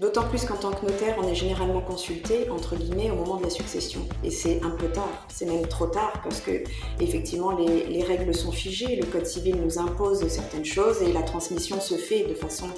D'autant 0.00 0.22
plus 0.28 0.44
qu'en 0.44 0.54
tant 0.54 0.70
que 0.70 0.86
notaire, 0.86 1.16
on 1.18 1.26
est 1.26 1.34
généralement 1.34 1.80
consulté, 1.80 2.48
entre 2.50 2.76
guillemets, 2.76 3.10
au 3.10 3.16
moment 3.16 3.36
de 3.36 3.42
la 3.42 3.50
succession. 3.50 4.00
Et 4.22 4.30
c'est 4.30 4.62
un 4.62 4.70
peu 4.70 4.86
tard, 4.86 5.26
c'est 5.26 5.46
même 5.46 5.66
trop 5.66 5.86
tard, 5.86 6.12
parce 6.22 6.40
que 6.40 6.62
effectivement 7.00 7.50
les, 7.50 7.84
les, 7.86 8.04
règles 8.04 8.32
sont 8.32 8.52
figées, 8.52 8.94
le 8.94 9.06
Code 9.06 9.26
civil 9.26 9.56
nous 9.56 9.80
impose 9.80 10.28
certaines 10.28 10.64
choses 10.64 11.02
et 11.02 11.12
la 11.12 11.22
transmission 11.22 11.80
se 11.80 11.94
fait 11.94 12.24
de 12.28 12.34
façon, 12.34 12.68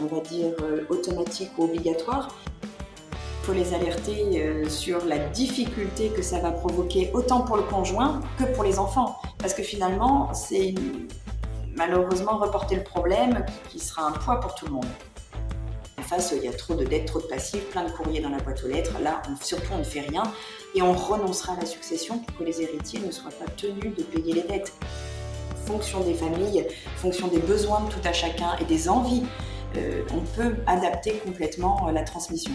on 0.00 0.06
va 0.06 0.20
dire, 0.22 0.54
euh, 0.62 0.86
automatique 0.88 1.50
ou 1.58 1.64
obligatoire. 1.64 2.34
Il 2.62 3.46
faut 3.46 3.52
les 3.52 3.74
alerter 3.74 4.42
euh, 4.42 4.66
sur 4.70 5.04
la 5.04 5.18
difficulté 5.18 6.08
que 6.08 6.22
ça 6.22 6.38
va 6.38 6.50
provoquer 6.50 7.10
autant 7.12 7.42
pour 7.42 7.58
le 7.58 7.62
conjoint 7.64 8.20
que 8.38 8.44
pour 8.54 8.64
les 8.64 8.78
enfants. 8.78 9.16
Parce 9.36 9.52
que 9.52 9.62
finalement, 9.62 10.32
c'est 10.32 10.74
malheureusement 11.76 12.38
reporter 12.38 12.76
le 12.76 12.84
problème 12.84 13.44
qui 13.68 13.78
sera 13.80 14.06
un 14.06 14.12
poids 14.12 14.40
pour 14.40 14.54
tout 14.54 14.64
le 14.64 14.72
monde 14.72 14.86
il 16.32 16.44
y 16.44 16.48
a 16.48 16.52
trop 16.52 16.74
de 16.74 16.84
dettes, 16.84 17.06
trop 17.06 17.20
de 17.20 17.26
passifs, 17.26 17.64
plein 17.70 17.84
de 17.84 17.90
courriers 17.90 18.20
dans 18.20 18.30
la 18.30 18.38
boîte 18.38 18.62
aux 18.64 18.68
lettres. 18.68 18.92
Là, 19.02 19.22
on, 19.28 19.44
surtout, 19.44 19.72
on 19.72 19.78
ne 19.78 19.84
fait 19.84 20.00
rien 20.00 20.22
et 20.74 20.82
on 20.82 20.92
renoncera 20.92 21.52
à 21.54 21.60
la 21.60 21.66
succession 21.66 22.18
pour 22.18 22.38
que 22.38 22.44
les 22.44 22.62
héritiers 22.62 23.00
ne 23.00 23.10
soient 23.10 23.30
pas 23.30 23.50
tenus 23.56 23.94
de 23.96 24.02
payer 24.02 24.34
les 24.34 24.42
dettes. 24.42 24.72
Fonction 25.66 26.00
des 26.00 26.14
familles, 26.14 26.66
fonction 26.96 27.28
des 27.28 27.38
besoins 27.38 27.82
de 27.82 27.90
tout 27.90 28.00
à 28.04 28.12
chacun 28.12 28.56
et 28.60 28.64
des 28.64 28.88
envies, 28.88 29.22
euh, 29.76 30.02
on 30.12 30.20
peut 30.20 30.56
adapter 30.66 31.12
complètement 31.24 31.88
euh, 31.88 31.92
la 31.92 32.02
transmission. 32.02 32.52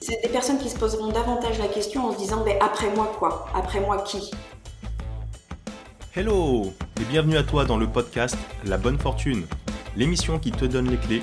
C'est 0.00 0.22
des 0.22 0.28
personnes 0.28 0.58
qui 0.58 0.68
se 0.68 0.78
poseront 0.78 1.08
davantage 1.08 1.58
la 1.58 1.66
question 1.66 2.06
en 2.06 2.12
se 2.12 2.18
disant 2.18 2.42
mais 2.44 2.58
après 2.60 2.94
moi 2.94 3.10
quoi? 3.18 3.46
Après 3.54 3.80
moi 3.80 4.02
qui? 4.02 4.30
Hello 6.14 6.72
et 7.00 7.04
bienvenue 7.04 7.36
à 7.36 7.42
toi 7.42 7.64
dans 7.64 7.78
le 7.78 7.88
podcast 7.88 8.36
La 8.64 8.76
Bonne 8.76 8.98
Fortune, 8.98 9.44
l'émission 9.96 10.38
qui 10.38 10.52
te 10.52 10.66
donne 10.66 10.88
les 10.88 10.98
clés 10.98 11.22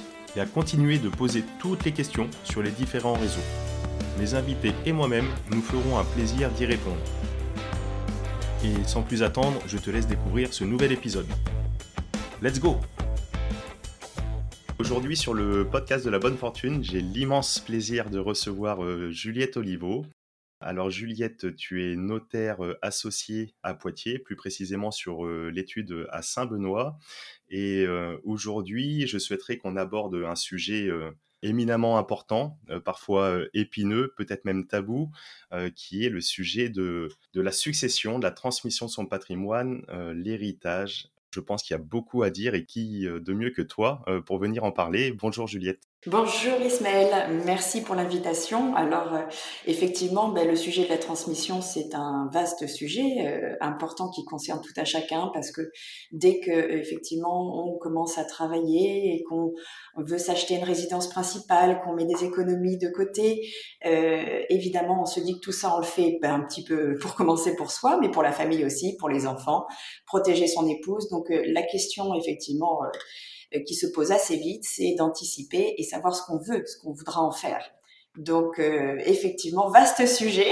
et 0.35 0.39
à 0.39 0.45
continuer 0.45 0.97
de 0.97 1.09
poser 1.09 1.43
toutes 1.59 1.83
les 1.85 1.91
questions 1.91 2.29
sur 2.43 2.61
les 2.61 2.71
différents 2.71 3.13
réseaux. 3.13 3.41
Mes 4.19 4.33
invités 4.33 4.73
et 4.85 4.91
moi-même 4.91 5.27
nous 5.51 5.61
ferons 5.61 5.97
un 5.97 6.05
plaisir 6.05 6.49
d'y 6.51 6.65
répondre. 6.65 7.01
Et 8.63 8.87
sans 8.87 9.01
plus 9.01 9.23
attendre, 9.23 9.59
je 9.67 9.77
te 9.77 9.89
laisse 9.89 10.07
découvrir 10.07 10.53
ce 10.53 10.63
nouvel 10.63 10.91
épisode. 10.91 11.27
Let's 12.41 12.59
go 12.59 12.77
Aujourd'hui 14.81 15.15
sur 15.15 15.35
le 15.35 15.67
podcast 15.67 16.03
de 16.05 16.09
la 16.09 16.17
bonne 16.17 16.37
fortune, 16.37 16.83
j'ai 16.83 17.01
l'immense 17.01 17.59
plaisir 17.59 18.09
de 18.09 18.17
recevoir 18.17 18.83
euh, 18.83 19.11
Juliette 19.11 19.57
Olivo. 19.57 20.07
Alors 20.59 20.89
Juliette, 20.89 21.55
tu 21.55 21.83
es 21.83 21.95
notaire 21.95 22.65
euh, 22.65 22.79
associée 22.81 23.53
à 23.61 23.75
Poitiers, 23.75 24.17
plus 24.17 24.35
précisément 24.35 24.89
sur 24.89 25.25
euh, 25.25 25.51
l'étude 25.53 26.07
à 26.09 26.23
Saint-Benoît. 26.23 26.97
Et 27.51 27.85
aujourd'hui, 28.23 29.05
je 29.07 29.17
souhaiterais 29.17 29.57
qu'on 29.57 29.75
aborde 29.75 30.15
un 30.15 30.35
sujet 30.35 30.89
éminemment 31.43 31.97
important, 31.97 32.57
parfois 32.85 33.41
épineux, 33.53 34.13
peut-être 34.15 34.45
même 34.45 34.65
tabou, 34.67 35.11
qui 35.75 36.05
est 36.05 36.09
le 36.09 36.21
sujet 36.21 36.69
de, 36.69 37.09
de, 37.33 37.41
la 37.41 37.51
succession, 37.51 38.19
de 38.19 38.23
la 38.23 38.31
transmission 38.31 38.85
de 38.85 38.91
son 38.91 39.05
patrimoine, 39.05 39.85
l'héritage. 40.15 41.09
Je 41.33 41.41
pense 41.41 41.63
qu'il 41.63 41.73
y 41.73 41.79
a 41.79 41.83
beaucoup 41.83 42.23
à 42.23 42.29
dire 42.29 42.55
et 42.55 42.65
qui 42.65 43.01
de 43.01 43.33
mieux 43.33 43.49
que 43.49 43.61
toi 43.61 44.05
pour 44.25 44.39
venir 44.39 44.63
en 44.63 44.71
parler. 44.71 45.11
Bonjour 45.11 45.47
Juliette. 45.47 45.90
Bonjour 46.07 46.59
Ismaël, 46.59 47.29
merci 47.45 47.81
pour 47.81 47.93
l'invitation. 47.93 48.73
Alors 48.73 49.13
euh, 49.13 49.21
effectivement, 49.67 50.29
ben, 50.29 50.47
le 50.47 50.55
sujet 50.55 50.83
de 50.85 50.89
la 50.89 50.97
transmission, 50.97 51.61
c'est 51.61 51.93
un 51.93 52.27
vaste 52.33 52.65
sujet 52.65 53.27
euh, 53.27 53.55
important 53.61 54.09
qui 54.09 54.25
concerne 54.25 54.61
tout 54.61 54.73
à 54.77 54.83
chacun 54.83 55.29
parce 55.31 55.51
que 55.51 55.61
dès 56.11 56.39
que 56.39 56.49
effectivement 56.49 57.67
on 57.67 57.77
commence 57.77 58.17
à 58.17 58.25
travailler 58.25 59.13
et 59.13 59.23
qu'on 59.29 59.53
veut 59.95 60.17
s'acheter 60.17 60.55
une 60.55 60.63
résidence 60.63 61.07
principale, 61.07 61.79
qu'on 61.83 61.93
met 61.93 62.05
des 62.05 62.23
économies 62.23 62.79
de 62.79 62.89
côté, 62.89 63.47
euh, 63.85 64.41
évidemment 64.49 65.03
on 65.03 65.05
se 65.05 65.19
dit 65.19 65.35
que 65.35 65.41
tout 65.41 65.51
ça 65.51 65.75
on 65.75 65.81
le 65.81 65.85
fait 65.85 66.17
ben, 66.19 66.33
un 66.33 66.41
petit 66.41 66.63
peu 66.63 66.97
pour 66.97 67.13
commencer 67.13 67.55
pour 67.55 67.69
soi, 67.69 67.99
mais 68.01 68.09
pour 68.09 68.23
la 68.23 68.31
famille 68.31 68.65
aussi, 68.65 68.97
pour 68.97 69.09
les 69.09 69.27
enfants, 69.27 69.67
protéger 70.07 70.47
son 70.47 70.67
épouse. 70.67 71.09
Donc 71.09 71.27
la 71.29 71.61
question 71.61 72.15
effectivement 72.15 72.83
euh, 72.85 72.87
qui 73.65 73.75
se 73.75 73.87
pose 73.87 74.11
assez 74.11 74.37
vite, 74.37 74.63
c'est 74.63 74.95
d'anticiper 74.97 75.75
et 75.77 75.83
savoir 75.83 76.15
ce 76.15 76.25
qu'on 76.25 76.37
veut, 76.37 76.65
ce 76.65 76.77
qu'on 76.77 76.93
voudra 76.93 77.21
en 77.21 77.31
faire. 77.31 77.63
Donc 78.17 78.59
euh, 78.59 78.97
effectivement, 79.05 79.69
vaste 79.69 80.05
sujet 80.05 80.51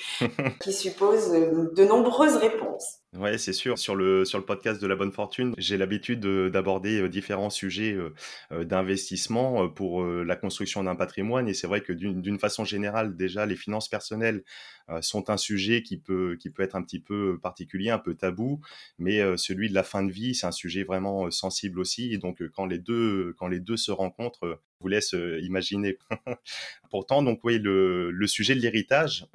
qui 0.60 0.72
suppose 0.72 1.32
euh, 1.32 1.70
de 1.74 1.84
nombreuses 1.84 2.36
réponses. 2.36 3.01
Ouais, 3.14 3.36
c'est 3.36 3.52
sûr. 3.52 3.78
Sur 3.78 3.94
le, 3.94 4.24
sur 4.24 4.38
le 4.38 4.44
podcast 4.46 4.80
de 4.80 4.86
la 4.86 4.96
bonne 4.96 5.12
fortune, 5.12 5.54
j'ai 5.58 5.76
l'habitude 5.76 6.20
d'aborder 6.20 7.06
différents 7.10 7.50
sujets 7.50 7.94
d'investissement 8.50 9.68
pour 9.68 10.02
la 10.02 10.34
construction 10.34 10.82
d'un 10.82 10.96
patrimoine. 10.96 11.46
Et 11.46 11.52
c'est 11.52 11.66
vrai 11.66 11.82
que 11.82 11.92
d'une 11.92 12.38
façon 12.38 12.64
générale, 12.64 13.14
déjà, 13.14 13.44
les 13.44 13.54
finances 13.56 13.90
personnelles 13.90 14.44
sont 15.02 15.28
un 15.28 15.36
sujet 15.36 15.82
qui 15.82 15.98
peut, 15.98 16.38
qui 16.40 16.48
peut 16.48 16.62
être 16.62 16.74
un 16.74 16.82
petit 16.82 17.00
peu 17.00 17.38
particulier, 17.42 17.90
un 17.90 17.98
peu 17.98 18.14
tabou. 18.14 18.60
Mais 18.98 19.20
celui 19.36 19.68
de 19.68 19.74
la 19.74 19.82
fin 19.82 20.02
de 20.02 20.10
vie, 20.10 20.34
c'est 20.34 20.46
un 20.46 20.50
sujet 20.52 20.82
vraiment 20.82 21.30
sensible 21.30 21.80
aussi. 21.80 22.14
Et 22.14 22.18
donc, 22.18 22.42
quand 22.54 22.64
les 22.64 22.78
deux, 22.78 23.34
quand 23.36 23.48
les 23.48 23.60
deux 23.60 23.76
se 23.76 23.90
rencontrent, 23.92 24.58
vous 24.80 24.88
laisse 24.88 25.14
imaginer. 25.42 25.98
Pourtant, 26.90 27.22
donc, 27.22 27.40
oui, 27.44 27.58
le, 27.58 28.10
le 28.10 28.26
sujet 28.26 28.54
de 28.54 28.60
l'héritage, 28.60 29.26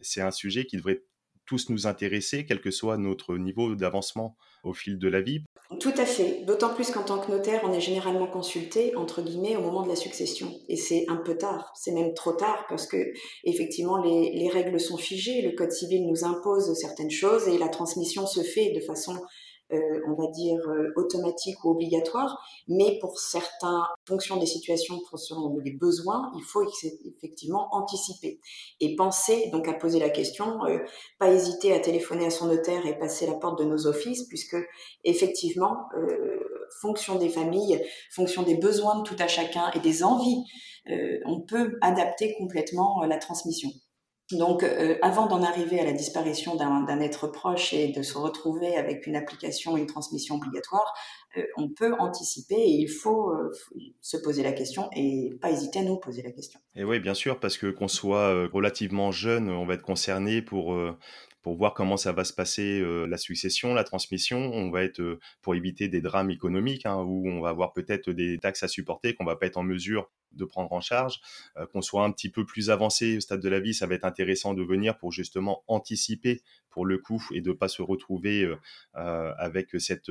c'est 0.00 0.22
un 0.22 0.32
sujet 0.32 0.64
qui 0.64 0.76
devrait 0.76 1.02
tous 1.46 1.70
nous 1.70 1.86
intéresser, 1.86 2.44
quel 2.44 2.60
que 2.60 2.70
soit 2.70 2.96
notre 2.96 3.36
niveau 3.36 3.74
d'avancement 3.74 4.36
au 4.64 4.72
fil 4.72 4.98
de 4.98 5.08
la 5.08 5.20
vie. 5.20 5.42
Tout 5.80 5.94
à 5.96 6.04
fait. 6.04 6.44
D'autant 6.44 6.74
plus 6.74 6.90
qu'en 6.90 7.02
tant 7.02 7.18
que 7.18 7.30
notaire, 7.30 7.60
on 7.64 7.72
est 7.72 7.80
généralement 7.80 8.26
consulté, 8.26 8.94
entre 8.96 9.22
guillemets, 9.22 9.56
au 9.56 9.60
moment 9.60 9.82
de 9.82 9.88
la 9.88 9.96
succession. 9.96 10.52
Et 10.68 10.76
c'est 10.76 11.06
un 11.08 11.16
peu 11.16 11.36
tard. 11.36 11.72
C'est 11.74 11.92
même 11.92 12.14
trop 12.14 12.32
tard 12.32 12.66
parce 12.68 12.86
que, 12.86 13.12
effectivement, 13.44 14.02
les, 14.02 14.32
les 14.32 14.48
règles 14.48 14.78
sont 14.78 14.96
figées. 14.96 15.42
Le 15.42 15.52
Code 15.52 15.72
civil 15.72 16.06
nous 16.06 16.24
impose 16.24 16.72
certaines 16.74 17.10
choses 17.10 17.48
et 17.48 17.58
la 17.58 17.68
transmission 17.68 18.26
se 18.26 18.42
fait 18.42 18.72
de 18.72 18.80
façon 18.80 19.16
euh, 19.72 20.00
on 20.06 20.14
va 20.14 20.30
dire, 20.30 20.60
euh, 20.68 20.92
automatique 20.94 21.64
ou 21.64 21.70
obligatoire, 21.70 22.40
mais 22.68 23.00
pour 23.00 23.18
certains 23.18 23.84
fonctions 24.06 24.36
des 24.36 24.46
situations, 24.46 25.00
pour 25.10 25.18
selon 25.18 25.58
les 25.58 25.72
besoins, 25.72 26.30
il 26.36 26.44
faut 26.44 26.62
effectivement 27.04 27.66
anticiper 27.72 28.38
et 28.78 28.94
penser 28.94 29.50
donc 29.50 29.66
à 29.66 29.72
poser 29.72 29.98
la 29.98 30.08
question, 30.08 30.64
euh, 30.66 30.78
pas 31.18 31.32
hésiter 31.32 31.72
à 31.72 31.80
téléphoner 31.80 32.26
à 32.26 32.30
son 32.30 32.46
notaire 32.46 32.86
et 32.86 32.96
passer 32.96 33.26
la 33.26 33.34
porte 33.34 33.58
de 33.58 33.64
nos 33.64 33.88
offices, 33.88 34.28
puisque 34.28 34.56
effectivement, 35.02 35.88
fonction 36.80 37.16
des 37.16 37.28
familles, 37.28 37.82
fonction 38.12 38.42
des 38.42 38.54
besoins 38.54 39.00
de 39.00 39.02
tout 39.02 39.16
à 39.18 39.26
chacun 39.26 39.72
et 39.72 39.80
des 39.80 40.04
envies, 40.04 40.44
on 41.24 41.40
peut 41.40 41.76
adapter 41.80 42.34
complètement 42.38 43.02
la 43.04 43.18
transmission. 43.18 43.70
Donc, 44.32 44.64
euh, 44.64 44.96
avant 45.02 45.26
d'en 45.26 45.42
arriver 45.42 45.78
à 45.78 45.84
la 45.84 45.92
disparition 45.92 46.56
d'un 46.56 47.00
être 47.00 47.28
proche 47.28 47.72
et 47.72 47.92
de 47.92 48.02
se 48.02 48.18
retrouver 48.18 48.76
avec 48.76 49.06
une 49.06 49.14
application, 49.14 49.76
une 49.76 49.86
transmission 49.86 50.34
obligatoire, 50.34 50.92
euh, 51.36 51.42
on 51.56 51.68
peut 51.68 51.94
anticiper 52.00 52.56
et 52.56 52.72
il 52.72 52.88
faut 52.88 53.30
euh, 53.30 53.52
se 54.00 54.16
poser 54.16 54.42
la 54.42 54.52
question 54.52 54.88
et 54.96 55.30
pas 55.40 55.52
hésiter 55.52 55.78
à 55.78 55.82
nous 55.82 55.96
poser 55.96 56.22
la 56.22 56.32
question. 56.32 56.58
Et 56.74 56.82
oui, 56.82 56.98
bien 56.98 57.14
sûr, 57.14 57.38
parce 57.38 57.56
que 57.56 57.68
qu'on 57.68 57.86
soit 57.86 58.48
relativement 58.52 59.12
jeune, 59.12 59.48
on 59.48 59.64
va 59.64 59.74
être 59.74 59.82
concerné 59.82 60.42
pour 60.42 60.76
pour 61.46 61.56
voir 61.56 61.74
comment 61.74 61.96
ça 61.96 62.10
va 62.10 62.24
se 62.24 62.32
passer 62.32 62.82
la 63.06 63.16
succession, 63.18 63.72
la 63.72 63.84
transmission. 63.84 64.50
On 64.52 64.72
va 64.72 64.82
être 64.82 65.20
pour 65.42 65.54
éviter 65.54 65.86
des 65.86 66.00
drames 66.00 66.28
économiques 66.28 66.86
hein, 66.86 66.96
où 66.96 67.30
on 67.30 67.40
va 67.40 67.50
avoir 67.50 67.72
peut-être 67.72 68.10
des 68.10 68.36
taxes 68.38 68.64
à 68.64 68.68
supporter 68.68 69.14
qu'on 69.14 69.24
va 69.24 69.36
pas 69.36 69.46
être 69.46 69.56
en 69.56 69.62
mesure 69.62 70.10
de 70.32 70.44
prendre 70.44 70.72
en 70.72 70.80
charge. 70.80 71.20
qu'on 71.72 71.82
soit 71.82 72.02
un 72.02 72.10
petit 72.10 72.30
peu 72.30 72.44
plus 72.44 72.68
avancé 72.68 73.18
au 73.18 73.20
stade 73.20 73.40
de 73.40 73.48
la 73.48 73.60
vie, 73.60 73.74
ça 73.74 73.86
va 73.86 73.94
être 73.94 74.04
intéressant 74.04 74.54
de 74.54 74.64
venir 74.64 74.98
pour 74.98 75.12
justement 75.12 75.62
anticiper 75.68 76.42
pour 76.68 76.84
le 76.84 76.98
coup 76.98 77.24
et 77.32 77.42
de 77.42 77.52
pas 77.52 77.68
se 77.68 77.80
retrouver 77.80 78.52
avec 78.94 79.68
cette 79.78 80.10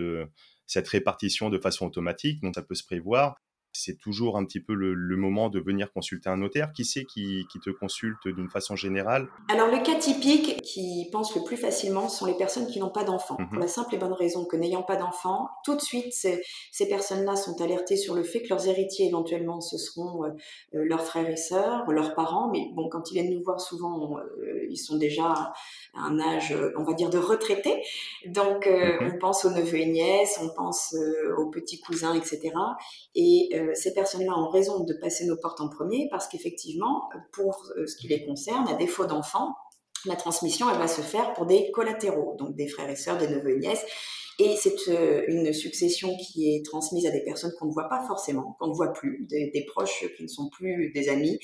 cette 0.68 0.88
répartition 0.88 1.50
de 1.50 1.58
façon 1.58 1.86
automatique. 1.86 2.42
Donc 2.44 2.56
ça 2.56 2.62
peut 2.62 2.76
se 2.76 2.86
prévoir. 2.86 3.36
C'est 3.76 3.98
toujours 3.98 4.38
un 4.38 4.46
petit 4.46 4.60
peu 4.60 4.74
le, 4.74 4.96
moment 5.18 5.50
de 5.50 5.60
venir 5.60 5.92
consulter 5.92 6.30
un 6.30 6.38
notaire. 6.38 6.72
Qui 6.74 6.86
c'est 6.86 7.06
qui, 7.06 7.46
te 7.64 7.70
consulte 7.70 8.28
d'une 8.28 8.50
façon 8.50 8.76
générale? 8.76 9.28
Alors 9.50 9.68
le 9.68 9.82
cas 9.82 9.96
typique 9.96 10.62
qui 10.62 11.08
pense 11.12 11.36
le 11.36 11.44
plus 11.44 11.58
facilement 11.58 12.10
sont 12.10 12.26
les 12.26 12.36
personnes 12.36 12.68
qui 12.68 12.80
n'ont 12.80 12.90
pas 12.90 13.04
d'enfants. 13.04 13.38
Pour 13.38 13.54
mhm. 13.54 13.60
la 13.60 13.68
simple 13.68 13.96
et 13.96 13.98
bonne 13.98 14.14
raison 14.14 14.46
que 14.46 14.56
n'ayant 14.56 14.84
pas 14.84 14.98
d'enfants, 14.98 15.50
tout 15.64 15.76
de 15.76 15.82
suite 15.82 16.14
ces, 16.14 16.42
ces 16.72 16.88
personnes-là 16.88 17.36
sont 17.36 17.62
alertées 17.62 17.98
sur 17.98 18.14
le 18.14 18.24
fait 18.24 18.42
que 18.42 18.50
leurs 18.50 18.68
héritiers 18.68 19.08
éventuellement 19.08 19.62
ce 19.62 19.78
seront 19.78 20.26
euh, 20.26 20.30
euh, 20.76 20.86
leurs 20.86 21.04
frères 21.04 21.30
et 21.30 21.38
sœurs, 21.38 21.90
leurs 21.92 22.14
parents. 22.14 22.50
Mais 22.52 22.70
bon, 22.74 22.90
quand 22.90 23.12
ils 23.12 23.16
viennent 23.16 23.34
nous 23.34 23.44
voir 23.44 23.60
souvent, 23.60 24.18
euh, 24.18 24.68
ils 24.70 24.78
sont 24.78 24.98
déjà 24.98 25.54
à 25.94 26.02
un 26.02 26.20
âge, 26.20 26.56
on 26.78 26.84
va 26.84 26.94
dire, 26.94 27.10
de 27.10 27.18
retraité. 27.18 27.82
Donc 28.28 28.68
mhm. 28.68 29.14
on 29.14 29.18
pense 29.18 29.46
aux 29.46 29.52
neveux 29.52 29.80
et 29.80 29.86
nièces, 29.86 30.40
on 30.42 30.50
pense 30.50 30.96
aux 31.38 31.50
petits 31.50 31.80
cousins, 31.80 32.14
etc. 32.14 32.52
Et 33.16 33.50
ces 33.74 33.94
personnes-là 33.94 34.38
ont 34.38 34.50
raison 34.50 34.84
de 34.84 34.94
passer 34.94 35.26
nos 35.26 35.38
portes 35.38 35.62
en 35.62 35.70
premier 35.70 36.08
parce 36.12 36.28
qu'effectivement, 36.28 37.10
pour 37.32 37.66
euh, 37.78 37.88
ce 37.88 37.96
qui 37.96 38.08
les 38.08 38.26
concerne, 38.26 38.68
à 38.68 38.74
défaut 38.74 39.06
d'enfants, 39.06 39.56
la 40.06 40.16
transmission, 40.16 40.70
elle 40.70 40.78
va 40.78 40.88
se 40.88 41.02
faire 41.02 41.34
pour 41.34 41.46
des 41.46 41.72
collatéraux, 41.72 42.36
donc 42.38 42.56
des 42.56 42.68
frères 42.68 42.90
et 42.90 42.96
sœurs, 42.96 43.18
des 43.18 43.28
neveux 43.28 43.56
et 43.56 43.60
nièces. 43.60 43.86
Et 44.38 44.56
c'est 44.58 44.76
euh, 44.90 45.24
une 45.28 45.54
succession 45.54 46.16
qui 46.18 46.54
est 46.54 46.66
transmise 46.66 47.08
à 47.08 47.12
des 47.12 47.24
personnes 47.24 47.54
qu'on 47.58 47.68
ne 47.68 47.72
voit 47.72 47.88
pas 47.88 48.06
forcément, 48.06 48.58
qu'on 48.60 48.68
ne 48.68 48.74
voit 48.74 48.92
plus, 48.92 49.26
des, 49.30 49.66
proches 49.66 50.06
qui 50.18 50.24
ne 50.24 50.28
sont 50.28 50.50
plus 50.50 50.92
des 50.94 51.08
amis, 51.08 51.40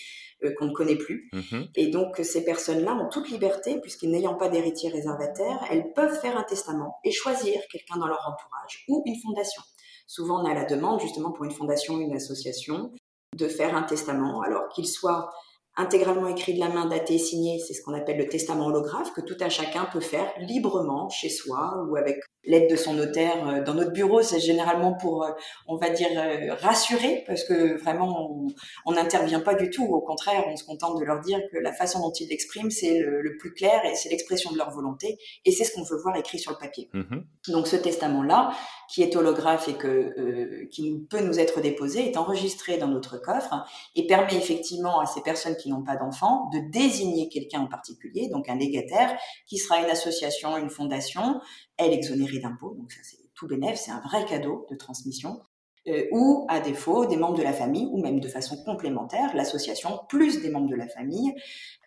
qu'on 0.58 0.66
ne 0.66 0.74
connaît 0.74 0.98
plus. 0.98 1.30
Mm-hmm. 1.32 1.70
Et 1.76 1.88
donc 1.88 2.18
ces 2.22 2.44
personnes-là 2.44 2.94
ont 2.96 3.08
toute 3.08 3.30
liberté, 3.30 3.80
puisqu'ils 3.80 4.12
n'ayant 4.12 4.36
pas 4.36 4.50
d'héritier 4.50 4.90
réservataire, 4.90 5.66
elles 5.72 5.94
peuvent 5.94 6.20
faire 6.20 6.38
un 6.38 6.44
testament 6.44 6.98
et 7.06 7.12
choisir 7.12 7.62
quelqu'un 7.72 7.98
dans 7.98 8.08
leur 8.08 8.20
entourage 8.28 8.84
ou 8.90 9.04
une 9.06 9.16
fondation. 9.22 9.64
Souvent, 10.08 10.44
on 10.44 10.46
a 10.50 10.54
la 10.54 10.66
demande, 10.66 11.00
justement, 11.02 11.32
pour 11.32 11.46
une 11.46 11.52
fondation, 11.52 12.00
une 12.00 12.16
association, 12.16 12.92
de 13.36 13.48
faire 13.48 13.76
un 13.76 13.84
testament, 13.84 14.42
alors 14.42 14.68
qu'il 14.70 14.88
soit 14.88 15.30
intégralement 15.78 16.28
écrit 16.28 16.54
de 16.54 16.60
la 16.60 16.70
main, 16.70 16.86
daté 16.86 17.16
et 17.16 17.20
signé, 17.20 17.60
c'est 17.60 17.74
ce 17.74 17.82
qu'on 17.82 17.94
appelle 17.94 18.18
le 18.18 18.28
testament 18.28 18.68
holographe, 18.68 19.14
que 19.14 19.22
tout 19.22 19.38
un 19.40 19.50
chacun 19.50 19.86
peut 19.86 20.02
faire 20.02 20.32
librement 20.40 21.10
chez 21.10 21.30
soi 21.30 21.86
ou 21.90 21.96
avec 21.96 22.20
l'aide 22.44 22.70
de 22.70 22.76
son 22.76 22.94
notaire 22.94 23.48
euh, 23.48 23.64
dans 23.64 23.74
notre 23.74 23.92
bureau. 23.92 24.22
C'est 24.22 24.40
généralement 24.40 24.94
pour, 24.94 25.24
euh, 25.24 25.32
on 25.68 25.78
va 25.78 25.90
dire, 25.90 26.10
euh, 26.16 26.54
rassurer, 26.56 27.24
parce 27.28 27.44
que 27.44 27.80
vraiment, 27.82 28.46
on 28.86 28.92
n'intervient 28.92 29.40
pas 29.40 29.54
du 29.54 29.70
tout. 29.70 29.86
Au 29.86 30.02
contraire, 30.02 30.44
on 30.48 30.56
se 30.58 30.64
contente 30.64 31.00
de 31.00 31.06
leur 31.06 31.22
dire 31.22 31.40
que 31.52 31.58
la 31.58 31.72
façon 31.72 32.00
dont 32.00 32.12
ils 32.12 32.28
l'expriment, 32.28 32.72
c'est 32.72 33.00
le, 33.00 33.38
plus 33.40 33.54
clair 33.54 33.84
et 33.86 33.96
c'est 33.96 34.10
l'expression 34.10 34.52
de 34.52 34.58
leur 34.58 34.72
volonté. 34.72 35.18
Et 35.46 35.52
c'est 35.52 35.64
ce 35.64 35.74
qu'on 35.74 35.84
veut 35.84 35.98
voir 35.98 36.16
écrit 36.18 36.38
sur 36.38 36.52
le 36.52 36.58
papier. 36.58 36.90
Mm-hmm. 36.94 37.52
Donc 37.52 37.68
ce 37.68 37.78
testament-là, 37.78 38.52
qui 38.90 39.02
est 39.04 39.16
holographe 39.16 39.68
et 39.70 39.74
que, 39.74 40.66
qui 40.66 41.08
peut 41.10 41.22
nous 41.22 41.40
être 41.40 41.62
déposé, 41.62 42.10
est 42.10 42.18
enregistré 42.18 42.78
dans 42.78 42.90
notre 42.90 43.20
coffre 43.22 43.66
et 43.96 44.06
permet 44.06 44.36
effectivement 44.36 45.00
à 45.00 45.06
ces 45.06 45.22
personnes 45.22 45.56
qui 45.62 45.70
n'ont 45.70 45.84
pas 45.84 45.96
d'enfants 45.96 46.50
de 46.54 46.60
désigner 46.72 47.30
quelqu'un 47.30 47.62
en 47.62 47.68
particulier, 47.68 48.30
donc 48.30 48.50
un 48.50 48.56
légataire, 48.56 49.18
qui 49.48 49.58
sera 49.58 49.80
une 49.80 49.90
association, 49.90 50.58
une 50.58 50.70
fondation, 50.70 51.40
elle 51.78 51.94
exonérée 51.94 52.40
d'impôts, 52.40 52.76
donc 52.76 52.92
ça 52.92 53.02
c'est 53.04 53.18
tout 53.36 53.48
bénéf, 53.48 53.78
c'est 53.78 53.92
un 53.92 54.02
vrai 54.02 54.26
cadeau 54.26 54.66
de 54.70 54.76
transmission, 54.76 55.42
euh, 55.88 56.06
ou 56.12 56.46
à 56.48 56.60
défaut 56.60 57.06
des 57.06 57.18
membres 57.18 57.38
de 57.38 57.44
la 57.44 57.54
famille, 57.54 57.88
ou 57.92 58.02
même 58.02 58.20
de 58.20 58.28
façon 58.28 58.56
complémentaire, 58.64 59.36
l'association 59.36 60.00
plus 60.10 60.42
des 60.42 60.50
membres 60.50 60.70
de 60.70 60.76
la 60.76 60.88
famille, 60.88 61.34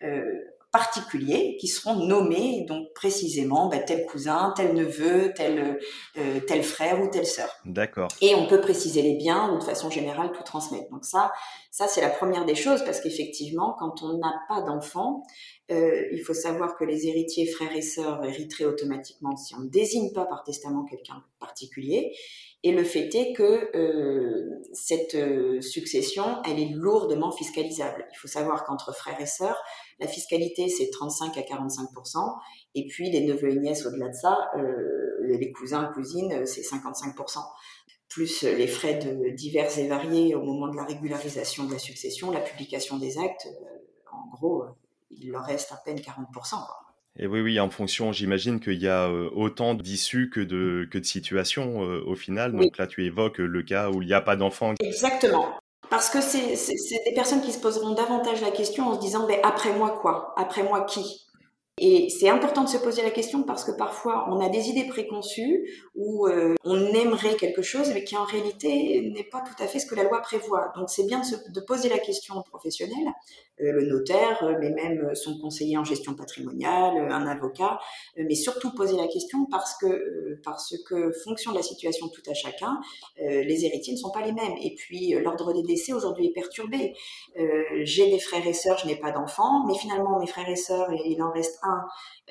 euh, 0.03 0.23
particuliers 0.75 1.55
qui 1.57 1.69
seront 1.69 1.95
nommés 2.05 2.65
donc 2.67 2.91
précisément 2.93 3.69
bah, 3.69 3.79
tel 3.79 4.05
cousin, 4.05 4.53
tel 4.57 4.73
neveu, 4.73 5.31
tel 5.33 5.79
euh, 6.17 6.39
tel 6.47 6.63
frère 6.63 7.01
ou 7.01 7.07
telle 7.07 7.25
sœur. 7.25 7.49
D'accord. 7.63 8.09
Et 8.19 8.35
on 8.35 8.45
peut 8.47 8.59
préciser 8.59 9.01
les 9.01 9.13
biens 9.13 9.53
ou 9.53 9.59
de 9.59 9.63
façon 9.63 9.89
générale 9.89 10.33
tout 10.33 10.43
transmettre. 10.43 10.89
Donc 10.91 11.05
ça, 11.05 11.31
ça 11.71 11.87
c'est 11.87 12.01
la 12.01 12.09
première 12.09 12.43
des 12.43 12.55
choses 12.55 12.83
parce 12.83 12.99
qu'effectivement, 12.99 13.77
quand 13.79 14.03
on 14.03 14.17
n'a 14.17 14.33
pas 14.49 14.63
d'enfant, 14.63 15.23
euh, 15.71 16.03
il 16.11 16.19
faut 16.19 16.33
savoir 16.33 16.75
que 16.75 16.83
les 16.83 17.07
héritiers 17.07 17.47
frères 17.47 17.73
et 17.73 17.81
sœurs 17.81 18.25
hériteraient 18.25 18.65
automatiquement 18.65 19.37
si 19.37 19.55
on 19.55 19.61
ne 19.61 19.69
désigne 19.69 20.11
pas 20.11 20.25
par 20.25 20.43
testament 20.43 20.83
quelqu'un 20.83 21.23
particulier. 21.39 22.13
Et 22.65 22.71
le 22.71 22.83
fait 22.83 23.13
est 23.13 23.33
que 23.33 23.77
euh, 23.77 24.59
cette 24.73 25.13
euh, 25.13 25.61
succession, 25.61 26.41
elle 26.45 26.59
est 26.59 26.71
lourdement 26.73 27.31
fiscalisable. 27.31 28.07
Il 28.11 28.17
faut 28.17 28.27
savoir 28.27 28.65
qu'entre 28.65 28.91
frères 28.91 29.21
et 29.21 29.27
sœurs, 29.27 29.61
la 29.99 30.07
fiscalité, 30.07 30.67
c'est 30.67 30.89
35 30.89 31.37
à 31.37 31.41
45% 31.41 32.35
et 32.73 32.87
puis 32.87 33.11
les 33.11 33.23
neveux 33.23 33.51
et 33.51 33.59
nièces 33.59 33.85
au-delà 33.85 34.09
de 34.09 34.15
ça, 34.15 34.49
euh, 34.57 35.37
les 35.37 35.51
cousins, 35.51 35.91
cousines, 35.93 36.47
c'est 36.47 36.61
55% 36.61 37.37
plus 38.09 38.41
les 38.41 38.67
frais 38.67 38.95
de, 38.95 39.29
divers 39.35 39.77
et 39.77 39.87
variés 39.87 40.33
au 40.33 40.41
moment 40.41 40.67
de 40.67 40.75
la 40.75 40.85
régularisation 40.85 41.65
de 41.65 41.73
la 41.73 41.79
succession, 41.79 42.31
la 42.31 42.39
publication 42.39 42.97
des 42.97 43.19
actes, 43.19 43.47
en 44.11 44.27
gros, 44.29 44.63
il 45.11 45.29
leur 45.29 45.43
reste 45.43 45.71
à 45.71 45.75
peine 45.85 46.01
40 46.01 46.27
et 47.17 47.27
oui, 47.27 47.39
oui, 47.39 47.59
en 47.59 47.69
fonction, 47.69 48.11
j'imagine 48.11 48.59
qu'il 48.59 48.81
y 48.81 48.87
a 48.87 49.07
euh, 49.07 49.29
autant 49.33 49.73
d'issues 49.73 50.29
que 50.29 50.41
de, 50.41 50.87
que 50.91 50.97
de 50.97 51.05
situations 51.05 51.83
euh, 51.83 52.03
au 52.05 52.15
final. 52.15 52.51
Donc 52.53 52.77
là, 52.77 52.87
tu 52.87 53.05
évoques 53.05 53.37
le 53.37 53.63
cas 53.63 53.89
où 53.89 54.01
il 54.01 54.07
n'y 54.07 54.13
a 54.13 54.21
pas 54.21 54.35
d'enfant. 54.35 54.73
Exactement. 54.81 55.47
Parce 55.89 56.09
que 56.09 56.19
c'est 56.19 56.55
des 57.05 57.13
personnes 57.13 57.41
qui 57.41 57.51
se 57.51 57.59
poseront 57.59 57.93
davantage 57.93 58.41
la 58.41 58.51
question 58.51 58.89
en 58.89 58.95
se 58.95 58.99
disant, 58.99 59.27
mais 59.27 59.39
après 59.43 59.71
moi 59.73 59.97
quoi? 60.01 60.33
Après 60.35 60.63
moi 60.63 60.85
qui? 60.85 61.25
Et 61.77 62.07
c'est 62.09 62.29
important 62.29 62.63
de 62.63 62.69
se 62.69 62.77
poser 62.77 63.01
la 63.01 63.11
question 63.11 63.43
parce 63.43 63.65
que 63.65 63.71
parfois 63.71 64.29
on 64.29 64.39
a 64.39 64.47
des 64.47 64.69
idées 64.69 64.87
préconçues 64.87 65.69
ou 65.93 66.25
euh, 66.25 66.55
on 66.63 66.85
aimerait 66.93 67.35
quelque 67.35 67.61
chose 67.61 67.91
mais 67.93 68.05
qui 68.05 68.15
en 68.15 68.23
réalité 68.23 69.11
n'est 69.13 69.25
pas 69.25 69.41
tout 69.41 69.61
à 69.61 69.67
fait 69.67 69.79
ce 69.79 69.85
que 69.85 69.95
la 69.95 70.03
loi 70.03 70.21
prévoit. 70.21 70.71
Donc 70.77 70.89
c'est 70.89 71.05
bien 71.05 71.21
de, 71.49 71.59
poser 71.59 71.89
la 71.89 71.99
question 71.99 72.35
au 72.35 72.43
professionnel, 72.43 73.05
euh, 73.54 73.54
le 73.57 73.85
notaire, 73.85 74.43
euh, 74.43 74.53
mais 74.59 74.69
même 74.69 75.13
son 75.15 75.39
conseiller 75.39 75.77
en 75.77 75.83
gestion 75.83 76.13
patrimoniale, 76.13 76.97
un 77.11 77.27
avocat, 77.27 77.79
mais 78.17 78.35
surtout 78.35 78.73
poser 78.73 78.97
la 78.97 79.07
question 79.07 79.45
parce 79.49 79.77
que 79.77 80.39
parce 80.43 80.75
que 80.87 81.11
fonction 81.23 81.51
de 81.51 81.57
la 81.57 81.63
situation 81.63 82.07
tout 82.09 82.21
à 82.29 82.33
chacun, 82.33 82.79
les 83.17 83.65
héritiers 83.65 83.93
ne 83.93 83.97
sont 83.97 84.11
pas 84.11 84.21
les 84.21 84.33
mêmes. 84.33 84.55
Et 84.61 84.75
puis 84.75 85.11
l'ordre 85.13 85.53
des 85.53 85.63
décès 85.63 85.93
aujourd'hui 85.93 86.27
est 86.27 86.33
perturbé. 86.33 86.93
J'ai 87.83 88.09
des 88.09 88.19
frères 88.19 88.45
et 88.45 88.53
sœurs, 88.53 88.77
je 88.79 88.87
n'ai 88.87 88.95
pas 88.95 89.11
d'enfants, 89.11 89.65
mais 89.67 89.75
finalement 89.77 90.19
mes 90.19 90.27
frères 90.27 90.49
et 90.49 90.55
sœurs, 90.55 90.89
il 91.05 91.21
en 91.21 91.31
reste 91.31 91.59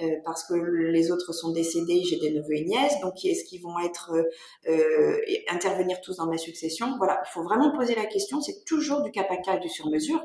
euh, 0.02 0.16
parce 0.24 0.44
que 0.44 0.54
les 0.54 1.12
autres 1.12 1.32
sont 1.32 1.52
décédés, 1.52 2.02
j'ai 2.02 2.18
des 2.18 2.30
neveux 2.30 2.56
et 2.56 2.64
nièces, 2.64 3.00
donc 3.00 3.24
est-ce 3.24 3.44
qu'ils 3.44 3.62
vont 3.62 3.78
être 3.78 4.12
euh, 4.12 4.24
euh, 4.68 5.20
intervenir 5.48 6.00
tous 6.00 6.16
dans 6.16 6.26
ma 6.26 6.36
succession? 6.36 6.96
Voilà, 6.98 7.22
il 7.24 7.30
faut 7.30 7.44
vraiment 7.44 7.70
poser 7.76 7.94
la 7.94 8.06
question. 8.06 8.40
C'est 8.40 8.64
toujours 8.64 9.02
du 9.02 9.12
cas 9.12 9.22
par 9.24 9.40
cas, 9.42 9.56
du 9.56 9.68
sur 9.68 9.88
mesure. 9.88 10.20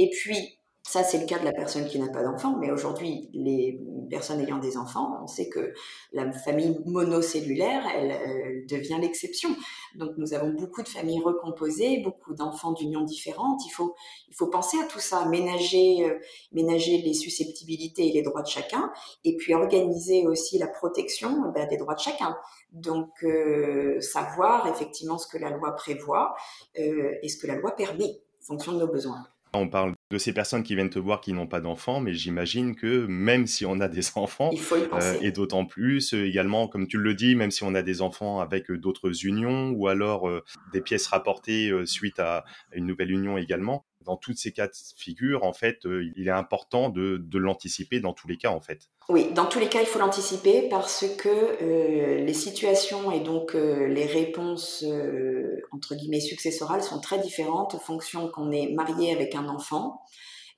Et 0.00 0.08
puis 0.08 0.58
ça, 0.82 1.04
c'est 1.04 1.18
le 1.18 1.26
cas 1.26 1.38
de 1.38 1.44
la 1.44 1.52
personne 1.52 1.86
qui 1.86 1.98
n'a 1.98 2.08
pas 2.08 2.22
d'enfant, 2.22 2.56
mais 2.58 2.70
aujourd'hui, 2.72 3.28
les 3.34 3.78
personnes 4.08 4.40
ayant 4.40 4.58
des 4.58 4.78
enfants, 4.78 5.20
on 5.22 5.26
sait 5.26 5.50
que 5.50 5.74
la 6.12 6.32
famille 6.32 6.80
monocellulaire, 6.86 7.84
elle, 7.94 8.64
devient 8.66 8.96
l'exception. 8.98 9.50
Donc, 9.94 10.12
nous 10.16 10.32
avons 10.32 10.48
beaucoup 10.48 10.82
de 10.82 10.88
familles 10.88 11.20
recomposées, 11.22 11.98
beaucoup 11.98 12.34
d'enfants 12.34 12.72
d'unions 12.72 13.02
différentes. 13.02 13.60
Il 13.66 13.72
faut, 13.72 14.46
penser 14.46 14.78
à 14.82 14.86
tout 14.86 14.98
ça, 14.98 15.26
ménager, 15.26 16.02
euh, 16.02 16.18
ménager 16.52 17.02
les 17.02 17.14
susceptibilités 17.14 18.08
et 18.08 18.12
les 18.12 18.22
droits 18.22 18.42
de 18.42 18.48
chacun, 18.48 18.90
et 19.24 19.36
puis 19.36 19.54
organiser 19.54 20.26
aussi 20.26 20.58
la 20.58 20.66
protection 20.66 21.52
ben, 21.54 21.68
des 21.68 21.76
droits 21.76 21.94
de 21.94 22.00
chacun. 22.00 22.36
Donc, 22.72 23.10
euh, 23.22 24.00
savoir 24.00 24.66
effectivement 24.66 25.18
ce 25.18 25.28
que 25.28 25.36
la 25.36 25.50
loi 25.50 25.72
prévoit 25.76 26.34
euh, 26.78 27.12
et 27.22 27.28
ce 27.28 27.36
que 27.36 27.46
la 27.46 27.56
loi 27.56 27.76
permet, 27.76 28.22
en 28.42 28.46
fonction 28.46 28.72
de 28.72 28.78
nos 28.78 28.88
besoins. 28.88 29.26
On 29.52 29.68
parle 29.68 29.94
de 30.10 30.18
ces 30.18 30.32
personnes 30.32 30.62
qui 30.62 30.74
viennent 30.74 30.90
te 30.90 30.98
voir 30.98 31.20
qui 31.20 31.32
n'ont 31.32 31.46
pas 31.46 31.60
d'enfants, 31.60 32.00
mais 32.00 32.14
j'imagine 32.14 32.76
que 32.76 33.06
même 33.06 33.46
si 33.46 33.66
on 33.66 33.80
a 33.80 33.88
des 33.88 34.02
enfants, 34.16 34.50
euh, 34.72 35.18
et 35.20 35.32
d'autant 35.32 35.64
plus 35.64 36.14
euh, 36.14 36.26
également, 36.26 36.68
comme 36.68 36.86
tu 36.86 36.98
le 36.98 37.14
dis, 37.14 37.34
même 37.34 37.50
si 37.50 37.64
on 37.64 37.74
a 37.74 37.82
des 37.82 38.00
enfants 38.00 38.40
avec 38.40 38.70
euh, 38.70 38.78
d'autres 38.78 39.26
unions 39.26 39.70
ou 39.70 39.88
alors 39.88 40.28
des 40.72 40.80
pièces 40.80 41.06
rapportées 41.08 41.72
suite 41.84 42.18
à 42.18 42.44
une 42.72 42.86
nouvelle 42.86 43.10
union 43.10 43.38
également, 43.38 43.84
dans 44.04 44.16
toutes 44.16 44.38
ces 44.38 44.52
cas 44.52 44.66
de 44.66 44.72
figure, 44.96 45.44
en 45.44 45.52
fait, 45.52 45.84
il 45.84 46.26
est 46.26 46.32
important 46.32 46.88
de, 46.88 47.22
l'anticiper 47.38 48.00
dans 48.00 48.12
tous 48.12 48.28
les 48.28 48.36
cas, 48.36 48.50
en 48.50 48.60
fait. 48.60 48.88
Oui, 49.08 49.32
dans 49.34 49.46
tous 49.46 49.58
les 49.58 49.68
cas, 49.68 49.80
il 49.80 49.86
faut 49.86 49.98
l'anticiper 49.98 50.68
parce 50.68 51.04
que 51.18 52.22
les 52.24 52.34
situations 52.34 53.10
et 53.10 53.20
donc 53.20 53.54
les 53.54 54.06
réponses, 54.06 54.84
entre 55.72 55.94
guillemets, 55.94 56.20
successorales 56.20 56.82
sont 56.82 57.00
très 57.00 57.18
différentes 57.18 57.74
en 57.74 57.78
fonction 57.78 58.28
qu'on 58.28 58.50
est 58.50 58.72
marié 58.72 59.12
avec 59.12 59.34
un 59.34 59.48
enfant 59.48 60.00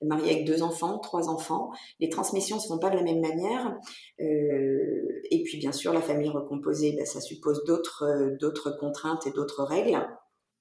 marié 0.04 0.32
avec 0.32 0.44
deux 0.44 0.62
enfants, 0.62 0.98
trois 0.98 1.28
enfants. 1.28 1.70
Les 2.00 2.08
transmissions 2.08 2.56
ne 2.56 2.60
se 2.60 2.68
font 2.68 2.78
pas 2.78 2.90
de 2.90 2.96
la 2.96 3.02
même 3.02 3.20
manière. 3.20 3.76
Euh, 4.20 5.22
et 5.30 5.42
puis, 5.44 5.58
bien 5.58 5.72
sûr, 5.72 5.92
la 5.92 6.02
famille 6.02 6.30
recomposée, 6.30 6.94
ben, 6.96 7.06
ça 7.06 7.20
suppose 7.20 7.64
d'autres, 7.64 8.04
euh, 8.04 8.36
d'autres 8.40 8.76
contraintes 8.78 9.26
et 9.26 9.30
d'autres 9.30 9.62
règles 9.62 10.06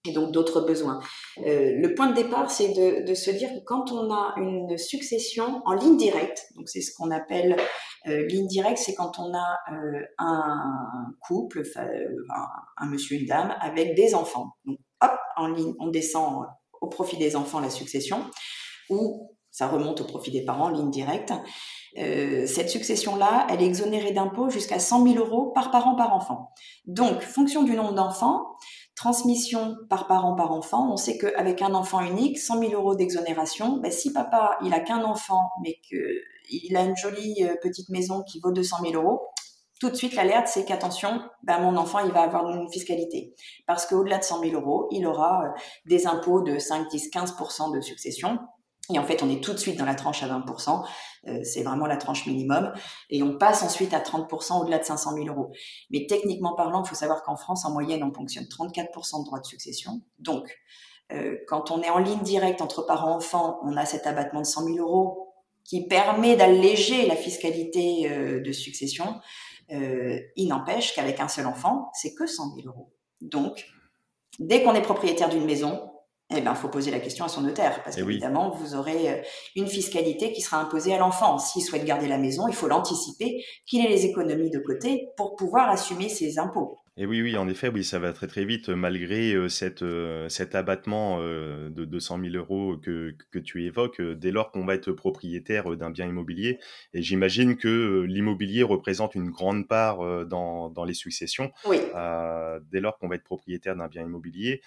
et 0.05 0.11
donc 0.13 0.31
d'autres 0.31 0.61
besoins. 0.61 0.99
Euh, 1.45 1.73
le 1.75 1.93
point 1.93 2.07
de 2.07 2.15
départ, 2.15 2.49
c'est 2.49 2.69
de, 2.69 3.13
se 3.13 3.29
dire 3.31 3.49
que 3.49 3.63
quand 3.65 3.91
on 3.91 4.11
a 4.11 4.33
une 4.37 4.77
succession 4.77 5.61
en 5.65 5.73
ligne 5.73 5.97
directe, 5.97 6.47
donc 6.55 6.69
c'est 6.69 6.81
ce 6.81 6.93
qu'on 6.95 7.11
appelle 7.11 7.57
Euh, 8.07 8.25
ligne 8.25 8.47
directe, 8.47 8.79
c'est 8.79 8.95
quand 8.95 9.19
on 9.19 9.31
a 9.31 9.59
euh, 9.71 10.01
un 10.17 11.13
couple, 11.19 11.61
un, 12.77 12.85
monsieur, 12.87 13.15
une 13.15 13.27
dame, 13.27 13.55
avec 13.61 13.93
des 13.93 14.15
enfants. 14.15 14.55
Donc, 14.65 14.79
hop, 15.01 15.11
en 15.35 15.47
ligne, 15.49 15.75
on 15.79 15.85
descend 15.89 16.47
au 16.81 16.87
profit 16.87 17.17
des 17.17 17.35
enfants 17.35 17.59
la 17.59 17.69
succession, 17.69 18.25
ou 18.89 19.37
ça 19.51 19.67
remonte 19.67 20.01
au 20.01 20.05
profit 20.05 20.31
des 20.31 20.43
parents, 20.43 20.69
ligne 20.69 20.89
directe. 20.89 21.31
Cette 21.95 22.69
succession-là, 22.69 23.45
elle 23.51 23.61
est 23.61 23.67
exonérée 23.67 24.13
d'impôts 24.13 24.49
jusqu'à 24.49 24.79
100 24.79 25.05
000 25.05 25.23
euros 25.23 25.51
par 25.51 25.69
parent 25.69 25.95
par 25.95 26.11
enfant. 26.15 26.49
Donc, 26.87 27.21
fonction 27.21 27.61
du 27.61 27.75
nombre 27.75 27.93
d'enfants, 27.93 28.57
transmission 29.01 29.77
par 29.89 30.05
parent 30.05 30.35
par 30.35 30.51
enfant, 30.51 30.93
on 30.93 30.95
sait 30.95 31.17
qu'avec 31.17 31.63
un 31.63 31.73
enfant 31.73 32.01
unique, 32.01 32.37
100 32.37 32.59
000 32.59 32.73
euros 32.73 32.93
d'exonération, 32.93 33.77
ben, 33.77 33.91
si 33.91 34.13
papa, 34.13 34.59
il 34.63 34.75
a 34.75 34.79
qu'un 34.79 35.03
enfant, 35.03 35.49
mais 35.63 35.79
qu'il 35.81 36.77
a 36.77 36.83
une 36.83 36.95
jolie 36.95 37.43
euh, 37.43 37.55
petite 37.63 37.89
maison 37.89 38.21
qui 38.21 38.39
vaut 38.39 38.51
200 38.51 38.77
000 38.83 38.93
euros, 38.93 39.21
tout 39.79 39.89
de 39.89 39.95
suite, 39.95 40.13
l'alerte, 40.13 40.47
c'est 40.47 40.65
qu'attention, 40.65 41.19
ben, 41.41 41.57
mon 41.61 41.77
enfant, 41.77 41.97
il 42.05 42.11
va 42.11 42.21
avoir 42.21 42.47
une 42.51 42.71
fiscalité. 42.71 43.33
Parce 43.65 43.87
qu'au-delà 43.87 44.19
de 44.19 44.23
100 44.23 44.41
000 44.41 44.53
euros, 44.61 44.87
il 44.91 45.07
aura 45.07 45.45
euh, 45.45 45.59
des 45.87 46.05
impôts 46.05 46.41
de 46.41 46.59
5, 46.59 46.87
10, 46.91 47.09
15% 47.09 47.73
de 47.73 47.81
succession. 47.81 48.37
Et 48.93 48.99
en 48.99 49.03
fait, 49.03 49.23
on 49.23 49.29
est 49.29 49.43
tout 49.43 49.53
de 49.53 49.57
suite 49.57 49.77
dans 49.77 49.85
la 49.85 49.95
tranche 49.95 50.23
à 50.23 50.27
20%. 50.27 50.85
Euh, 51.27 51.39
c'est 51.43 51.63
vraiment 51.63 51.85
la 51.85 51.97
tranche 51.97 52.25
minimum. 52.25 52.73
Et 53.09 53.23
on 53.23 53.37
passe 53.37 53.63
ensuite 53.63 53.93
à 53.93 53.99
30% 53.99 54.61
au-delà 54.61 54.79
de 54.79 54.83
500 54.83 55.13
000 55.13 55.27
euros. 55.27 55.51
Mais 55.91 56.05
techniquement 56.07 56.55
parlant, 56.55 56.83
il 56.83 56.87
faut 56.87 56.95
savoir 56.95 57.23
qu'en 57.23 57.35
France, 57.35 57.65
en 57.65 57.71
moyenne, 57.71 58.03
on 58.03 58.13
fonctionne 58.13 58.45
34% 58.45 59.19
de 59.19 59.25
droits 59.25 59.39
de 59.39 59.45
succession. 59.45 60.01
Donc, 60.19 60.57
euh, 61.11 61.37
quand 61.47 61.71
on 61.71 61.81
est 61.81 61.89
en 61.89 61.99
ligne 61.99 62.21
directe 62.21 62.61
entre 62.61 62.83
parents-enfants, 62.85 63.59
on 63.63 63.77
a 63.77 63.85
cet 63.85 64.07
abattement 64.07 64.41
de 64.41 64.45
100 64.47 64.65
000 64.65 64.77
euros 64.77 65.33
qui 65.63 65.87
permet 65.87 66.35
d'alléger 66.35 67.05
la 67.05 67.15
fiscalité 67.15 68.09
euh, 68.09 68.41
de 68.41 68.51
succession. 68.51 69.19
il 69.69 70.47
n'empêche 70.49 70.93
qu'avec 70.93 71.21
un 71.21 71.29
seul 71.29 71.45
enfant, 71.45 71.91
c'est 71.93 72.13
que 72.13 72.27
100 72.27 72.55
000 72.55 72.67
euros. 72.67 72.91
Donc, 73.21 73.65
dès 74.39 74.63
qu'on 74.63 74.73
est 74.73 74.81
propriétaire 74.81 75.29
d'une 75.29 75.45
maison, 75.45 75.90
eh 76.37 76.41
ben, 76.41 76.55
faut 76.55 76.69
poser 76.69 76.91
la 76.91 76.99
question 76.99 77.25
à 77.25 77.27
son 77.27 77.41
notaire, 77.41 77.83
parce 77.83 77.97
eh 77.97 78.01
qu'évidemment, 78.01 78.51
vous 78.51 78.75
aurez 78.75 79.09
euh, 79.09 79.21
une 79.55 79.67
fiscalité 79.67 80.31
qui 80.31 80.41
sera 80.41 80.57
imposée 80.57 80.93
à 80.93 80.97
l'enfant. 80.97 81.37
S'il 81.37 81.61
souhaite 81.61 81.85
garder 81.85 82.07
la 82.07 82.17
maison, 82.17 82.47
il 82.47 82.53
faut 82.53 82.67
l'anticiper, 82.67 83.43
qu'il 83.65 83.85
ait 83.85 83.89
les 83.89 84.05
économies 84.05 84.49
de 84.49 84.59
côté 84.59 85.09
pour 85.17 85.35
pouvoir 85.35 85.69
assumer 85.69 86.09
ses 86.09 86.39
impôts. 86.39 86.80
Et 86.97 87.05
oui, 87.05 87.21
oui, 87.21 87.37
en 87.37 87.47
effet, 87.47 87.69
oui, 87.69 87.85
ça 87.85 87.99
va 87.99 88.11
très 88.11 88.27
très 88.27 88.43
vite, 88.43 88.67
malgré 88.67 89.33
euh, 89.33 89.47
cette, 89.47 89.81
euh, 89.81 90.27
cet 90.27 90.55
abattement 90.55 91.21
de 91.21 91.85
200 91.85 92.19
000 92.21 92.35
euros 92.35 92.75
que, 92.77 93.15
que 93.31 93.39
tu 93.39 93.63
évoques, 93.63 94.01
dès 94.01 94.31
lors 94.31 94.51
qu'on 94.51 94.65
va 94.65 94.75
être 94.75 94.91
propriétaire 94.91 95.77
d'un 95.77 95.89
bien 95.89 96.05
immobilier. 96.05 96.59
Et 96.93 97.01
j'imagine 97.01 97.55
que 97.55 98.01
l'immobilier 98.01 98.63
représente 98.63 99.15
une 99.15 99.29
grande 99.29 99.69
part 99.69 100.25
dans, 100.25 100.69
dans 100.69 100.83
les 100.83 100.93
successions. 100.93 101.53
Oui. 101.65 101.79
dès 102.71 102.81
lors 102.81 102.97
qu'on 102.97 103.07
va 103.07 103.15
être 103.15 103.23
propriétaire 103.23 103.75
d'un 103.75 103.87
bien 103.87 104.03
immobilier, 104.03 104.61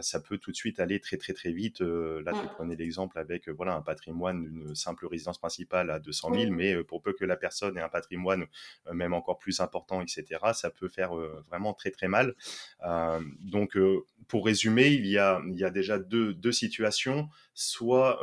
ça 0.00 0.20
peut 0.20 0.38
tout 0.38 0.52
de 0.52 0.56
suite 0.56 0.78
aller 0.78 1.00
très 1.00 1.16
très 1.16 1.32
très 1.32 1.52
vite. 1.52 1.80
là, 1.80 2.32
tu 2.32 2.38
mmh. 2.38 2.48
prenais 2.54 2.76
l'exemple 2.76 3.18
avec 3.18 3.48
voilà 3.48 3.74
un 3.74 3.82
patrimoine 3.82 4.44
d'une 4.44 4.74
simple 4.74 5.06
résidence 5.06 5.38
principale 5.38 5.90
à 5.90 5.98
200 5.98 6.34
000, 6.34 6.52
mais 6.52 6.82
pour 6.84 7.02
peu 7.02 7.12
que 7.12 7.24
la 7.24 7.36
personne 7.36 7.76
ait 7.76 7.82
un 7.82 7.88
patrimoine 7.88 8.46
même 8.92 9.12
encore 9.12 9.38
plus 9.38 9.60
important, 9.60 10.00
etc., 10.00 10.24
ça 10.52 10.70
peut 10.70 10.88
faire 10.88 11.14
vraiment 11.48 11.63
très 11.72 11.90
très 11.90 12.08
mal. 12.08 12.34
donc, 13.40 13.78
pour 14.28 14.44
résumer, 14.44 14.88
il 14.88 15.06
y 15.06 15.18
a, 15.18 15.40
déjà 15.70 15.98
deux, 15.98 16.52
situations. 16.52 17.28
Soit 17.54 18.20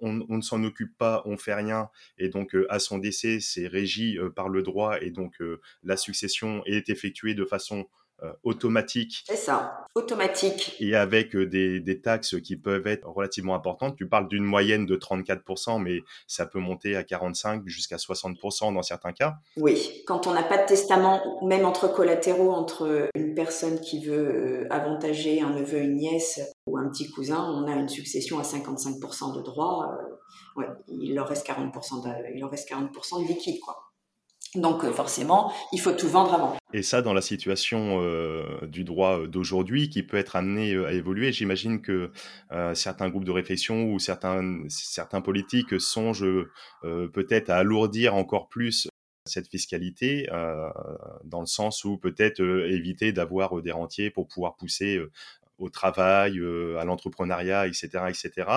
on, 0.00 0.20
on, 0.28 0.36
ne 0.36 0.42
s'en 0.42 0.62
occupe 0.62 0.96
pas, 0.98 1.22
on 1.24 1.36
fait 1.36 1.54
rien, 1.54 1.88
et 2.18 2.28
donc 2.28 2.56
à 2.68 2.78
son 2.78 2.98
décès, 2.98 3.40
c'est 3.40 3.66
régi 3.66 4.18
par 4.36 4.48
le 4.48 4.62
droit, 4.62 5.00
et 5.00 5.10
donc 5.10 5.42
la 5.82 5.96
succession 5.96 6.62
est 6.66 6.90
effectuée 6.90 7.34
de 7.34 7.44
façon 7.44 7.80
euh, 7.80 8.01
automatique. 8.42 9.24
C'est 9.26 9.36
ça, 9.36 9.86
automatique. 9.94 10.76
Et 10.80 10.94
avec 10.94 11.34
euh, 11.34 11.46
des, 11.46 11.80
des, 11.80 12.00
taxes 12.00 12.40
qui 12.40 12.56
peuvent 12.56 12.86
être 12.86 13.08
relativement 13.08 13.54
importantes. 13.54 13.96
Tu 13.96 14.08
parles 14.08 14.28
d'une 14.28 14.44
moyenne 14.44 14.86
de 14.86 14.96
34%, 14.96 15.80
mais 15.80 16.00
ça 16.26 16.46
peut 16.46 16.58
monter 16.58 16.96
à 16.96 17.02
45% 17.02 17.66
jusqu'à 17.66 17.96
60% 17.96 18.74
dans 18.74 18.82
certains 18.82 19.12
cas. 19.12 19.34
Oui, 19.56 20.02
quand 20.06 20.26
on 20.26 20.32
n'a 20.32 20.42
pas 20.42 20.58
de 20.58 20.66
testament, 20.66 21.44
même 21.44 21.64
entre 21.64 21.92
collatéraux, 21.92 22.50
entre 22.50 23.08
une 23.14 23.34
personne 23.34 23.80
qui 23.80 24.04
veut 24.04 24.64
euh, 24.64 24.66
avantager 24.70 25.40
un 25.40 25.50
neveu, 25.50 25.78
une 25.78 25.96
nièce 25.96 26.40
ou 26.66 26.78
un 26.78 26.88
petit 26.88 27.10
cousin, 27.10 27.44
on 27.50 27.66
a 27.66 27.74
une 27.74 27.88
succession 27.88 28.38
à 28.38 28.42
55% 28.42 29.36
de 29.36 29.42
droits. 29.42 29.98
ouais, 30.56 30.66
il 30.88 31.14
leur 31.14 31.28
reste 31.28 31.46
40% 31.46 32.02
de, 32.02 32.34
il 32.34 32.40
leur 32.40 32.50
reste 32.50 32.70
40% 32.70 33.22
de 33.22 33.28
liquide, 33.28 33.60
quoi. 33.60 33.91
Donc 34.54 34.84
euh, 34.84 34.92
forcément, 34.92 35.50
il 35.72 35.80
faut 35.80 35.92
tout 35.92 36.08
vendre 36.08 36.34
avant. 36.34 36.56
Et 36.74 36.82
ça, 36.82 37.00
dans 37.00 37.14
la 37.14 37.22
situation 37.22 38.02
euh, 38.02 38.66
du 38.66 38.84
droit 38.84 39.26
d'aujourd'hui, 39.26 39.88
qui 39.88 40.02
peut 40.02 40.18
être 40.18 40.36
amené 40.36 40.74
euh, 40.74 40.86
à 40.86 40.92
évoluer, 40.92 41.32
j'imagine 41.32 41.80
que 41.80 42.10
certains 42.74 43.08
groupes 43.08 43.24
de 43.24 43.30
réflexion 43.30 43.84
ou 43.84 43.98
certains 43.98 45.20
politiques 45.24 45.80
songent 45.80 46.44
peut-être 46.82 47.50
à 47.50 47.56
alourdir 47.56 48.14
encore 48.14 48.48
plus 48.48 48.88
cette 49.26 49.48
fiscalité, 49.48 50.26
dans 51.24 51.40
le 51.40 51.46
sens 51.46 51.84
où 51.84 51.96
peut-être 51.96 52.42
éviter 52.68 53.12
d'avoir 53.12 53.62
des 53.62 53.72
rentiers 53.72 54.10
pour 54.10 54.28
pouvoir 54.28 54.56
pousser 54.56 55.00
au 55.62 55.70
travail, 55.70 56.38
euh, 56.38 56.78
à 56.78 56.84
l'entrepreneuriat, 56.84 57.66
etc., 57.66 57.88
etc. 58.08 58.48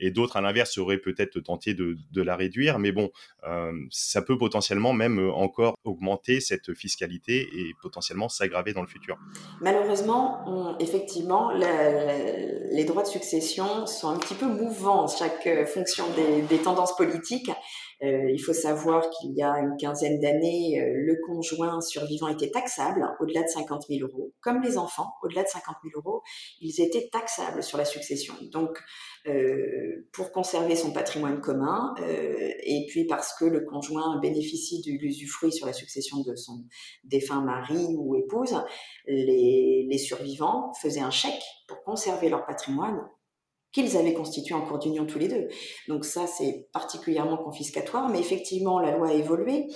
Et 0.00 0.10
d'autres, 0.10 0.36
à 0.36 0.40
l'inverse, 0.40 0.72
seraient 0.72 0.98
peut-être 0.98 1.40
tentés 1.40 1.74
de, 1.74 1.96
la 2.14 2.36
réduire, 2.36 2.78
mais 2.78 2.90
bon, 2.90 3.10
euh, 3.46 3.72
ça 3.90 4.22
peut 4.22 4.36
potentiellement 4.36 4.92
même 4.92 5.20
euh, 5.20 5.32
encore 5.32 5.76
augmenter 5.84 6.40
cette 6.40 6.74
fiscalité 6.74 7.48
et 7.54 7.74
potentiellement 7.80 8.28
s'aggraver 8.28 8.72
dans 8.72 8.82
le 8.82 8.88
futur. 8.88 9.16
Malheureusement, 9.60 10.76
effectivement, 10.80 11.52
les 11.52 12.84
droits 12.84 13.04
de 13.04 13.08
succession 13.08 13.86
sont 13.86 14.08
un 14.08 14.18
petit 14.18 14.34
peu 14.34 14.46
mouvants, 14.46 15.06
chaque 15.06 15.48
fonction 15.68 16.04
des 16.50 16.58
tendances 16.58 16.96
politiques. 16.96 17.50
Euh, 18.02 18.30
il 18.30 18.38
faut 18.38 18.52
savoir 18.52 19.10
qu'il 19.10 19.32
y 19.32 19.42
a 19.42 19.58
une 19.58 19.76
quinzaine 19.76 20.20
d'années, 20.20 20.80
euh, 20.80 20.92
le 20.94 21.16
conjoint 21.26 21.80
survivant 21.80 22.28
était 22.28 22.50
taxable 22.50 23.04
au-delà 23.18 23.42
de 23.42 23.48
50 23.48 23.86
000 23.88 24.08
euros. 24.08 24.32
Comme 24.40 24.62
les 24.62 24.78
enfants, 24.78 25.14
au-delà 25.22 25.42
de 25.42 25.48
50 25.48 25.76
000 25.82 26.00
euros, 26.00 26.22
ils 26.60 26.80
étaient 26.80 27.08
taxables 27.10 27.62
sur 27.62 27.76
la 27.76 27.84
succession. 27.84 28.34
Donc, 28.52 28.78
euh, 29.26 30.08
pour 30.12 30.30
conserver 30.30 30.76
son 30.76 30.92
patrimoine 30.92 31.40
commun, 31.40 31.94
et 31.98 32.86
puis 32.88 33.04
parce 33.04 33.34
que 33.38 33.44
le 33.44 33.64
conjoint 33.64 34.18
bénéficie 34.20 34.80
de 34.82 34.92
l'usufruit 34.92 35.52
sur 35.52 35.66
la 35.66 35.72
succession 35.72 36.22
de 36.22 36.36
son 36.36 36.64
défunt 37.04 37.40
mari 37.40 37.96
ou 37.96 38.14
épouse, 38.16 38.56
les 39.06 39.98
survivants 39.98 40.72
faisaient 40.74 41.00
un 41.00 41.10
chèque 41.10 41.42
pour 41.66 41.82
conserver 41.82 42.28
leur 42.28 42.46
patrimoine 42.46 43.00
qu'ils 43.72 43.96
avaient 43.96 44.14
constitué 44.14 44.54
en 44.54 44.62
cours 44.62 44.78
d'union 44.78 45.06
tous 45.06 45.18
les 45.18 45.28
deux. 45.28 45.48
Donc 45.88 46.04
ça, 46.04 46.26
c'est 46.26 46.68
particulièrement 46.72 47.36
confiscatoire, 47.36 48.08
mais 48.08 48.18
effectivement, 48.18 48.80
la 48.80 48.96
loi 48.96 49.08
a 49.08 49.14
évolué. 49.14 49.66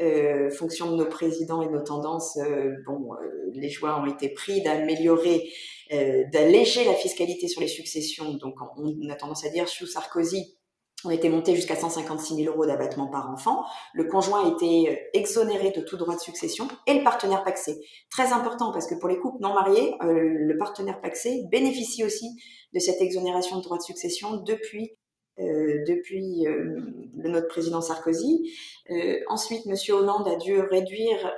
Euh, 0.00 0.50
fonction 0.50 0.90
de 0.90 0.96
nos 0.96 1.06
présidents 1.06 1.62
et 1.62 1.68
nos 1.68 1.82
tendances, 1.82 2.38
euh, 2.38 2.72
bon, 2.86 3.12
euh, 3.14 3.50
les 3.54 3.68
choix 3.68 4.00
ont 4.00 4.06
été 4.06 4.30
pris 4.30 4.62
d'améliorer, 4.62 5.50
euh, 5.92 6.24
d'alléger 6.32 6.84
la 6.84 6.94
fiscalité 6.94 7.46
sur 7.48 7.60
les 7.60 7.68
successions. 7.68 8.34
Donc 8.34 8.54
on 8.76 9.08
a 9.10 9.14
tendance 9.14 9.44
à 9.44 9.50
dire 9.50 9.68
sous 9.68 9.86
Sarkozy, 9.86 10.56
on 11.04 11.10
était 11.10 11.28
monté 11.28 11.54
jusqu'à 11.54 11.76
156 11.76 12.36
000 12.36 12.52
euros 12.52 12.66
d'abattement 12.66 13.06
par 13.08 13.30
enfant. 13.30 13.64
Le 13.92 14.04
conjoint 14.04 14.54
était 14.54 14.90
euh, 14.90 15.18
exonéré 15.18 15.70
de 15.70 15.80
tout 15.80 15.96
droit 15.96 16.14
de 16.14 16.20
succession 16.20 16.68
et 16.86 16.94
le 16.94 17.02
partenaire 17.02 17.44
paxé. 17.44 17.80
Très 18.10 18.32
important 18.32 18.72
parce 18.72 18.86
que 18.86 18.94
pour 18.94 19.08
les 19.08 19.18
couples 19.18 19.40
non 19.40 19.54
mariés, 19.54 19.94
euh, 20.02 20.12
le 20.12 20.56
partenaire 20.58 21.00
paxé 21.00 21.44
bénéficie 21.50 22.04
aussi 22.04 22.36
de 22.72 22.78
cette 22.78 23.00
exonération 23.00 23.58
de 23.58 23.62
droit 23.62 23.78
de 23.78 23.82
succession 23.82 24.36
depuis 24.36 24.92
euh, 25.40 25.82
depuis 25.88 26.46
euh, 26.46 26.76
notre 27.16 27.48
président 27.48 27.80
Sarkozy. 27.80 28.52
Euh, 28.90 29.18
ensuite, 29.28 29.64
Monsieur 29.64 29.94
Hollande 29.94 30.28
a 30.28 30.36
dû 30.36 30.60
réduire 30.60 31.34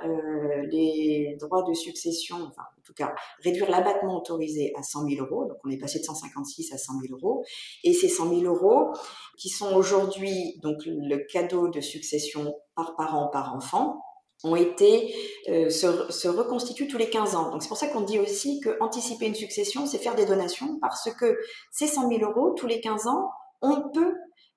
les 0.69 1.37
droits 1.39 1.63
de 1.63 1.73
succession, 1.73 2.35
enfin 2.35 2.63
en 2.63 2.81
tout 2.83 2.93
cas 2.93 3.15
réduire 3.41 3.69
l'abattement 3.69 4.17
autorisé 4.17 4.73
à 4.77 4.83
100 4.83 5.07
000 5.07 5.25
euros. 5.25 5.45
Donc 5.45 5.57
on 5.63 5.69
est 5.69 5.77
passé 5.77 5.99
de 5.99 6.03
156 6.03 6.73
à 6.73 6.77
100 6.77 6.93
000 7.07 7.13
euros. 7.17 7.45
Et 7.85 7.93
ces 7.93 8.09
100 8.09 8.37
000 8.37 8.41
euros, 8.53 8.91
qui 9.37 9.47
sont 9.47 9.73
aujourd'hui 9.73 10.59
donc 10.61 10.79
le 10.85 11.17
cadeau 11.31 11.69
de 11.69 11.79
succession 11.79 12.53
par 12.75 12.97
parent 12.97 13.29
par 13.29 13.55
enfant, 13.55 14.01
ont 14.43 14.57
été 14.57 15.15
se, 15.45 16.11
se, 16.11 16.27
reconstituent 16.27 16.87
tous 16.87 16.97
les 16.97 17.09
15 17.09 17.35
ans. 17.35 17.51
Donc 17.51 17.63
c'est 17.63 17.69
pour 17.69 17.77
ça 17.77 17.87
qu'on 17.87 18.01
dit 18.01 18.19
aussi 18.19 18.59
que 18.59 18.77
anticiper 18.81 19.25
une 19.27 19.35
succession, 19.35 19.85
c'est 19.85 19.99
faire 19.99 20.15
des 20.15 20.25
donations 20.25 20.77
parce 20.81 21.09
que 21.13 21.39
ces 21.71 21.87
100 21.87 22.09
000 22.09 22.29
euros 22.29 22.53
tous 22.55 22.67
les 22.67 22.81
15 22.81 23.07
ans 23.07 23.29
on 23.61 23.89
peut 23.89 24.15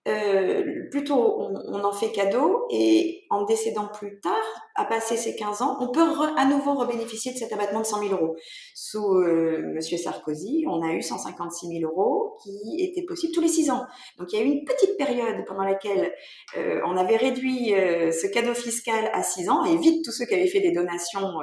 euh, 0.09 0.89
plutôt 0.91 1.41
on, 1.41 1.85
en 1.85 1.93
fait 1.93 2.13
cadeau 2.13 2.67
et 2.71 3.25
en 3.31 3.45
décédant 3.45 3.89
plus 3.89 4.21
tard, 4.21 4.35
à 4.79 4.85
passer 4.85 5.17
ses 5.17 5.35
15 5.35 5.61
ans, 5.61 5.77
on 5.81 5.89
peut 5.89 6.07
à 6.37 6.45
nouveau 6.47 6.75
rebénéficier 6.75 7.33
de 7.33 7.37
cet 7.37 7.53
abattement 7.53 7.81
de 7.81 7.85
100 7.85 8.09
000 8.09 8.13
euros. 8.15 8.37
Sous 8.75 9.13
euh, 9.17 9.61
Monsieur 9.75 9.99
Sarkozy, 9.99 10.65
on 10.69 10.83
a 10.83 10.93
eu 10.93 11.03
156 11.03 11.81
000 11.81 11.91
euros 11.91 12.37
qui 12.45 12.77
étaient 12.79 13.03
possibles 13.03 13.35
tous 13.35 13.41
les 13.41 13.49
6 13.49 13.71
ans. 13.73 13.85
Donc 14.19 14.33
il 14.33 14.39
y 14.39 14.43
a 14.43 14.45
eu 14.45 14.49
une 14.49 14.65
petite 14.65 14.97
période 14.97 15.45
pendant 15.47 15.65
laquelle 15.65 16.13
euh, 16.57 16.81
on 16.87 16.97
avait 16.97 17.17
réduit 17.17 17.75
euh, 17.75 18.13
ce 18.13 18.29
cadeau 18.29 18.55
fiscal 18.55 19.11
à 19.13 19.25
6 19.25 19.51
ans 19.51 19.65
et 19.65 19.77
vite 19.77 20.05
tous 20.05 20.13
ceux 20.13 20.27
qui 20.27 20.35
avaient 20.35 20.47
fait 20.47 20.61
des 20.61 20.73
donations 20.73 21.35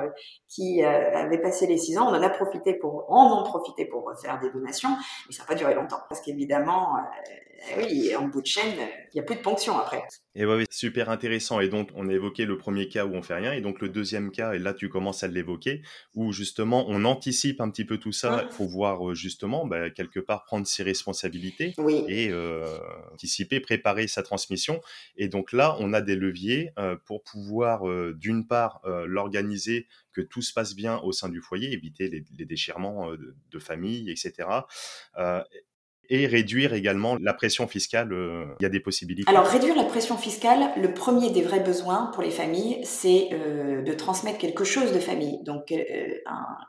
qui 0.48 0.82
avaient 0.82 1.42
passé 1.42 1.68
les 1.68 1.78
6 1.78 1.98
ans, 1.98 2.08
on 2.08 2.16
en 2.16 2.22
a 2.22 2.30
profité 2.30 2.76
pour, 2.76 3.06
en 3.10 3.42
ont 3.42 3.44
profité 3.44 3.86
pour 3.86 4.10
faire 4.22 4.40
des 4.40 4.50
donations, 4.50 4.92
mais 5.28 5.36
ça 5.36 5.44
n'a 5.44 5.48
pas 5.48 5.56
duré 5.56 5.74
longtemps 5.74 6.00
parce 6.08 6.22
qu'évidemment 6.22 6.96
eh 7.72 7.84
oui, 7.84 8.16
en 8.16 8.28
bout 8.28 8.42
de 8.42 8.48
chaîne, 8.48 8.76
il 8.78 9.16
n'y 9.16 9.22
a 9.22 9.24
plus 9.24 9.36
de 9.36 9.42
ponction 9.42 9.78
après. 9.78 10.04
Et 10.36 10.46
ouais, 10.46 10.66
super 10.70 11.10
intéressant. 11.10 11.60
Et 11.60 11.70
donc, 11.70 11.90
on 11.96 12.10
a 12.10 12.14
évoqué 12.14 12.46
le 12.46 12.58
premier 12.58 12.88
cas 12.88 13.06
où 13.06 13.16
on 13.16 13.22
fait 13.26 13.34
rien. 13.34 13.54
Et 13.54 13.62
donc, 13.62 13.82
le 13.82 13.90
deuxième 13.90 14.32
cas, 14.32 14.54
et 14.54 14.60
là, 14.60 14.74
tu 14.74 14.90
commences 14.90 15.24
à 15.24 15.28
l'évoquer, 15.28 15.82
où 16.14 16.32
justement, 16.32 16.86
on 16.88 17.06
anticipe 17.06 17.62
un 17.62 17.70
petit 17.70 17.86
peu 17.86 17.98
tout 17.98 18.12
ça 18.12 18.48
pour 18.56 18.68
voir 18.68 19.10
euh, 19.10 19.16
justement, 19.16 19.66
bah, 19.66 19.90
quelque 19.90 20.20
part, 20.20 20.46
prendre 20.46 20.68
ses 20.68 20.84
responsabilités 20.84 21.74
et 22.08 22.30
euh, 22.32 22.66
anticiper, 23.14 23.60
préparer 23.60 24.08
sa 24.08 24.24
transmission. 24.24 24.82
Et 25.18 25.28
donc 25.28 25.52
là, 25.52 25.76
on 25.80 25.94
a 25.94 26.02
des 26.02 26.16
leviers 26.16 26.72
euh, 26.80 26.96
pour 27.06 27.24
pouvoir, 27.24 27.84
d'une 28.14 28.48
part, 28.48 28.82
l'organiser 29.06 29.88
que 30.14 30.22
tout 30.22 30.42
se 30.42 30.54
passe 30.54 30.76
bien 30.76 31.00
au 31.00 31.12
sein 31.12 31.30
du 31.30 31.42
foyer, 31.42 31.72
éviter 31.74 32.10
les, 32.10 32.46
déchirements 32.46 33.12
de, 33.12 33.36
de, 33.52 33.60
famille, 33.60 34.10
etc 34.10 34.48
et 36.10 36.28
réduire 36.28 36.74
également 36.74 37.16
la 37.16 37.34
pression 37.34 37.68
fiscale. 37.68 38.14
Euh, 38.14 38.46
il 38.60 38.64
y 38.64 38.66
a 38.66 38.70
des 38.70 38.80
possibilités. 38.80 39.30
Alors 39.30 39.46
réduire 39.46 39.76
la 39.76 39.84
pression 39.84 40.18
fiscale, 40.18 40.72
le 40.78 40.94
premier 40.94 41.30
des 41.32 41.42
vrais 41.42 41.60
besoins 41.60 42.12
pour 42.14 42.24
les 42.24 42.32
familles, 42.32 42.80
c'est 42.84 43.30
euh, 43.34 43.82
de 43.82 43.94
transmettre 43.94 44.38
quelque 44.38 44.64
chose 44.64 44.92
de 44.94 45.00
famille. 45.00 45.40
Donc 45.44 45.72
euh, 45.72 45.78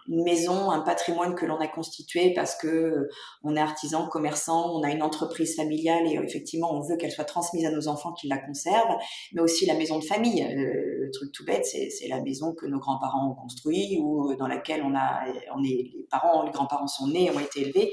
une 0.08 0.22
maison, 0.24 0.70
un 0.70 0.80
patrimoine 0.80 1.34
que 1.34 1.46
l'on 1.46 1.58
a 1.58 1.68
constitué 1.68 2.32
parce 2.34 2.56
que 2.56 3.08
on 3.42 3.56
est 3.56 3.60
artisan, 3.60 4.08
commerçant, 4.08 4.74
on 4.74 4.82
a 4.82 4.90
une 4.90 5.02
entreprise 5.02 5.56
familiale 5.56 6.06
et 6.06 6.14
effectivement 6.22 6.74
on 6.74 6.80
veut 6.80 6.96
qu'elle 6.96 7.12
soit 7.12 7.24
transmise 7.24 7.66
à 7.66 7.70
nos 7.70 7.88
enfants 7.88 8.12
qui 8.12 8.28
la 8.28 8.38
conservent, 8.38 8.96
mais 9.32 9.40
aussi 9.40 9.66
la 9.66 9.74
maison 9.74 9.98
de 9.98 10.04
famille. 10.04 10.46
le 10.54 11.10
truc 11.12 11.32
tout 11.32 11.44
bête, 11.44 11.64
c'est 11.64 12.08
la 12.08 12.20
maison 12.20 12.54
que 12.54 12.66
nos 12.66 12.78
grands-parents 12.78 13.30
ont 13.30 13.34
construite 13.34 13.98
ou 14.00 14.34
dans 14.38 14.48
laquelle 14.48 14.82
on 14.82 14.94
a, 14.94 15.24
on 15.54 15.62
est, 15.62 15.90
les 15.94 16.06
parents, 16.10 16.44
les 16.44 16.50
grands-parents 16.50 16.86
sont 16.86 17.08
nés, 17.08 17.30
ont 17.30 17.40
été 17.40 17.62
élevés. 17.62 17.92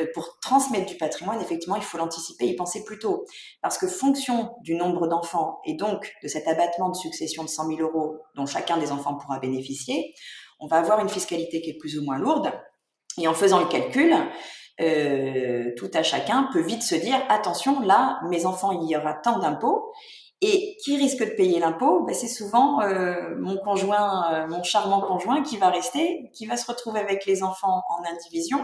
Euh, 0.00 0.06
pour 0.14 0.38
transmettre 0.40 0.86
du 0.86 0.96
patrimoine, 0.96 1.40
effectivement, 1.40 1.76
il 1.76 1.82
faut 1.82 1.98
l'anticiper, 1.98 2.46
y 2.46 2.56
penser 2.56 2.84
plus 2.84 2.98
tôt. 2.98 3.24
Parce 3.60 3.78
que 3.78 3.86
fonction 3.86 4.54
du 4.62 4.74
nombre 4.74 5.06
d'enfants 5.06 5.60
et 5.64 5.74
donc 5.74 6.12
de 6.22 6.28
cet 6.28 6.48
abattement 6.48 6.88
de 6.88 6.96
succession 6.96 7.44
de 7.44 7.48
100 7.48 7.68
000 7.76 7.80
euros 7.80 8.16
dont 8.34 8.46
chacun 8.46 8.78
des 8.78 8.92
enfants 8.92 9.14
pourra 9.14 9.38
bénéficier, 9.38 10.14
on 10.60 10.66
va 10.66 10.76
avoir 10.76 11.00
une 11.00 11.08
fiscalité 11.08 11.60
qui 11.60 11.70
est 11.70 11.78
plus 11.78 11.98
ou 11.98 12.04
moins 12.04 12.18
lourde. 12.18 12.52
Et 13.18 13.28
en 13.28 13.34
faisant 13.34 13.60
le 13.60 13.66
calcul, 13.66 14.14
euh, 14.80 15.70
tout 15.76 15.90
à 15.92 16.02
chacun 16.02 16.48
peut 16.52 16.62
vite 16.62 16.82
se 16.82 16.94
dire 16.94 17.20
attention, 17.28 17.80
là, 17.80 18.20
mes 18.28 18.46
enfants, 18.46 18.72
il 18.72 18.88
y 18.88 18.96
aura 18.96 19.14
tant 19.14 19.38
d'impôts. 19.38 19.92
Et 20.44 20.76
qui 20.82 20.96
risque 20.96 21.20
de 21.20 21.36
payer 21.36 21.60
l'impôt? 21.60 22.00
Ben, 22.00 22.14
C'est 22.14 22.26
souvent 22.26 22.82
euh, 22.82 23.36
mon 23.38 23.56
conjoint, 23.58 24.34
euh, 24.34 24.48
mon 24.48 24.64
charmant 24.64 25.00
conjoint 25.00 25.42
qui 25.42 25.56
va 25.56 25.70
rester, 25.70 26.30
qui 26.34 26.46
va 26.46 26.56
se 26.56 26.66
retrouver 26.66 26.98
avec 26.98 27.26
les 27.26 27.44
enfants 27.44 27.82
en 27.88 28.04
indivision 28.12 28.58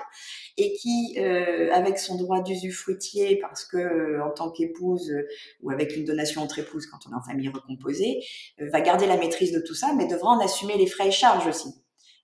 et 0.56 0.72
qui, 0.72 1.14
euh, 1.18 1.72
avec 1.72 2.00
son 2.00 2.16
droit 2.16 2.40
d'usufruitier, 2.42 3.38
parce 3.40 3.64
que 3.64 3.76
euh, 3.76 4.24
en 4.24 4.30
tant 4.30 4.50
qu'épouse 4.50 5.08
euh, 5.12 5.28
ou 5.62 5.70
avec 5.70 5.96
une 5.96 6.04
donation 6.04 6.42
entre 6.42 6.58
épouses 6.58 6.86
quand 6.86 6.98
on 7.06 7.12
est 7.12 7.14
en 7.14 7.22
famille 7.22 7.48
recomposée, 7.48 8.24
va 8.58 8.80
garder 8.80 9.06
la 9.06 9.16
maîtrise 9.16 9.52
de 9.52 9.60
tout 9.60 9.74
ça, 9.74 9.92
mais 9.96 10.08
devra 10.08 10.30
en 10.30 10.40
assumer 10.40 10.76
les 10.76 10.88
frais 10.88 11.08
et 11.08 11.12
charges 11.12 11.46
aussi. 11.46 11.68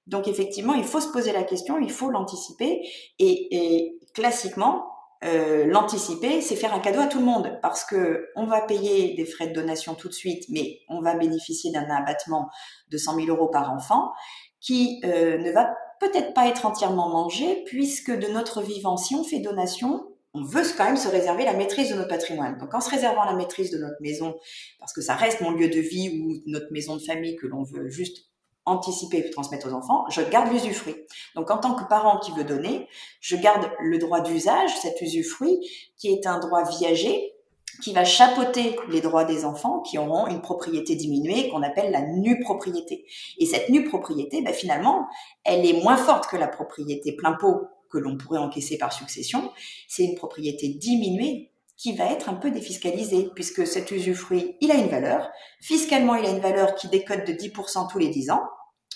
Donc 0.08 0.26
effectivement, 0.26 0.74
il 0.74 0.84
faut 0.84 1.00
se 1.00 1.12
poser 1.12 1.32
la 1.32 1.44
question, 1.44 1.78
il 1.78 1.92
faut 1.92 2.10
l'anticiper 2.10 2.82
et, 3.20 3.56
et 3.56 4.00
classiquement, 4.14 4.93
euh, 5.22 5.64
l'anticiper, 5.66 6.40
c'est 6.42 6.56
faire 6.56 6.74
un 6.74 6.80
cadeau 6.80 7.00
à 7.00 7.06
tout 7.06 7.18
le 7.18 7.24
monde 7.24 7.58
parce 7.62 7.84
que 7.84 8.28
on 8.36 8.46
va 8.46 8.60
payer 8.60 9.14
des 9.14 9.24
frais 9.24 9.46
de 9.46 9.54
donation 9.54 9.94
tout 9.94 10.08
de 10.08 10.12
suite, 10.14 10.44
mais 10.50 10.80
on 10.88 11.00
va 11.00 11.14
bénéficier 11.14 11.72
d'un 11.72 11.88
abattement 11.88 12.48
de 12.90 12.98
100 12.98 13.16
000 13.16 13.28
euros 13.28 13.48
par 13.48 13.72
enfant 13.72 14.12
qui 14.60 15.00
euh, 15.04 15.38
ne 15.38 15.50
va 15.50 15.74
peut-être 16.00 16.34
pas 16.34 16.48
être 16.48 16.66
entièrement 16.66 17.08
mangé 17.08 17.62
puisque 17.66 18.10
de 18.10 18.26
notre 18.28 18.62
vivant, 18.62 18.96
si 18.96 19.14
on 19.14 19.24
fait 19.24 19.38
donation, 19.38 20.06
on 20.34 20.42
veut 20.42 20.62
quand 20.76 20.84
même 20.84 20.96
se 20.96 21.08
réserver 21.08 21.44
la 21.44 21.54
maîtrise 21.54 21.90
de 21.90 21.94
notre 21.94 22.08
patrimoine. 22.08 22.58
Donc 22.58 22.74
en 22.74 22.80
se 22.80 22.90
réservant 22.90 23.24
la 23.24 23.34
maîtrise 23.34 23.70
de 23.70 23.78
notre 23.78 24.00
maison, 24.00 24.34
parce 24.80 24.92
que 24.92 25.00
ça 25.00 25.14
reste 25.14 25.40
mon 25.40 25.52
lieu 25.52 25.68
de 25.68 25.80
vie 25.80 26.20
ou 26.20 26.50
notre 26.50 26.72
maison 26.72 26.96
de 26.96 27.02
famille 27.02 27.36
que 27.36 27.46
l'on 27.46 27.62
veut 27.62 27.88
juste 27.88 28.26
anticiper 28.66 29.18
et 29.18 29.30
transmettre 29.30 29.68
aux 29.68 29.74
enfants, 29.74 30.04
je 30.10 30.22
garde 30.22 30.52
l'usufruit. 30.52 30.94
Donc 31.34 31.50
en 31.50 31.58
tant 31.58 31.74
que 31.74 31.84
parent 31.88 32.18
qui 32.18 32.32
veut 32.32 32.44
donner, 32.44 32.88
je 33.20 33.36
garde 33.36 33.70
le 33.80 33.98
droit 33.98 34.20
d'usage, 34.20 34.70
cet 34.80 35.00
usufruit, 35.00 35.58
qui 35.96 36.08
est 36.08 36.26
un 36.26 36.38
droit 36.38 36.64
viager, 36.64 37.34
qui 37.82 37.92
va 37.92 38.04
chapeauter 38.04 38.76
les 38.88 39.00
droits 39.00 39.24
des 39.24 39.44
enfants 39.44 39.80
qui 39.80 39.98
auront 39.98 40.26
une 40.26 40.40
propriété 40.40 40.94
diminuée 40.94 41.48
qu'on 41.48 41.62
appelle 41.62 41.90
la 41.90 42.02
nue 42.02 42.40
propriété. 42.40 43.04
Et 43.38 43.46
cette 43.46 43.68
nue 43.68 43.84
propriété, 43.84 44.42
ben, 44.42 44.54
finalement, 44.54 45.06
elle 45.44 45.66
est 45.66 45.82
moins 45.82 45.96
forte 45.96 46.28
que 46.28 46.36
la 46.36 46.46
propriété 46.46 47.12
plein 47.12 47.32
pot 47.32 47.68
que 47.90 47.98
l'on 47.98 48.16
pourrait 48.16 48.38
encaisser 48.38 48.78
par 48.78 48.92
succession. 48.92 49.50
C'est 49.88 50.04
une 50.04 50.14
propriété 50.14 50.68
diminuée 50.68 51.52
qui 51.76 51.96
va 51.96 52.04
être 52.06 52.28
un 52.28 52.34
peu 52.34 52.50
défiscalisée, 52.50 53.30
puisque 53.34 53.66
cet 53.66 53.90
usufruit, 53.90 54.56
il 54.60 54.70
a 54.70 54.74
une 54.74 54.88
valeur. 54.88 55.30
Fiscalement, 55.60 56.14
il 56.14 56.26
a 56.26 56.30
une 56.30 56.40
valeur 56.40 56.74
qui 56.74 56.88
décode 56.88 57.24
de 57.24 57.32
10% 57.32 57.90
tous 57.90 57.98
les 57.98 58.08
10 58.08 58.30
ans. 58.30 58.42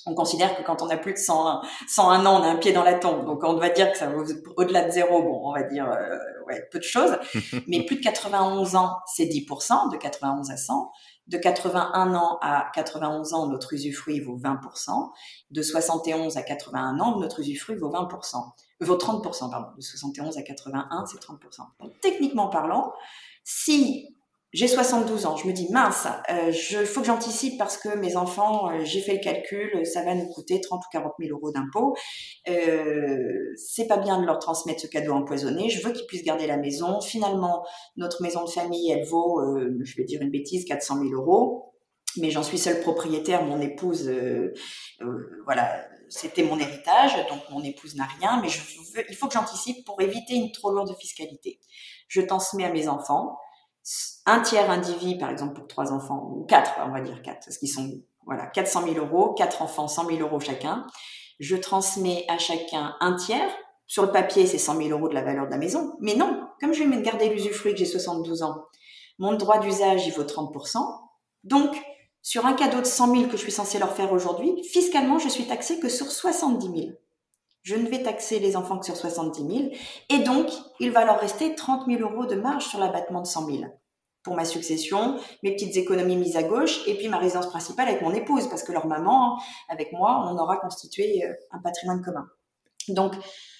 On 0.06 0.14
considère 0.14 0.56
que 0.56 0.62
quand 0.62 0.80
on 0.80 0.88
a 0.88 0.96
plus 0.96 1.12
de 1.12 1.18
101, 1.18 1.60
101 1.88 2.24
ans, 2.24 2.40
on 2.40 2.42
a 2.42 2.46
un 2.46 2.56
pied 2.56 2.72
dans 2.72 2.84
la 2.84 2.94
tombe. 2.94 3.26
Donc, 3.26 3.42
on 3.42 3.56
va 3.56 3.68
dire 3.68 3.92
que 3.92 3.98
ça 3.98 4.08
vaut 4.08 4.24
au-delà 4.56 4.84
de 4.84 4.90
zéro. 4.90 5.22
Bon, 5.22 5.40
on 5.44 5.52
va 5.52 5.64
dire 5.64 5.90
euh, 5.90 6.16
ouais, 6.46 6.66
peu 6.70 6.78
de 6.78 6.84
choses. 6.84 7.18
Mais 7.66 7.84
plus 7.84 7.96
de 7.96 8.02
91 8.02 8.76
ans, 8.76 8.96
c'est 9.06 9.26
10%, 9.26 9.92
de 9.92 9.96
91 9.96 10.50
à 10.50 10.56
100. 10.56 10.90
De 11.28 11.36
81 11.36 12.14
ans 12.14 12.38
à 12.40 12.70
91 12.74 13.34
ans, 13.34 13.46
notre 13.48 13.74
usufruit 13.74 14.20
vaut 14.20 14.38
20%. 14.38 15.10
De 15.50 15.62
71 15.62 16.36
à 16.36 16.42
81 16.42 16.98
ans, 17.00 17.18
notre 17.18 17.40
usufruit 17.40 17.76
vaut 17.76 17.90
20%. 17.90 18.36
Euh, 18.82 18.84
vaut 18.84 18.96
30%, 18.96 19.50
pardon. 19.50 19.68
De 19.76 19.82
71 19.82 20.38
à 20.38 20.42
81, 20.42 21.06
c'est 21.06 21.18
30%. 21.18 21.36
Donc, 21.80 21.92
techniquement 22.00 22.48
parlant, 22.48 22.92
si 23.44 24.17
j'ai 24.54 24.66
72 24.66 25.26
ans, 25.26 25.36
je 25.36 25.46
me 25.46 25.52
dis 25.52 25.68
mince, 25.70 26.06
euh, 26.30 26.50
je 26.52 26.78
faut 26.78 27.00
que 27.00 27.06
j'anticipe 27.06 27.58
parce 27.58 27.76
que 27.76 27.94
mes 27.98 28.16
enfants, 28.16 28.70
euh, 28.70 28.82
j'ai 28.82 29.02
fait 29.02 29.12
le 29.12 29.18
calcul, 29.18 29.84
ça 29.84 30.02
va 30.02 30.14
nous 30.14 30.26
coûter 30.28 30.58
30 30.58 30.80
ou 30.80 30.88
40 30.90 31.12
000 31.20 31.36
euros 31.36 31.52
d'impôts. 31.52 31.94
Euh, 32.48 33.52
c'est 33.56 33.86
pas 33.86 33.98
bien 33.98 34.18
de 34.18 34.24
leur 34.24 34.38
transmettre 34.38 34.80
ce 34.80 34.86
cadeau 34.86 35.12
empoisonné. 35.12 35.68
Je 35.68 35.86
veux 35.86 35.92
qu'ils 35.92 36.06
puissent 36.06 36.24
garder 36.24 36.46
la 36.46 36.56
maison. 36.56 37.02
Finalement, 37.02 37.62
notre 37.98 38.22
maison 38.22 38.42
de 38.42 38.48
famille, 38.48 38.90
elle 38.90 39.04
vaut, 39.04 39.38
euh, 39.40 39.76
je 39.82 39.96
vais 39.96 40.04
dire 40.04 40.22
une 40.22 40.30
bêtise, 40.30 40.64
400 40.64 41.02
000 41.02 41.12
euros. 41.12 41.74
Mais 42.16 42.30
j'en 42.30 42.42
suis 42.42 42.56
seule 42.56 42.80
propriétaire. 42.80 43.44
Mon 43.44 43.60
épouse, 43.60 44.10
voilà, 45.44 45.86
c'était 46.08 46.42
mon 46.42 46.58
héritage, 46.58 47.14
donc 47.28 47.40
mon 47.50 47.62
épouse 47.62 47.96
n'a 47.96 48.08
rien. 48.18 48.40
Mais 48.40 48.48
je 48.48 48.60
il 49.10 49.14
faut 49.14 49.28
que 49.28 49.34
j'anticipe 49.34 49.84
pour 49.84 50.00
éviter 50.00 50.34
une 50.34 50.50
trop 50.52 50.72
lourde 50.72 50.96
fiscalité. 50.98 51.60
Je 52.08 52.22
transmets 52.22 52.64
à 52.64 52.72
mes 52.72 52.88
enfants 52.88 53.36
un 54.26 54.40
tiers 54.40 54.70
individu, 54.70 55.18
par 55.18 55.30
exemple, 55.30 55.54
pour 55.54 55.66
trois 55.66 55.92
enfants, 55.92 56.30
ou 56.34 56.44
quatre, 56.44 56.72
on 56.84 56.90
va 56.90 57.00
dire 57.00 57.22
quatre, 57.22 57.46
parce 57.46 57.58
qu'ils 57.58 57.70
sont, 57.70 57.90
voilà, 58.26 58.46
400 58.46 58.84
000 58.84 59.04
euros, 59.04 59.32
quatre 59.34 59.62
enfants, 59.62 59.88
100 59.88 60.06
000 60.06 60.20
euros 60.20 60.40
chacun. 60.40 60.86
Je 61.40 61.56
transmets 61.56 62.24
à 62.28 62.38
chacun 62.38 62.94
un 63.00 63.14
tiers. 63.14 63.50
Sur 63.86 64.04
le 64.04 64.12
papier, 64.12 64.46
c'est 64.46 64.58
100 64.58 64.76
000 64.76 64.88
euros 64.90 65.08
de 65.08 65.14
la 65.14 65.22
valeur 65.22 65.46
de 65.46 65.50
la 65.50 65.56
maison. 65.56 65.94
Mais 66.00 66.14
non, 66.14 66.46
comme 66.60 66.74
je 66.74 66.84
vais 66.84 67.02
garder 67.02 67.30
l'usufruit 67.30 67.72
que 67.72 67.78
j'ai 67.78 67.86
72 67.86 68.42
ans, 68.42 68.56
mon 69.18 69.34
droit 69.34 69.58
d'usage, 69.58 70.06
il 70.06 70.12
vaut 70.12 70.24
30%. 70.24 70.78
Donc, 71.44 71.74
sur 72.20 72.44
un 72.44 72.52
cadeau 72.52 72.80
de 72.80 72.86
100 72.86 73.14
000 73.14 73.30
que 73.30 73.38
je 73.38 73.42
suis 73.42 73.52
censé 73.52 73.78
leur 73.78 73.94
faire 73.94 74.12
aujourd'hui, 74.12 74.62
fiscalement, 74.64 75.18
je 75.18 75.28
suis 75.28 75.46
taxé 75.46 75.80
que 75.80 75.88
sur 75.88 76.10
70 76.10 76.66
000. 76.66 76.76
Je 77.62 77.76
ne 77.76 77.88
vais 77.88 78.02
taxer 78.02 78.38
les 78.38 78.56
enfants 78.56 78.78
que 78.78 78.86
sur 78.86 78.96
70 78.96 79.40
000. 79.40 79.70
Et 80.10 80.20
donc, 80.20 80.48
il 80.80 80.90
va 80.90 81.04
leur 81.04 81.20
rester 81.20 81.54
30 81.54 81.86
000 81.86 82.00
euros 82.00 82.26
de 82.26 82.34
marge 82.34 82.66
sur 82.66 82.78
l'abattement 82.78 83.20
de 83.20 83.26
100 83.26 83.46
000 83.46 83.64
pour 84.22 84.36
ma 84.36 84.44
succession, 84.44 85.18
mes 85.42 85.52
petites 85.52 85.76
économies 85.76 86.16
mises 86.16 86.36
à 86.36 86.42
gauche, 86.42 86.86
et 86.86 86.94
puis 86.94 87.08
ma 87.08 87.18
résidence 87.18 87.48
principale 87.48 87.88
avec 87.88 88.02
mon 88.02 88.12
épouse, 88.12 88.46
parce 88.48 88.62
que 88.62 88.72
leur 88.72 88.86
maman, 88.86 89.40
avec 89.68 89.92
moi, 89.92 90.28
on 90.30 90.38
aura 90.38 90.58
constitué 90.58 91.24
euh, 91.24 91.32
un 91.50 91.60
patrimoine 91.60 92.02
commun. 92.02 92.26
Donc, 92.88 93.14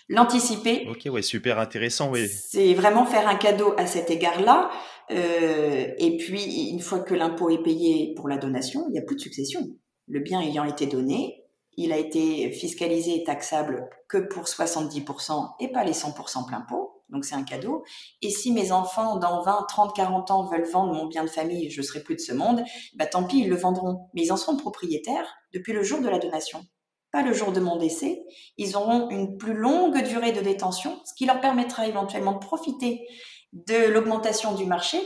l'anticiper. 0.08 0.86
Ok, 0.90 1.10
ouais, 1.12 1.22
super 1.22 1.58
intéressant, 1.58 2.10
oui. 2.10 2.28
C'est 2.28 2.74
vraiment 2.74 3.06
faire 3.06 3.28
un 3.28 3.36
cadeau 3.36 3.74
à 3.78 3.86
cet 3.86 4.10
égard-là. 4.10 4.70
Euh, 5.10 5.86
et 5.96 6.16
puis, 6.18 6.68
une 6.70 6.80
fois 6.80 7.00
que 7.00 7.14
l'impôt 7.14 7.50
est 7.50 7.62
payé 7.62 8.14
pour 8.14 8.28
la 8.28 8.36
donation, 8.36 8.84
il 8.88 8.92
n'y 8.92 8.98
a 8.98 9.02
plus 9.02 9.16
de 9.16 9.20
succession. 9.20 9.60
Le 10.06 10.20
bien 10.20 10.40
ayant 10.40 10.64
été 10.64 10.86
donné, 10.86 11.44
il 11.78 11.92
a 11.92 11.96
été 11.96 12.50
fiscalisé 12.50 13.14
et 13.14 13.24
taxable 13.24 13.88
que 14.08 14.18
pour 14.18 14.44
70% 14.44 15.50
et 15.60 15.68
pas 15.68 15.84
les 15.84 15.92
100% 15.92 16.44
plein 16.44 16.60
pot. 16.62 17.04
donc 17.08 17.24
c'est 17.24 17.36
un 17.36 17.44
cadeau. 17.44 17.84
Et 18.20 18.30
si 18.30 18.52
mes 18.52 18.72
enfants, 18.72 19.16
dans 19.16 19.42
20, 19.42 19.66
30, 19.68 19.94
40 19.94 20.30
ans, 20.32 20.44
veulent 20.44 20.68
vendre 20.68 20.92
mon 20.92 21.06
bien 21.06 21.22
de 21.22 21.30
famille, 21.30 21.70
je 21.70 21.80
serai 21.80 22.02
plus 22.02 22.16
de 22.16 22.20
ce 22.20 22.32
monde, 22.32 22.64
bah 22.96 23.06
tant 23.06 23.22
pis, 23.22 23.38
ils 23.42 23.48
le 23.48 23.54
vendront. 23.54 24.08
Mais 24.12 24.22
ils 24.24 24.32
en 24.32 24.36
seront 24.36 24.56
propriétaires 24.56 25.32
depuis 25.54 25.72
le 25.72 25.84
jour 25.84 26.00
de 26.00 26.08
la 26.08 26.18
donation, 26.18 26.64
pas 27.12 27.22
le 27.22 27.32
jour 27.32 27.52
de 27.52 27.60
mon 27.60 27.76
décès. 27.76 28.24
Ils 28.56 28.76
auront 28.76 29.08
une 29.10 29.36
plus 29.36 29.54
longue 29.54 30.02
durée 30.02 30.32
de 30.32 30.40
détention, 30.40 31.00
ce 31.04 31.14
qui 31.14 31.26
leur 31.26 31.40
permettra 31.40 31.86
éventuellement 31.86 32.32
de 32.32 32.44
profiter 32.44 33.06
de 33.52 33.86
l'augmentation 33.86 34.52
du 34.52 34.66
marché, 34.66 34.98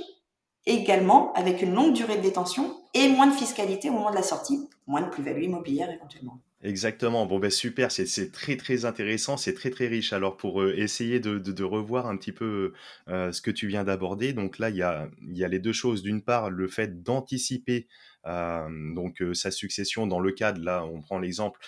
également 0.65 1.35
avec 1.35 1.61
une 1.61 1.75
longue 1.75 1.93
durée 1.93 2.17
de 2.17 2.23
détention 2.23 2.83
et 2.95 3.09
moins 3.09 3.27
de 3.27 3.35
fiscalité 3.35 3.91
au 3.91 3.93
moment 3.93 4.11
de 4.11 4.17
la 4.17 4.23
sortie, 4.23 4.59
moins 4.87 5.03
de 5.03 5.11
plus-value 5.11 5.45
immobilière 5.45 5.90
éventuellement. 5.90 6.40
Exactement. 6.64 7.27
Bon, 7.27 7.40
ben 7.40 7.51
super, 7.51 7.90
c'est 7.90 8.31
très 8.31 8.57
très 8.57 8.85
intéressant, 8.85 9.37
c'est 9.37 9.55
très 9.55 9.71
très 9.71 9.88
riche. 9.88 10.12
Alors 10.12 10.37
pour 10.37 10.62
euh, 10.62 10.73
essayer 10.77 11.18
de, 11.18 11.64
revoir 11.64 12.07
un 12.07 12.16
petit 12.16 12.31
peu 12.31 12.73
euh, 13.09 13.33
ce 13.33 13.42
que 13.42 13.51
tu 13.51 13.66
viens 13.66 13.83
d'aborder, 13.83 14.33
donc 14.33 14.59
là 14.61 14.71
il 14.71 14.77
y 14.77 14.83
a, 14.83 15.09
les 15.49 15.59
deux 15.59 15.73
choses. 15.73 16.03
D'une 16.03 16.23
part, 16.23 16.51
le 16.51 16.68
fait 16.68 17.03
d'anticiper 17.03 17.88
euh, 18.27 19.35
sa 19.35 19.51
succession 19.51 20.07
dans 20.07 20.21
le 20.21 20.31
cadre, 20.31 20.62
là 20.62 20.85
on 20.85 21.01
prend 21.01 21.18
l'exemple 21.18 21.59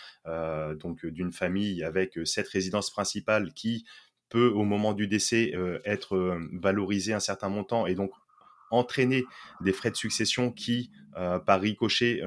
donc 0.78 1.04
d'une 1.04 1.32
famille 1.32 1.82
avec 1.82 2.18
cette 2.24 2.48
résidence 2.48 2.90
principale 2.90 3.52
qui 3.52 3.84
peut 4.28 4.48
au 4.48 4.62
moment 4.62 4.92
du 4.92 5.08
décès 5.08 5.52
être 5.84 6.38
valorisée 6.52 7.12
un 7.12 7.20
certain 7.20 7.48
montant 7.48 7.86
et 7.86 7.94
donc 7.94 8.12
entraîner 8.70 9.24
des 9.60 9.72
frais 9.72 9.90
de 9.90 9.96
succession 9.96 10.50
qui, 10.50 10.90
par 11.46 11.60
ricochet, 11.60 12.22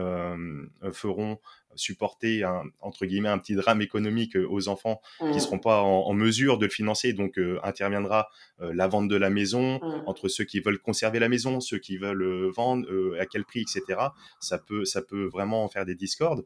feront 0.93 1.39
supporter 1.77 2.43
un, 2.43 2.63
entre 2.81 3.05
guillemets 3.05 3.29
un 3.29 3.37
petit 3.37 3.55
drame 3.55 3.81
économique 3.81 4.35
euh, 4.35 4.47
aux 4.49 4.67
enfants 4.67 5.01
qui 5.19 5.25
ne 5.25 5.33
mmh. 5.33 5.39
seront 5.39 5.59
pas 5.59 5.81
en, 5.81 6.13
mesure 6.13 6.57
de 6.57 6.65
le 6.65 6.71
financer. 6.71 7.13
Donc 7.13 7.37
euh, 7.37 7.59
interviendra 7.63 8.27
euh, 8.61 8.73
la 8.73 8.87
vente 8.87 9.07
de 9.07 9.15
la 9.15 9.29
maison 9.29 9.79
mmh. 9.79 10.03
entre 10.07 10.27
ceux 10.27 10.43
qui 10.43 10.59
veulent 10.59 10.79
conserver 10.79 11.19
la 11.19 11.29
maison, 11.29 11.59
ceux 11.59 11.79
qui 11.79 11.97
veulent 11.97 12.51
vendre, 12.55 12.87
à 13.19 13.25
quel 13.25 13.45
prix, 13.45 13.61
etc. 13.61 13.99
Ça 14.39 14.57
peut, 14.57 14.85
ça 14.85 15.01
peut 15.01 15.25
vraiment 15.25 15.67
faire 15.69 15.85
des 15.85 15.95
discordes. 15.95 16.43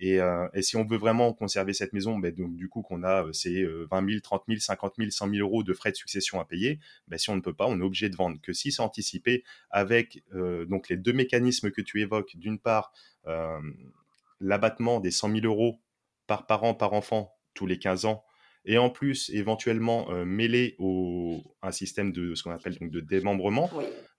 Et, 0.00 0.18
et, 0.54 0.62
si 0.62 0.76
on 0.76 0.84
veut 0.84 0.96
vraiment 0.96 1.32
conserver 1.34 1.74
cette 1.74 1.92
maison, 1.92 2.18
ben, 2.18 2.34
donc, 2.34 2.56
du 2.56 2.68
coup 2.68 2.80
qu'on 2.82 3.02
a 3.04 3.26
ces 3.32 3.64
20 3.90 4.08
000, 4.08 4.20
30 4.20 4.44
000, 4.48 4.58
50 4.58 4.94
000, 4.96 5.10
100 5.10 5.28
000 5.28 5.46
euros 5.46 5.62
de 5.62 5.74
frais 5.74 5.90
de 5.90 5.96
succession 5.96 6.40
à 6.40 6.46
payer, 6.46 6.80
ben, 7.08 7.18
si 7.18 7.28
on 7.28 7.36
ne 7.36 7.42
peut 7.42 7.52
pas, 7.52 7.66
on 7.66 7.78
est 7.78 7.84
obligé 7.84 8.08
de 8.08 8.16
vendre. 8.16 8.38
Que 8.40 8.54
si 8.54 8.72
c'est 8.72 8.80
anticipé 8.80 9.44
avec 9.70 10.24
donc 10.68 10.88
les 10.88 10.96
deux 10.96 11.12
mécanismes 11.12 11.70
que 11.70 11.82
tu 11.82 12.00
évoques, 12.00 12.34
d'une 12.36 12.58
part 12.58 12.92
l'abattement 14.40 15.00
des 15.00 15.10
100 15.10 15.40
000 15.40 15.46
euros 15.46 15.78
par 16.26 16.46
parent, 16.46 16.74
par 16.74 16.94
enfant, 16.94 17.34
tous 17.54 17.66
les 17.66 17.78
15 17.78 18.06
ans, 18.06 18.24
et 18.64 18.78
en 18.78 18.90
plus 18.90 19.30
éventuellement 19.30 20.10
euh, 20.10 20.24
mêlé 20.24 20.76
au 20.78 21.38
un 21.62 21.72
système 21.72 22.12
de 22.12 22.34
ce 22.34 22.42
qu'on 22.42 22.50
appelle 22.50 22.78
donc 22.78 22.90
de 22.90 23.00
démembrement, 23.00 23.70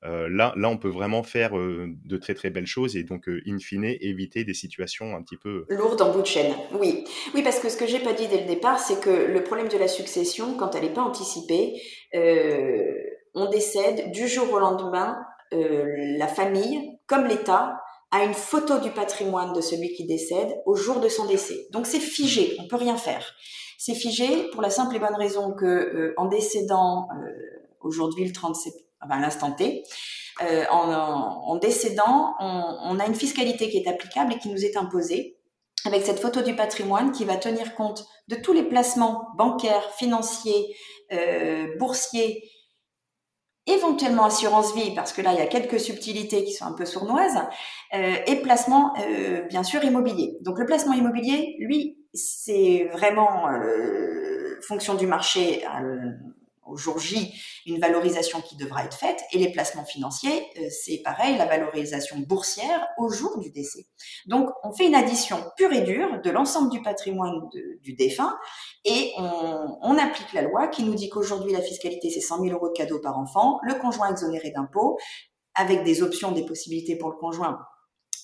euh, 0.03 0.27
là, 0.29 0.53
là 0.55 0.69
on 0.69 0.77
peut 0.77 0.89
vraiment 0.89 1.23
faire 1.23 1.57
euh, 1.57 1.87
de 2.05 2.17
très 2.17 2.33
très 2.33 2.49
belles 2.49 2.67
choses 2.67 2.95
et 2.95 3.03
donc 3.03 3.27
in 3.27 3.59
fine 3.59 3.85
éviter 3.85 4.43
des 4.43 4.53
situations 4.53 5.15
un 5.15 5.21
petit 5.21 5.37
peu 5.37 5.65
lourdes 5.69 6.01
en 6.01 6.11
bout 6.11 6.21
de 6.21 6.27
chaîne. 6.27 6.53
Oui, 6.79 7.03
oui 7.33 7.43
parce 7.43 7.59
que 7.59 7.69
ce 7.69 7.77
que 7.77 7.85
j'ai 7.85 7.99
pas 7.99 8.13
dit 8.13 8.27
dès 8.27 8.41
le 8.41 8.47
départ, 8.47 8.79
c'est 8.79 8.99
que 8.99 9.31
le 9.31 9.43
problème 9.43 9.67
de 9.67 9.77
la 9.77 9.87
succession, 9.87 10.55
quand 10.57 10.75
elle 10.75 10.83
n'est 10.83 10.93
pas 10.93 11.03
anticipée, 11.03 11.81
on 12.13 13.49
décède 13.49 14.11
du 14.11 14.27
jour 14.27 14.51
au 14.51 14.59
lendemain, 14.59 15.17
la 15.51 16.27
famille 16.27 16.97
comme 17.07 17.25
l'État 17.25 17.80
à 18.11 18.23
une 18.23 18.33
photo 18.33 18.79
du 18.79 18.91
patrimoine 18.91 19.53
de 19.53 19.61
celui 19.61 19.93
qui 19.93 20.05
décède 20.05 20.61
au 20.65 20.75
jour 20.75 20.99
de 20.99 21.07
son 21.07 21.25
décès. 21.25 21.67
Donc 21.71 21.87
c'est 21.87 21.99
figé, 21.99 22.57
on 22.59 22.67
peut 22.67 22.75
rien 22.75 22.97
faire. 22.97 23.33
C'est 23.77 23.95
figé 23.95 24.49
pour 24.51 24.61
la 24.61 24.69
simple 24.69 24.95
et 24.95 24.99
bonne 24.99 25.15
raison 25.15 25.53
que 25.53 25.65
euh, 25.65 26.13
en 26.17 26.25
décédant 26.25 27.07
euh, 27.15 27.31
aujourd'hui 27.79 28.25
le 28.25 28.33
30 28.33 28.55
septembre, 28.55 28.85
enfin, 29.01 29.19
l'instant 29.19 29.51
T, 29.53 29.83
euh, 30.43 30.65
en, 30.69 30.91
en, 30.91 31.55
décédant, 31.55 32.35
on, 32.39 32.77
on, 32.83 32.99
a 32.99 33.07
une 33.07 33.15
fiscalité 33.15 33.69
qui 33.69 33.77
est 33.77 33.87
applicable 33.87 34.33
et 34.33 34.37
qui 34.37 34.49
nous 34.49 34.63
est 34.63 34.77
imposée 34.77 35.37
avec 35.85 36.05
cette 36.05 36.19
photo 36.19 36.41
du 36.41 36.55
patrimoine 36.55 37.11
qui 37.11 37.25
va 37.25 37.37
tenir 37.37 37.73
compte 37.73 38.05
de 38.27 38.35
tous 38.35 38.53
les 38.53 38.63
placements 38.63 39.29
bancaires, 39.35 39.89
financiers, 39.95 40.75
boursiers 41.79 42.47
éventuellement 43.67 44.25
assurance 44.25 44.75
vie, 44.75 44.93
parce 44.95 45.13
que 45.13 45.21
là, 45.21 45.33
il 45.33 45.39
y 45.39 45.41
a 45.41 45.47
quelques 45.47 45.79
subtilités 45.79 46.43
qui 46.43 46.53
sont 46.53 46.65
un 46.65 46.73
peu 46.73 46.85
sournoises, 46.85 47.41
euh, 47.93 48.15
et 48.25 48.37
placement, 48.37 48.93
euh, 48.99 49.41
bien 49.49 49.63
sûr, 49.63 49.83
immobilier. 49.83 50.37
Donc 50.41 50.59
le 50.59 50.65
placement 50.65 50.93
immobilier, 50.93 51.55
lui, 51.59 51.97
c'est 52.13 52.89
vraiment 52.91 53.49
euh, 53.49 54.59
fonction 54.67 54.95
du 54.95 55.07
marché 55.07 55.63
au 56.71 56.77
jour 56.77 56.99
J 56.99 57.33
une 57.65 57.79
valorisation 57.79 58.41
qui 58.41 58.55
devra 58.55 58.83
être 58.85 58.97
faite 58.97 59.21
et 59.31 59.37
les 59.37 59.51
placements 59.51 59.85
financiers, 59.85 60.47
euh, 60.57 60.67
c'est 60.69 61.01
pareil, 61.03 61.37
la 61.37 61.45
valorisation 61.45 62.17
boursière 62.19 62.87
au 62.97 63.09
jour 63.09 63.37
du 63.37 63.51
décès. 63.51 63.85
Donc 64.25 64.49
on 64.63 64.73
fait 64.73 64.87
une 64.87 64.95
addition 64.95 65.37
pure 65.57 65.71
et 65.71 65.81
dure 65.81 66.21
de 66.21 66.29
l'ensemble 66.31 66.71
du 66.71 66.81
patrimoine 66.81 67.49
du 67.81 67.93
défunt 67.93 68.37
et 68.85 69.13
on, 69.17 69.97
applique 69.97 70.33
la 70.33 70.41
loi 70.41 70.67
qui 70.67 70.83
nous 70.83 70.95
dit 70.95 71.09
qu'aujourd'hui 71.09 71.51
la 71.51 71.61
fiscalité 71.61 72.09
c'est 72.09 72.21
100 72.21 72.43
000 72.43 72.55
euros 72.55 72.69
de 72.69 72.73
cadeaux 72.73 72.99
par 72.99 73.19
enfant, 73.19 73.59
le 73.63 73.75
conjoint 73.75 74.09
exonéré 74.09 74.51
d'impôts 74.51 74.97
avec 75.53 75.83
des 75.83 76.01
options, 76.01 76.31
des 76.31 76.45
possibilités 76.45 76.95
pour 76.95 77.09
le 77.09 77.17
conjoint 77.17 77.59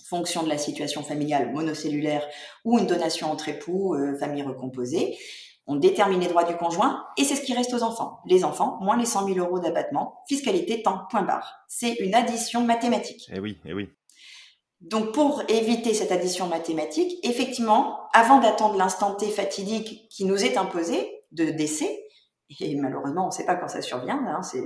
fonction 0.07 0.43
de 0.43 0.49
la 0.49 0.57
situation 0.57 1.03
familiale 1.03 1.51
monocellulaire 1.51 2.25
ou 2.63 2.79
une 2.79 2.87
donation 2.87 3.31
entre 3.31 3.49
époux, 3.49 3.93
euh, 3.93 4.17
famille 4.17 4.43
recomposée. 4.43 5.17
On 5.67 5.75
détermine 5.75 6.21
les 6.21 6.27
droits 6.27 6.45
du 6.45 6.55
conjoint 6.55 7.05
et 7.17 7.25
c'est 7.25 7.35
ce 7.35 7.41
qui 7.41 7.53
reste 7.53 7.73
aux 7.73 7.83
enfants. 7.83 8.19
Les 8.25 8.45
enfants, 8.45 8.77
moins 8.81 8.97
les 8.97 9.05
100 9.05 9.27
000 9.27 9.39
euros 9.39 9.59
d'abattement, 9.59 10.23
fiscalité 10.27 10.81
temps, 10.81 11.01
point 11.09 11.23
barre. 11.23 11.59
C'est 11.67 11.95
une 11.95 12.15
addition 12.15 12.63
mathématique. 12.63 13.29
Eh 13.33 13.39
oui, 13.39 13.57
eh 13.65 13.73
oui. 13.73 13.89
Donc 14.81 15.11
pour 15.11 15.41
éviter 15.49 15.93
cette 15.93 16.11
addition 16.11 16.47
mathématique, 16.47 17.17
effectivement, 17.23 18.07
avant 18.13 18.39
d'attendre 18.39 18.77
l'instant 18.77 19.15
T 19.15 19.27
fatidique 19.27 20.07
qui 20.09 20.23
nous 20.23 20.45
est 20.45 20.55
imposé 20.55 21.23
de 21.31 21.45
décès, 21.45 22.03
et 22.59 22.75
malheureusement 22.75 23.23
on 23.23 23.27
ne 23.27 23.31
sait 23.31 23.45
pas 23.45 23.55
quand 23.55 23.67
ça 23.67 23.81
survient, 23.81 24.23
hein, 24.27 24.41
c'est 24.43 24.63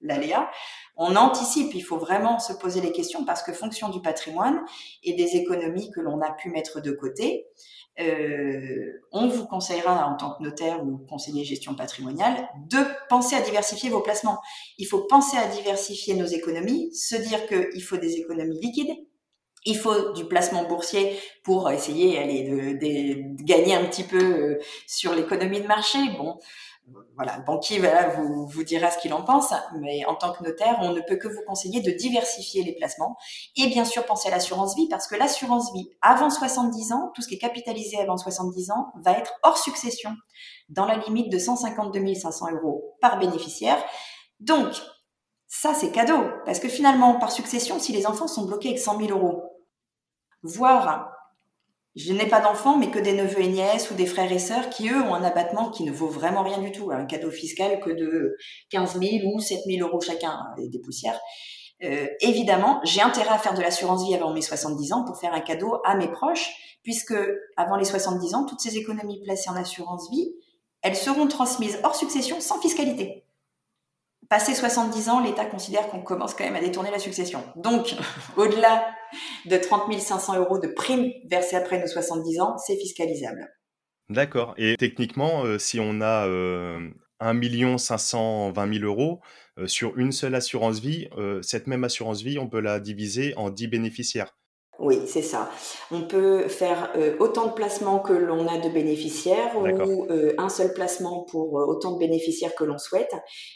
l'aléa, 0.00 0.48
on 0.96 1.16
anticipe, 1.16 1.74
il 1.74 1.82
faut 1.82 1.98
vraiment 1.98 2.38
se 2.38 2.52
poser 2.52 2.80
les 2.80 2.92
questions 2.92 3.24
parce 3.24 3.42
que 3.42 3.52
fonction 3.52 3.88
du 3.88 4.00
patrimoine 4.00 4.60
et 5.02 5.14
des 5.14 5.36
économies 5.36 5.90
que 5.90 6.00
l'on 6.00 6.20
a 6.20 6.30
pu 6.30 6.50
mettre 6.50 6.80
de 6.80 6.92
côté, 6.92 7.46
euh, 8.00 9.02
on 9.10 9.28
vous 9.28 9.46
conseillera 9.46 10.06
en 10.06 10.16
tant 10.16 10.34
que 10.34 10.42
notaire 10.42 10.84
ou 10.84 10.98
conseiller 11.08 11.44
gestion 11.44 11.74
patrimoniale 11.74 12.48
de 12.68 12.78
penser 13.08 13.34
à 13.34 13.40
diversifier 13.40 13.90
vos 13.90 14.00
placements. 14.00 14.38
Il 14.78 14.86
faut 14.86 15.00
penser 15.00 15.36
à 15.36 15.48
diversifier 15.48 16.14
nos 16.14 16.26
économies, 16.26 16.94
se 16.94 17.16
dire 17.16 17.46
qu'il 17.46 17.82
faut 17.82 17.96
des 17.96 18.16
économies 18.16 18.60
liquides, 18.60 18.96
il 19.64 19.76
faut 19.76 20.12
du 20.12 20.24
placement 20.24 20.64
boursier 20.64 21.18
pour 21.42 21.70
essayer 21.70 22.18
allez, 22.18 22.44
de, 22.44 23.44
gagner 23.44 23.74
un 23.74 23.84
petit 23.84 24.04
peu 24.04 24.22
euh, 24.22 24.58
sur 24.86 25.14
l'économie 25.14 25.60
de 25.60 25.66
marché. 25.66 25.98
Bon, 26.16 26.38
voilà, 27.16 27.38
le 27.38 27.44
banquier 27.44 27.80
vous, 28.16 28.46
vous 28.46 28.62
dira 28.62 28.90
ce 28.90 28.98
qu'il 28.98 29.12
en 29.12 29.22
pense, 29.22 29.52
mais 29.80 30.04
en 30.06 30.14
tant 30.14 30.32
que 30.32 30.42
notaire, 30.42 30.78
on 30.80 30.92
ne 30.92 31.00
peut 31.00 31.16
que 31.16 31.28
vous 31.28 31.42
conseiller 31.46 31.80
de 31.80 31.90
diversifier 31.90 32.62
les 32.62 32.74
placements 32.74 33.16
et 33.56 33.66
bien 33.68 33.84
sûr 33.84 34.06
penser 34.06 34.28
à 34.28 34.30
l'assurance 34.30 34.76
vie 34.76 34.88
parce 34.88 35.06
que 35.06 35.16
l'assurance 35.16 35.72
vie 35.72 35.90
avant 36.00 36.30
70 36.30 36.92
ans, 36.92 37.10
tout 37.14 37.22
ce 37.22 37.28
qui 37.28 37.34
est 37.34 37.38
capitalisé 37.38 37.98
avant 37.98 38.16
70 38.16 38.70
ans, 38.70 38.92
va 39.02 39.12
être 39.12 39.32
hors 39.42 39.58
succession 39.58 40.14
dans 40.68 40.86
la 40.86 40.96
limite 40.96 41.30
de 41.30 41.38
152 41.38 42.14
500 42.14 42.52
euros 42.52 42.96
par 43.00 43.18
bénéficiaire. 43.18 43.82
Donc, 44.40 44.68
ça 45.48 45.74
c'est 45.74 45.90
cadeau 45.90 46.24
parce 46.44 46.60
que 46.60 46.68
finalement, 46.68 47.18
par 47.18 47.32
succession, 47.32 47.78
si 47.78 47.92
les 47.92 48.06
enfants 48.06 48.28
sont 48.28 48.44
bloqués 48.44 48.68
avec 48.68 48.80
100 48.80 48.98
000 48.98 49.10
euros, 49.10 49.42
voire 50.42 51.10
je 51.96 52.12
n'ai 52.12 52.26
pas 52.26 52.40
d'enfants, 52.40 52.76
mais 52.76 52.90
que 52.90 52.98
des 52.98 53.12
neveux 53.12 53.40
et 53.40 53.48
nièces 53.48 53.90
ou 53.90 53.94
des 53.94 54.06
frères 54.06 54.30
et 54.30 54.38
sœurs 54.38 54.70
qui, 54.70 54.88
eux, 54.88 55.02
ont 55.02 55.14
un 55.14 55.24
abattement 55.24 55.70
qui 55.70 55.84
ne 55.84 55.92
vaut 55.92 56.08
vraiment 56.08 56.42
rien 56.42 56.58
du 56.58 56.70
tout, 56.70 56.90
un 56.90 57.04
cadeau 57.06 57.30
fiscal 57.30 57.80
que 57.80 57.90
de 57.90 58.36
15 58.70 59.00
000 59.00 59.26
ou 59.32 59.40
7 59.40 59.60
000 59.66 59.86
euros 59.86 60.00
chacun, 60.00 60.38
des 60.58 60.78
poussières. 60.78 61.18
Euh, 61.84 62.06
évidemment, 62.20 62.80
j'ai 62.84 63.00
intérêt 63.00 63.30
à 63.30 63.38
faire 63.38 63.54
de 63.54 63.60
l'assurance 63.60 64.06
vie 64.06 64.14
avant 64.14 64.32
mes 64.32 64.42
70 64.42 64.92
ans 64.92 65.04
pour 65.04 65.18
faire 65.18 65.32
un 65.32 65.40
cadeau 65.40 65.80
à 65.84 65.96
mes 65.96 66.10
proches, 66.10 66.78
puisque 66.82 67.14
avant 67.56 67.76
les 67.76 67.84
70 67.84 68.34
ans, 68.34 68.44
toutes 68.44 68.60
ces 68.60 68.76
économies 68.76 69.20
placées 69.22 69.50
en 69.50 69.56
assurance 69.56 70.10
vie, 70.10 70.32
elles 70.82 70.96
seront 70.96 71.26
transmises 71.26 71.78
hors 71.84 71.94
succession 71.94 72.40
sans 72.40 72.60
fiscalité. 72.60 73.24
Passé 74.28 74.54
70 74.54 75.08
ans, 75.08 75.20
l'État 75.24 75.46
considère 75.46 75.88
qu'on 75.88 76.02
commence 76.02 76.34
quand 76.34 76.44
même 76.44 76.56
à 76.56 76.60
détourner 76.60 76.90
la 76.90 76.98
succession. 76.98 77.42
Donc, 77.56 77.94
au-delà 78.36 78.86
de 79.46 79.56
30 79.56 79.92
500 79.98 80.38
euros 80.38 80.58
de 80.58 80.68
primes 80.68 81.10
versées 81.30 81.56
après 81.56 81.80
nos 81.80 81.86
70 81.86 82.40
ans, 82.40 82.58
c'est 82.58 82.76
fiscalisable. 82.76 83.48
D'accord. 84.10 84.54
Et 84.58 84.76
techniquement, 84.76 85.44
euh, 85.44 85.58
si 85.58 85.80
on 85.80 86.00
a 86.00 86.26
euh, 86.26 86.90
1 87.20 87.78
520 87.78 88.72
000 88.74 88.84
euros 88.84 89.20
euh, 89.58 89.66
sur 89.66 89.98
une 89.98 90.12
seule 90.12 90.34
assurance 90.34 90.80
vie, 90.80 91.08
euh, 91.16 91.42
cette 91.42 91.66
même 91.66 91.84
assurance 91.84 92.22
vie, 92.22 92.38
on 92.38 92.48
peut 92.48 92.60
la 92.60 92.80
diviser 92.80 93.34
en 93.36 93.50
10 93.50 93.68
bénéficiaires. 93.68 94.36
Oui, 94.78 95.00
c'est 95.06 95.22
ça. 95.22 95.50
On 95.90 96.02
peut 96.02 96.46
faire 96.46 96.92
euh, 96.94 97.16
autant 97.18 97.46
de 97.46 97.52
placements 97.52 97.98
que 97.98 98.12
l'on 98.12 98.46
a 98.46 98.58
de 98.58 98.68
bénéficiaires 98.68 99.56
ou 99.56 100.06
euh, 100.08 100.34
un 100.38 100.48
seul 100.48 100.72
placement 100.72 101.24
pour 101.24 101.58
euh, 101.58 101.66
autant 101.66 101.94
de 101.94 101.98
bénéficiaires 101.98 102.54
que 102.54 102.62
l'on 102.62 102.78
souhaite. 102.78 103.12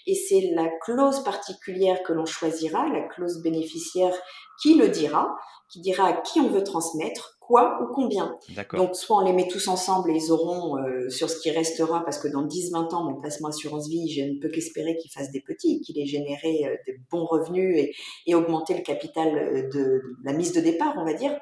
Et 0.08 0.16
c'est 0.16 0.50
la 0.56 0.68
clause 0.80 1.22
particulière 1.22 2.02
que 2.02 2.12
l'on 2.12 2.26
choisira, 2.26 2.88
la 2.88 3.02
clause 3.02 3.40
bénéficiaire 3.40 4.14
qui 4.60 4.74
le 4.74 4.88
dira, 4.88 5.36
qui 5.68 5.80
dira 5.80 6.08
à 6.08 6.12
qui 6.14 6.40
on 6.40 6.48
veut 6.48 6.64
transmettre, 6.64 7.31
quoi 7.46 7.78
ou 7.82 7.94
combien. 7.94 8.36
Donc 8.74 8.96
soit 8.96 9.18
on 9.18 9.20
les 9.24 9.32
met 9.32 9.48
tous 9.48 9.68
ensemble 9.68 10.10
et 10.10 10.14
ils 10.14 10.32
auront 10.32 10.76
sur 11.08 11.28
ce 11.30 11.40
qui 11.40 11.50
restera, 11.50 12.04
parce 12.04 12.18
que 12.18 12.28
dans 12.28 12.46
10-20 12.46 12.94
ans, 12.94 13.04
mon 13.04 13.20
placement 13.20 13.48
assurance 13.48 13.88
vie, 13.88 14.10
je 14.10 14.22
ne 14.22 14.40
peux 14.40 14.48
qu'espérer 14.48 14.96
qu'il 14.96 15.10
fasse 15.10 15.30
des 15.30 15.40
petits, 15.40 15.80
qu'il 15.80 15.98
ait 15.98 16.06
généré 16.06 16.80
des 16.86 17.00
bons 17.10 17.24
revenus 17.24 17.76
et, 17.76 17.94
et 18.26 18.34
augmenté 18.34 18.74
le 18.74 18.82
capital 18.82 19.70
de 19.70 20.02
la 20.24 20.32
mise 20.32 20.52
de 20.52 20.60
départ, 20.60 20.94
on 20.98 21.04
va 21.04 21.14
dire. 21.14 21.38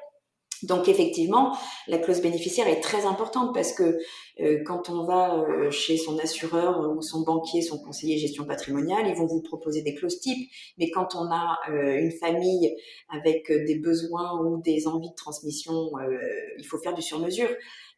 Donc 0.63 0.87
effectivement, 0.87 1.57
la 1.87 1.97
clause 1.97 2.21
bénéficiaire 2.21 2.67
est 2.67 2.81
très 2.81 3.05
importante 3.05 3.53
parce 3.53 3.73
que 3.73 3.97
euh, 4.39 4.59
quand 4.65 4.89
on 4.89 5.05
va 5.05 5.39
euh, 5.39 5.71
chez 5.71 5.97
son 5.97 6.17
assureur 6.19 6.79
ou 6.95 7.01
son 7.01 7.21
banquier, 7.21 7.61
son 7.61 7.79
conseiller 7.79 8.17
gestion 8.17 8.45
patrimoniale, 8.45 9.07
ils 9.07 9.15
vont 9.15 9.25
vous 9.25 9.41
proposer 9.41 9.81
des 9.81 9.95
clauses 9.95 10.19
types. 10.19 10.49
Mais 10.77 10.89
quand 10.91 11.15
on 11.15 11.31
a 11.31 11.57
euh, 11.69 11.97
une 11.97 12.11
famille 12.11 12.75
avec 13.09 13.51
des 13.51 13.79
besoins 13.79 14.39
ou 14.39 14.61
des 14.61 14.87
envies 14.87 15.09
de 15.09 15.15
transmission, 15.15 15.91
il 16.57 16.65
faut 16.65 16.77
faire 16.77 16.93
du 16.93 17.01
sur-mesure. 17.01 17.49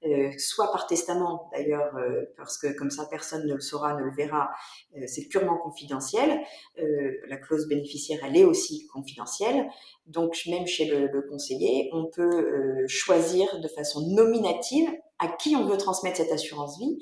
Euh, 0.05 0.31
soit 0.37 0.69
par 0.71 0.85
testament 0.85 1.49
d'ailleurs, 1.53 1.95
euh, 1.95 2.25
parce 2.35 2.57
que 2.57 2.67
comme 2.77 2.91
ça 2.91 3.05
personne 3.05 3.47
ne 3.47 3.53
le 3.53 3.61
saura, 3.61 3.93
ne 3.93 4.03
le 4.03 4.11
verra, 4.11 4.49
euh, 4.97 5.03
c'est 5.07 5.27
purement 5.29 5.57
confidentiel. 5.57 6.41
la 6.75 7.37
clause 7.37 7.67
bénéficiaire, 7.67 8.19
elle 8.23 8.35
est 8.35 8.43
aussi 8.43 8.87
confidentielle. 8.87 9.69
Donc 10.05 10.41
même 10.47 10.67
chez 10.67 10.85
le, 10.85 11.07
le 11.07 11.21
conseiller, 11.21 11.89
on 11.93 12.05
peut 12.05 12.87
choisir 12.87 13.59
de 13.59 13.67
façon 13.67 14.01
nominative 14.09 14.89
à 15.19 15.29
qui 15.29 15.55
on 15.55 15.65
veut 15.65 15.77
transmettre 15.77 16.17
cette 16.17 16.31
assurance 16.31 16.77
vie, 16.79 16.97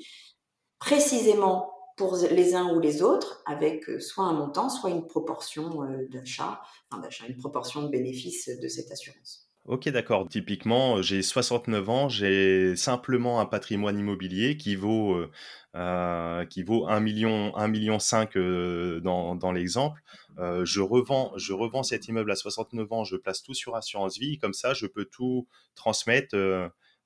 précisément 0.78 1.70
pour 1.96 2.16
les 2.16 2.54
uns 2.54 2.74
ou 2.74 2.80
les 2.80 3.02
autres, 3.02 3.42
avec 3.46 3.84
soit 4.00 4.24
un 4.24 4.32
montant, 4.32 4.68
soit 4.68 4.90
une 4.90 5.06
proportion 5.06 5.86
d'achat, 6.10 6.60
enfin 6.90 7.02
d'achat, 7.02 7.26
une 7.26 7.36
proportion 7.36 7.82
de 7.82 7.88
bénéfice 7.88 8.48
de 8.48 8.68
cette 8.68 8.90
assurance. 8.90 9.51
Ok, 9.64 9.88
d'accord. 9.90 10.28
Typiquement, 10.28 10.96
euh, 10.96 11.02
j'ai 11.02 11.22
69 11.22 11.88
ans, 11.88 12.08
j'ai 12.08 12.74
simplement 12.74 13.40
un 13.40 13.46
patrimoine 13.46 13.96
immobilier 13.96 14.56
qui 14.56 14.74
vaut, 14.74 15.14
euh, 15.14 15.30
euh 15.76 16.44
qui 16.46 16.64
vaut 16.64 16.88
1 16.88 16.98
million, 16.98 17.56
1 17.56 17.68
million 17.68 18.00
5 18.00 18.36
euh, 18.36 19.00
dans, 19.00 19.36
dans 19.36 19.52
l'exemple. 19.52 20.00
Je 20.38 20.80
revends, 20.80 21.32
je 21.36 21.52
revends 21.52 21.84
cet 21.84 22.08
immeuble 22.08 22.32
à 22.32 22.36
69 22.36 22.92
ans, 22.92 23.04
je 23.04 23.16
place 23.16 23.42
tout 23.42 23.54
sur 23.54 23.76
assurance 23.76 24.18
vie, 24.18 24.38
comme 24.38 24.54
ça, 24.54 24.74
je 24.74 24.86
peux 24.86 25.04
tout 25.04 25.46
transmettre. 25.76 26.36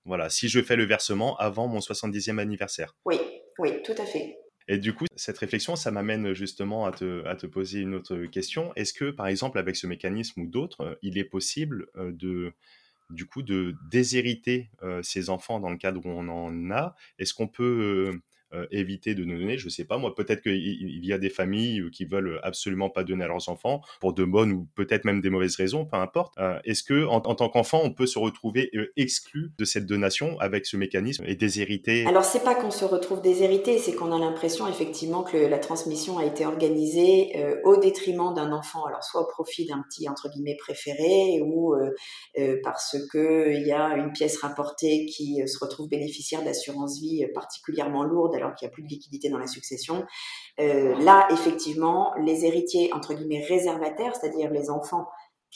voilà, 0.07 0.31
si 0.31 0.49
je 0.49 0.63
fais 0.63 0.77
le 0.77 0.85
versement 0.85 1.37
avant 1.37 1.69
mon 1.69 1.81
70e 1.81 2.39
anniversaire. 2.39 2.95
Oui, 3.05 3.19
oui, 3.59 3.83
tout 3.85 3.95
à 3.99 4.07
fait. 4.07 4.39
Et 4.69 4.79
du 4.79 4.93
coup, 4.93 5.07
cette 5.15 5.39
réflexion, 5.39 5.77
ça 5.77 5.91
m'amène 5.91 6.33
justement 6.35 6.87
à 6.87 6.93
te, 6.93 7.47
poser 7.47 7.81
une 7.81 7.95
autre 7.95 8.25
question. 8.27 8.73
Est-ce 8.75 8.93
que, 8.93 9.11
par 9.11 9.29
exemple, 9.29 9.59
avec 9.59 9.77
ce 9.77 9.87
mécanisme 9.87 10.43
ou 10.43 10.47
d'autres, 10.47 10.99
il 11.03 11.19
est 11.19 11.25
possible 11.25 11.87
euh, 11.97 12.11
de, 12.13 12.53
du 13.11 13.27
coup, 13.27 13.43
de 13.43 13.77
déshériter 13.91 14.71
euh, 14.83 15.03
ces 15.03 15.31
enfants 15.31 15.61
dans 15.61 15.71
le 15.71 15.77
cadre 15.77 16.05
où 16.05 16.11
on 16.11 16.29
en 16.29 16.71
a? 16.71 16.97
Est-ce 17.19 17.33
qu'on 17.33 17.49
peut 17.49 18.21
euh, 18.55 18.65
éviter 18.71 19.17
de 19.17 19.25
nous 19.25 19.37
donner. 19.37 19.59
Je 19.59 19.69
sais 19.69 19.85
pas, 19.85 19.99
moi, 19.99 20.15
peut-être 20.15 20.41
qu'il 20.41 21.05
y 21.05 21.13
a 21.13 21.19
des 21.19 21.31
familles 21.31 21.81
euh, 21.81 21.91
qui 21.91 22.05
veulent 22.05 22.39
absolument 22.45 22.89
pas 22.89 23.03
donner 23.03 23.25
à 23.25 23.27
leurs 23.27 23.49
enfants 23.49 23.81
pour 24.01 24.13
de 24.13 24.25
bonnes 24.25 24.53
ou 24.53 24.69
peut-être 24.77 25.05
même 25.05 25.21
des 25.21 25.31
mauvaises 25.31 25.57
raisons, 25.57 25.85
peu 25.85 25.97
importe. 25.97 26.33
Euh, 26.39 26.61
est-ce 26.65 26.85
que, 26.85 27.07
en, 27.07 27.21
tant 27.21 27.49
qu'enfant, 27.49 27.81
on 27.83 27.93
peut 27.93 28.07
se 28.07 28.21
retrouver 28.21 28.71
exclu 28.97 29.51
de 29.59 29.65
cette 29.65 29.87
donation 29.87 30.39
avec 30.39 30.65
ce 30.65 30.77
mécanisme 30.77 31.25
et 31.27 31.35
déshérité? 31.35 32.07
Alors, 32.07 32.25
c'est 32.25 32.45
pas 32.45 32.55
qu'on 32.55 32.71
se 32.71 32.85
retrouve 32.85 33.21
déshérité, 33.21 33.79
c'est 33.79 33.95
qu'on 33.95 34.13
a 34.13 34.19
l'impression 34.19 34.69
effectivement 34.69 35.25
que 35.25 35.37
la 35.37 35.59
transmission 35.59 36.19
a 36.19 36.25
été 36.25 36.47
organisée 36.47 37.33
au 37.65 37.77
détriment 37.79 38.33
d'un 38.33 38.53
enfant, 38.53 38.85
alors 38.85 39.03
soit 39.03 39.23
au 39.23 39.27
profit 39.27 39.67
d'un 39.67 39.83
petit 39.89 40.09
entre 40.09 40.29
guillemets 40.31 40.57
préféré 40.57 41.41
ou 41.43 41.75
parce 42.63 42.97
que 43.11 43.51
il 43.53 43.67
y 43.67 43.73
a 43.73 43.97
une 43.97 44.13
pièce 44.13 44.39
rapportée 44.39 45.07
qui 45.07 45.43
se 45.47 45.59
retrouve 45.59 45.89
bénéficiaire 45.89 46.45
d'assurance 46.45 47.01
vie 47.01 47.27
particulièrement 47.35 48.05
lourde 48.05 48.36
alors 48.37 48.55
qu'il 48.55 48.67
n'y 48.67 48.71
a 48.71 48.75
plus 48.75 48.83
de 48.83 48.89
liquidité 48.89 49.29
dans 49.29 49.39
la 49.39 49.47
succession. 49.47 50.05
Euh, 50.61 50.95
là, 51.01 51.27
effectivement, 51.31 52.13
les 52.25 52.45
héritiers, 52.45 52.93
entre 52.93 53.15
guillemets, 53.15 53.45
réservataires, 53.45 54.15
c'est-à-dire 54.17 54.51
les 54.51 54.71
enfants 54.71 55.07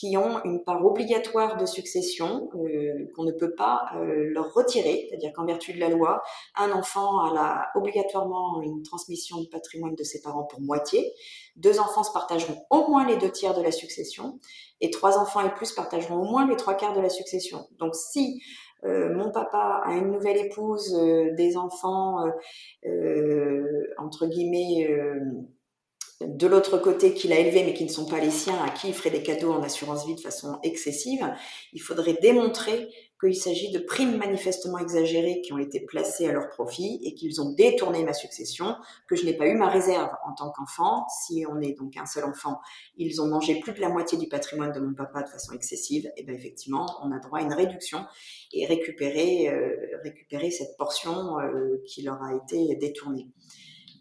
qui 0.01 0.17
ont 0.17 0.43
une 0.45 0.65
part 0.65 0.85
obligatoire 0.85 1.59
de 1.59 1.67
succession 1.67 2.49
euh, 2.55 3.13
qu'on 3.15 3.25
ne 3.25 3.33
peut 3.33 3.55
pas 3.55 3.85
euh, 3.97 4.31
leur 4.31 4.53
retirer, 4.55 5.07
c'est-à-dire 5.09 5.33
qu'en 5.35 5.45
vertu 5.45 5.75
de 5.75 5.81
la 5.81 5.91
loi, 5.91 6.23
un 6.57 6.73
enfant 6.73 7.19
a 7.19 7.67
obligatoirement 7.75 8.63
une 8.63 8.83
transmission 8.83 9.41
de 9.43 9.47
patrimoine 9.49 9.95
de 9.95 10.03
ses 10.03 10.23
parents 10.23 10.45
pour 10.45 10.61
moitié, 10.63 11.13
deux 11.57 11.81
enfants 11.81 12.03
se 12.03 12.13
partageront 12.13 12.65
au 12.71 12.89
moins 12.89 13.07
les 13.07 13.19
deux 13.19 13.31
tiers 13.31 13.55
de 13.55 13.63
la 13.63 13.73
succession, 13.73 14.39
et 14.81 14.91
trois 14.91 15.19
enfants 15.19 15.41
et 15.41 15.51
plus 15.51 15.73
partageront 15.73 16.17
au 16.17 16.31
moins 16.31 16.49
les 16.49 16.57
trois 16.57 16.75
quarts 16.75 16.95
de 16.95 17.01
la 17.01 17.11
succession. 17.11 17.69
Donc 17.79 17.95
si 17.95 18.41
mon 18.85 19.31
papa 19.31 19.83
a 19.85 19.95
une 19.95 20.11
nouvelle 20.11 20.39
épouse, 20.39 20.95
euh, 20.95 21.35
des 21.35 21.57
enfants, 21.57 22.25
euh, 22.87 23.87
entre 23.99 24.27
guillemets, 24.27 24.89
de 26.21 26.47
l'autre 26.47 26.79
côté 26.79 27.15
qu'il 27.15 27.33
a 27.33 27.39
élevé 27.39 27.65
mais 27.65 27.75
qui 27.75 27.85
ne 27.85 27.91
sont 27.91 28.07
pas 28.07 28.21
les 28.21 28.31
siens, 28.31 28.63
à 28.63 28.71
qui 28.71 28.89
il 28.89 28.95
ferait 28.95 29.11
des 29.11 29.23
cadeaux 29.23 29.53
en 29.53 29.63
assurance 29.63 30.07
vie 30.07 30.15
de 30.15 30.21
façon 30.21 30.59
excessive, 30.63 31.27
il 31.73 31.81
faudrait 31.81 32.19
démontrer 32.21 32.89
qu'il 33.21 33.37
s'agit 33.37 33.71
de 33.71 33.79
primes 33.79 34.17
manifestement 34.17 34.79
exagérées 34.79 35.43
qui 35.43 35.53
ont 35.53 35.59
été 35.59 35.81
placées 35.81 36.27
à 36.27 36.33
leur 36.33 36.49
profit 36.49 37.01
et 37.05 37.15
qu'ils 37.15 37.41
ont 37.41 37.53
détourné 37.53 38.03
ma 38.03 38.15
succession, 38.15 38.77
que 39.09 39.17
je 39.17 39.25
n'ai 39.25 39.35
pas 39.35 39.47
eu 39.47 39.55
ma 39.55 39.69
réserve 39.69 40.11
en 40.27 40.33
tant 40.33 40.51
qu'enfant. 40.51 41.07
Si 41.09 41.45
on 41.49 41.61
est 41.61 41.79
donc 41.79 41.97
un 41.97 42.07
seul 42.07 42.25
enfant, 42.25 42.61
ils 42.97 43.21
ont 43.21 43.27
mangé 43.27 43.61
plus 43.61 43.73
de 43.73 43.81
la 43.81 43.89
moitié 43.89 44.17
du 44.19 44.29
patrimoine 44.29 44.73
de 44.73 44.81
mon 44.81 44.95
papa 44.95 45.23
de 45.23 45.29
façon 45.29 45.53
excessive, 45.53 46.11
et 46.17 46.23
bien 46.23 46.35
effectivement, 46.35 46.87
on 47.03 47.13
a 47.13 47.19
droit 47.19 47.41
à 47.41 47.43
une 47.43 47.53
réduction 47.53 48.07
et 48.53 48.67
récupérer, 48.67 49.49
euh, 49.49 49.77
récupérer 50.03 50.51
cette 50.51 50.77
portion 50.79 51.39
euh, 51.39 51.83
qui 51.87 52.03
leur 52.03 52.23
a 52.23 52.35
été 52.35 52.75
détournée. 52.77 53.29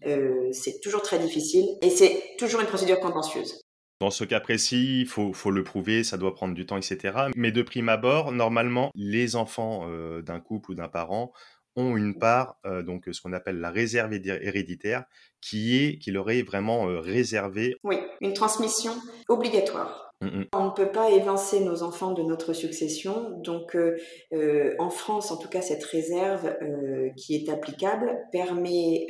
Euh, 0.05 0.49
c'est 0.53 0.79
toujours 0.79 1.01
très 1.01 1.19
difficile 1.19 1.77
et 1.81 1.89
c'est 1.89 2.35
toujours 2.37 2.61
une 2.61 2.67
procédure 2.67 2.99
contentieuse. 2.99 3.61
Dans 3.99 4.11
ce 4.11 4.23
cas 4.23 4.39
précis, 4.39 5.01
il 5.01 5.07
faut, 5.07 5.51
le 5.51 5.63
prouver, 5.63 6.05
ça 6.05 6.17
doit 6.17 6.33
prendre 6.33 6.53
du 6.53 6.65
temps, 6.65 6.77
etc. 6.77 7.17
Mais 7.35 7.51
de 7.51 7.61
prime 7.61 7.89
abord, 7.89 8.31
normalement, 8.31 8.91
les 8.95 9.35
enfants 9.35 9.85
euh, 9.89 10.21
d'un 10.21 10.39
couple 10.39 10.71
ou 10.71 10.75
d'un 10.75 10.87
parent 10.87 11.33
ont 11.75 11.97
une 11.97 12.17
part, 12.17 12.57
euh, 12.65 12.81
donc 12.81 13.09
ce 13.11 13.21
qu'on 13.21 13.33
appelle 13.33 13.59
la 13.59 13.71
réserve 13.71 14.13
héréditaire, 14.13 15.03
qui 15.41 15.77
est, 15.77 15.97
qui 15.97 16.11
leur 16.11 16.29
est 16.31 16.43
vraiment 16.43 16.87
euh, 16.87 17.01
réservée. 17.01 17.75
Oui, 17.83 17.97
une 18.21 18.33
transmission 18.33 18.93
obligatoire. 19.27 20.08
Mmh, 20.21 20.27
mmh. 20.27 20.45
On 20.53 20.65
ne 20.65 20.71
peut 20.71 20.91
pas 20.91 21.11
évincer 21.11 21.61
nos 21.61 21.81
enfants 21.81 22.11
de 22.11 22.21
notre 22.23 22.51
succession. 22.51 23.37
Donc, 23.39 23.75
euh, 23.75 23.97
euh, 24.33 24.75
en 24.77 24.89
France, 24.89 25.31
en 25.31 25.37
tout 25.37 25.47
cas, 25.47 25.61
cette 25.61 25.83
réserve 25.85 26.45
euh, 26.61 27.09
qui 27.15 27.35
est 27.35 27.49
applicable 27.49 28.19
permet 28.31 29.07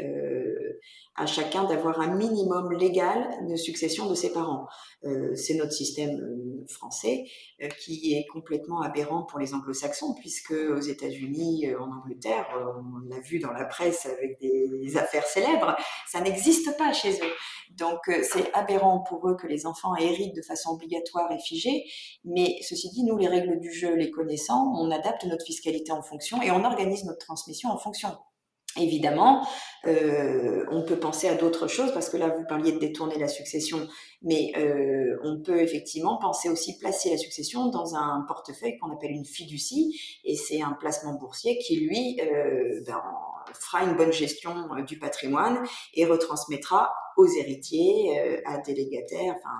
à 1.15 1.25
chacun 1.25 1.65
d'avoir 1.65 1.99
un 1.99 2.15
minimum 2.15 2.71
légal 2.71 3.27
de 3.49 3.55
succession 3.55 4.07
de 4.09 4.15
ses 4.15 4.31
parents. 4.31 4.67
C'est 5.35 5.55
notre 5.55 5.73
système 5.73 6.65
français 6.69 7.25
qui 7.81 8.13
est 8.13 8.25
complètement 8.31 8.81
aberrant 8.81 9.23
pour 9.23 9.39
les 9.39 9.53
anglo-saxons, 9.53 10.15
puisque 10.15 10.51
aux 10.51 10.79
États-Unis, 10.79 11.73
en 11.75 11.91
Angleterre, 11.91 12.47
on 12.55 13.09
l'a 13.09 13.19
vu 13.19 13.39
dans 13.39 13.51
la 13.51 13.65
presse 13.65 14.05
avec 14.05 14.39
des 14.39 14.97
affaires 14.97 15.25
célèbres, 15.25 15.75
ça 16.07 16.21
n'existe 16.21 16.77
pas 16.77 16.93
chez 16.93 17.11
eux. 17.11 17.33
Donc, 17.71 17.99
c'est 18.23 18.53
aberrant 18.53 18.99
pour 19.01 19.27
eux 19.29 19.35
que 19.35 19.47
les 19.47 19.65
enfants 19.65 19.95
héritent 19.95 20.35
de 20.35 20.41
façon 20.41 20.71
obligatoire 20.71 20.98
et 21.31 21.39
figé. 21.39 21.85
Mais 22.23 22.57
ceci 22.61 22.89
dit, 22.89 23.03
nous, 23.03 23.17
les 23.17 23.27
règles 23.27 23.59
du 23.59 23.71
jeu, 23.71 23.95
les 23.95 24.11
connaissant, 24.11 24.73
on 24.77 24.91
adapte 24.91 25.25
notre 25.25 25.45
fiscalité 25.45 25.91
en 25.91 26.01
fonction 26.01 26.41
et 26.41 26.51
on 26.51 26.63
organise 26.63 27.03
notre 27.05 27.25
transmission 27.25 27.69
en 27.69 27.77
fonction. 27.77 28.09
Évidemment, 28.77 29.47
euh, 29.87 30.63
on 30.69 30.83
peut 30.83 30.97
penser 30.97 31.27
à 31.27 31.33
d'autres 31.33 31.67
choses 31.67 31.91
parce 31.91 32.07
que 32.07 32.17
là, 32.17 32.29
vous 32.29 32.45
parliez 32.47 32.71
de 32.71 32.77
détourner 32.77 33.17
la 33.17 33.27
succession, 33.27 33.87
mais 34.21 34.51
euh, 34.57 35.17
on 35.23 35.41
peut 35.41 35.59
effectivement 35.59 36.17
penser 36.17 36.49
aussi 36.49 36.77
placer 36.77 37.09
la 37.09 37.17
succession 37.17 37.69
dans 37.69 37.95
un 37.95 38.23
portefeuille 38.27 38.77
qu'on 38.77 38.91
appelle 38.91 39.11
une 39.11 39.25
fiducie, 39.25 39.99
et 40.23 40.35
c'est 40.35 40.61
un 40.61 40.73
placement 40.79 41.15
boursier 41.15 41.57
qui, 41.57 41.77
lui, 41.77 42.19
euh, 42.21 42.81
ben, 42.85 43.01
fera 43.59 43.83
une 43.83 43.95
bonne 43.95 44.13
gestion 44.13 44.53
du 44.87 44.99
patrimoine 44.99 45.63
et 45.95 46.05
retransmettra 46.05 46.93
aux 47.19 47.27
héritiers, 47.27 48.41
à 48.45 48.57
délégataires, 48.57 49.35
enfin, 49.37 49.57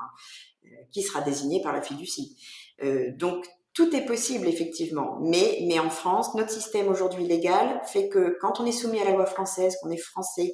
qui 0.91 1.01
sera 1.01 1.21
désigné 1.21 1.61
par 1.61 1.73
la 1.73 1.81
fiducie. 1.81 2.37
Euh, 2.83 3.11
donc 3.15 3.45
tout 3.73 3.95
est 3.95 4.05
possible 4.05 4.47
effectivement, 4.47 5.19
mais, 5.21 5.63
mais 5.67 5.79
en 5.79 5.89
France, 5.89 6.33
notre 6.35 6.49
système 6.49 6.87
aujourd'hui 6.87 7.25
légal 7.25 7.81
fait 7.85 8.09
que 8.09 8.37
quand 8.41 8.59
on 8.59 8.65
est 8.65 8.71
soumis 8.71 8.99
à 8.99 9.05
la 9.05 9.11
loi 9.11 9.25
française, 9.25 9.77
qu'on 9.81 9.89
est 9.89 9.97
français, 9.97 10.53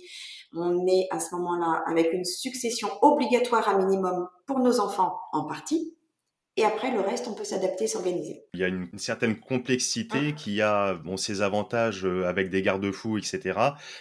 on 0.53 0.85
est 0.85 1.07
à 1.11 1.19
ce 1.19 1.33
moment-là 1.35 1.83
avec 1.87 2.13
une 2.13 2.25
succession 2.25 2.89
obligatoire 3.01 3.67
à 3.67 3.77
minimum 3.77 4.27
pour 4.45 4.59
nos 4.59 4.79
enfants 4.79 5.17
en 5.31 5.45
partie, 5.45 5.94
Et 6.57 6.63
après, 6.63 6.89
le 6.89 7.01
reste, 7.01 7.27
on 7.27 7.33
peut 7.33 7.43
s'adapter, 7.43 7.85
s'organiser. 7.85 8.45
Il 8.53 8.61
y 8.61 8.63
a 8.63 8.69
une, 8.69 8.87
certaine 8.97 9.37
complexité 9.37 10.29
ah. 10.29 10.31
qui 10.31 10.61
a 10.61 10.93
bon, 10.93 11.17
ses 11.17 11.41
avantages 11.41 12.05
euh, 12.05 12.25
avec 12.25 12.49
des 12.49 12.61
garde-fous, 12.61 13.17
etc., 13.17 13.59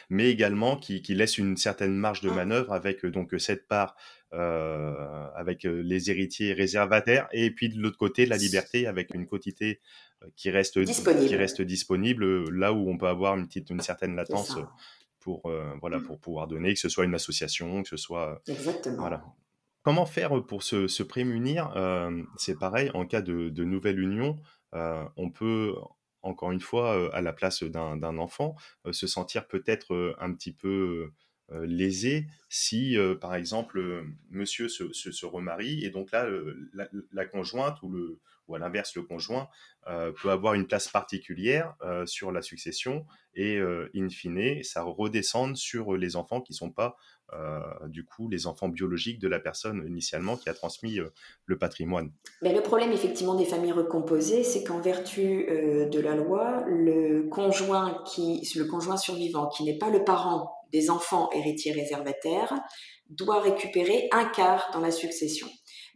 mais 0.09 0.31
également 0.31 0.77
qui, 0.77 1.03
qui, 1.03 1.15
laisse 1.15 1.37
une 1.37 1.57
certaine 1.57 1.97
marge 1.97 2.21
de 2.21 2.31
ah. 2.31 2.35
manœuvre 2.35 2.73
avec 2.73 3.05
donc 3.07 3.35
cette 3.39 3.67
part 3.67 3.97
euh, 4.33 5.27
avec 5.35 5.65
les 5.65 6.11
héritiers 6.11 6.53
réservataires 6.53 7.29
et 7.33 7.51
puis 7.51 7.69
de 7.69 7.79
l'autre 7.81 7.99
côté 7.99 8.27
la 8.27 8.37
liberté 8.37 8.87
avec 8.87 9.15
une 9.15 9.27
quotité 9.27 9.81
qui 10.35 10.51
reste 10.51 10.79
disponible. 10.79 11.27
qui 11.27 11.37
reste 11.37 11.63
disponible 11.63 12.51
là 12.51 12.73
où 12.73 12.91
on 12.91 12.99
peut 12.99 13.07
avoir 13.07 13.37
une 13.37 13.47
petite 13.47 13.71
une 13.71 13.81
certaine 13.81 14.17
latence 14.17 14.57
pour 15.21 15.49
voilà 15.81 15.99
mmh. 15.99 16.03
pour 16.03 16.19
pouvoir 16.19 16.49
donner 16.49 16.75
que 16.75 16.81
ce 16.81 16.89
soit 16.89 17.05
une 17.05 17.15
association 17.15 17.85
que 17.85 17.89
ce 17.89 17.97
soit 17.97 18.43
exactement 18.49 19.03
voilà 19.03 19.25
Comment 19.85 20.07
faire 20.07 20.43
pour 20.47 20.63
se, 20.63 21.03
prémunir? 21.03 21.71
C'est 22.39 22.59
pareil, 22.59 22.91
en 22.95 23.05
cas 23.05 23.21
de, 23.21 23.65
nouvelle 23.65 24.01
union, 24.01 24.41
on 24.73 25.31
peut, 25.31 25.75
encore 26.23 26.53
une 26.53 26.61
fois, 26.61 27.15
à 27.15 27.21
la 27.21 27.35
place 27.35 27.63
d'un 27.63 28.19
enfant, 28.19 28.57
se 28.93 29.07
sentir 29.07 29.47
peut-être 29.47 30.17
un 30.19 30.33
petit 30.33 30.53
peu 30.55 31.13
lésé 31.51 32.27
si, 32.49 32.97
par 33.21 33.35
exemple, 33.35 34.07
monsieur 34.31 34.71
se, 34.71 35.27
remarie 35.27 35.85
et 35.85 35.91
donc 35.91 36.13
là, 36.13 36.27
la, 37.13 37.27
conjointe 37.27 37.83
ou, 37.83 38.19
ou 38.49 38.55
à 38.55 38.59
l'inverse, 38.59 38.97
le 38.97 39.03
conjoint 39.03 39.51
peut 39.85 40.31
avoir 40.31 40.55
une 40.55 40.67
place 40.67 40.89
particulière 40.89 41.75
sur 42.07 42.33
la 42.33 42.41
succession 42.41 43.05
et, 43.35 43.59
in 43.95 44.09
fine, 44.09 44.63
ça 44.63 44.83
redescende 44.83 45.59
sur 45.59 45.95
les 45.95 46.17
enfants 46.17 46.41
qui 46.41 46.53
ne 46.53 46.57
sont 46.57 46.73
pas 46.73 46.97
du 47.89 48.05
coup 48.05 48.29
les 48.29 48.47
enfants 48.47 48.69
biologiques 48.69 49.19
de 49.19 49.29
la 49.29 49.39
personne 49.39 49.85
initialement 49.87 50.37
qui 50.37 50.49
a 50.49 50.55
transmis 50.55 50.99
euh, 50.99 51.13
le 51.47 51.59
patrimoine. 51.59 52.13
Mais 52.43 52.55
le 52.55 52.63
problème 52.63 52.93
effectivement 52.93 53.35
des 53.35 53.45
familles 53.45 53.73
recomposées, 53.73 54.45
c'est 54.45 54.65
qu'en 54.65 54.81
vertu 54.81 55.47
euh, 55.49 55.89
de 55.89 56.01
la 56.01 56.15
loi, 56.15 56.65
le 56.67 57.29
conjoint, 57.29 58.03
qui, 58.07 58.47
le 58.57 58.65
conjoint 58.65 58.97
survivant 58.97 59.49
qui 59.49 59.65
n'est 59.65 59.79
pas 59.79 59.91
le 59.91 60.05
parent 60.05 60.53
des 60.73 60.91
enfants 60.91 61.31
héritiers 61.33 61.73
réservataires 61.73 62.53
doit 63.11 63.41
récupérer 63.41 64.09
un 64.13 64.25
quart 64.25 64.71
dans 64.73 64.81
la 64.81 64.91
succession. 64.91 65.47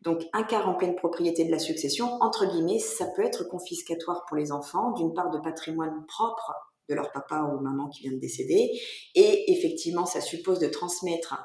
Donc 0.03 0.23
un 0.33 0.45
quart 0.45 0.69
en 0.69 0.75
pleine 0.75 0.95
propriété 0.95 1.45
de 1.45 1.51
la 1.51 1.59
succession, 1.59 2.07
entre 2.21 2.47
guillemets, 2.47 2.79
ça 2.79 3.07
peut 3.17 3.25
être 3.25 3.45
confiscatoire 3.49 4.25
pour 4.29 4.37
les 4.37 4.53
enfants 4.53 4.93
d'une 4.93 5.13
part 5.13 5.31
de 5.31 5.39
patrimoine 5.39 6.05
propre 6.07 6.53
de 6.89 6.95
leur 6.95 7.13
papa 7.13 7.43
ou 7.43 7.61
maman 7.61 7.89
qui 7.89 8.03
vient 8.03 8.13
de 8.13 8.19
décéder. 8.19 8.81
Et 9.15 9.53
effectivement, 9.53 10.07
ça 10.07 10.21
suppose 10.21 10.59
de 10.59 10.69
transmettre 10.69 11.37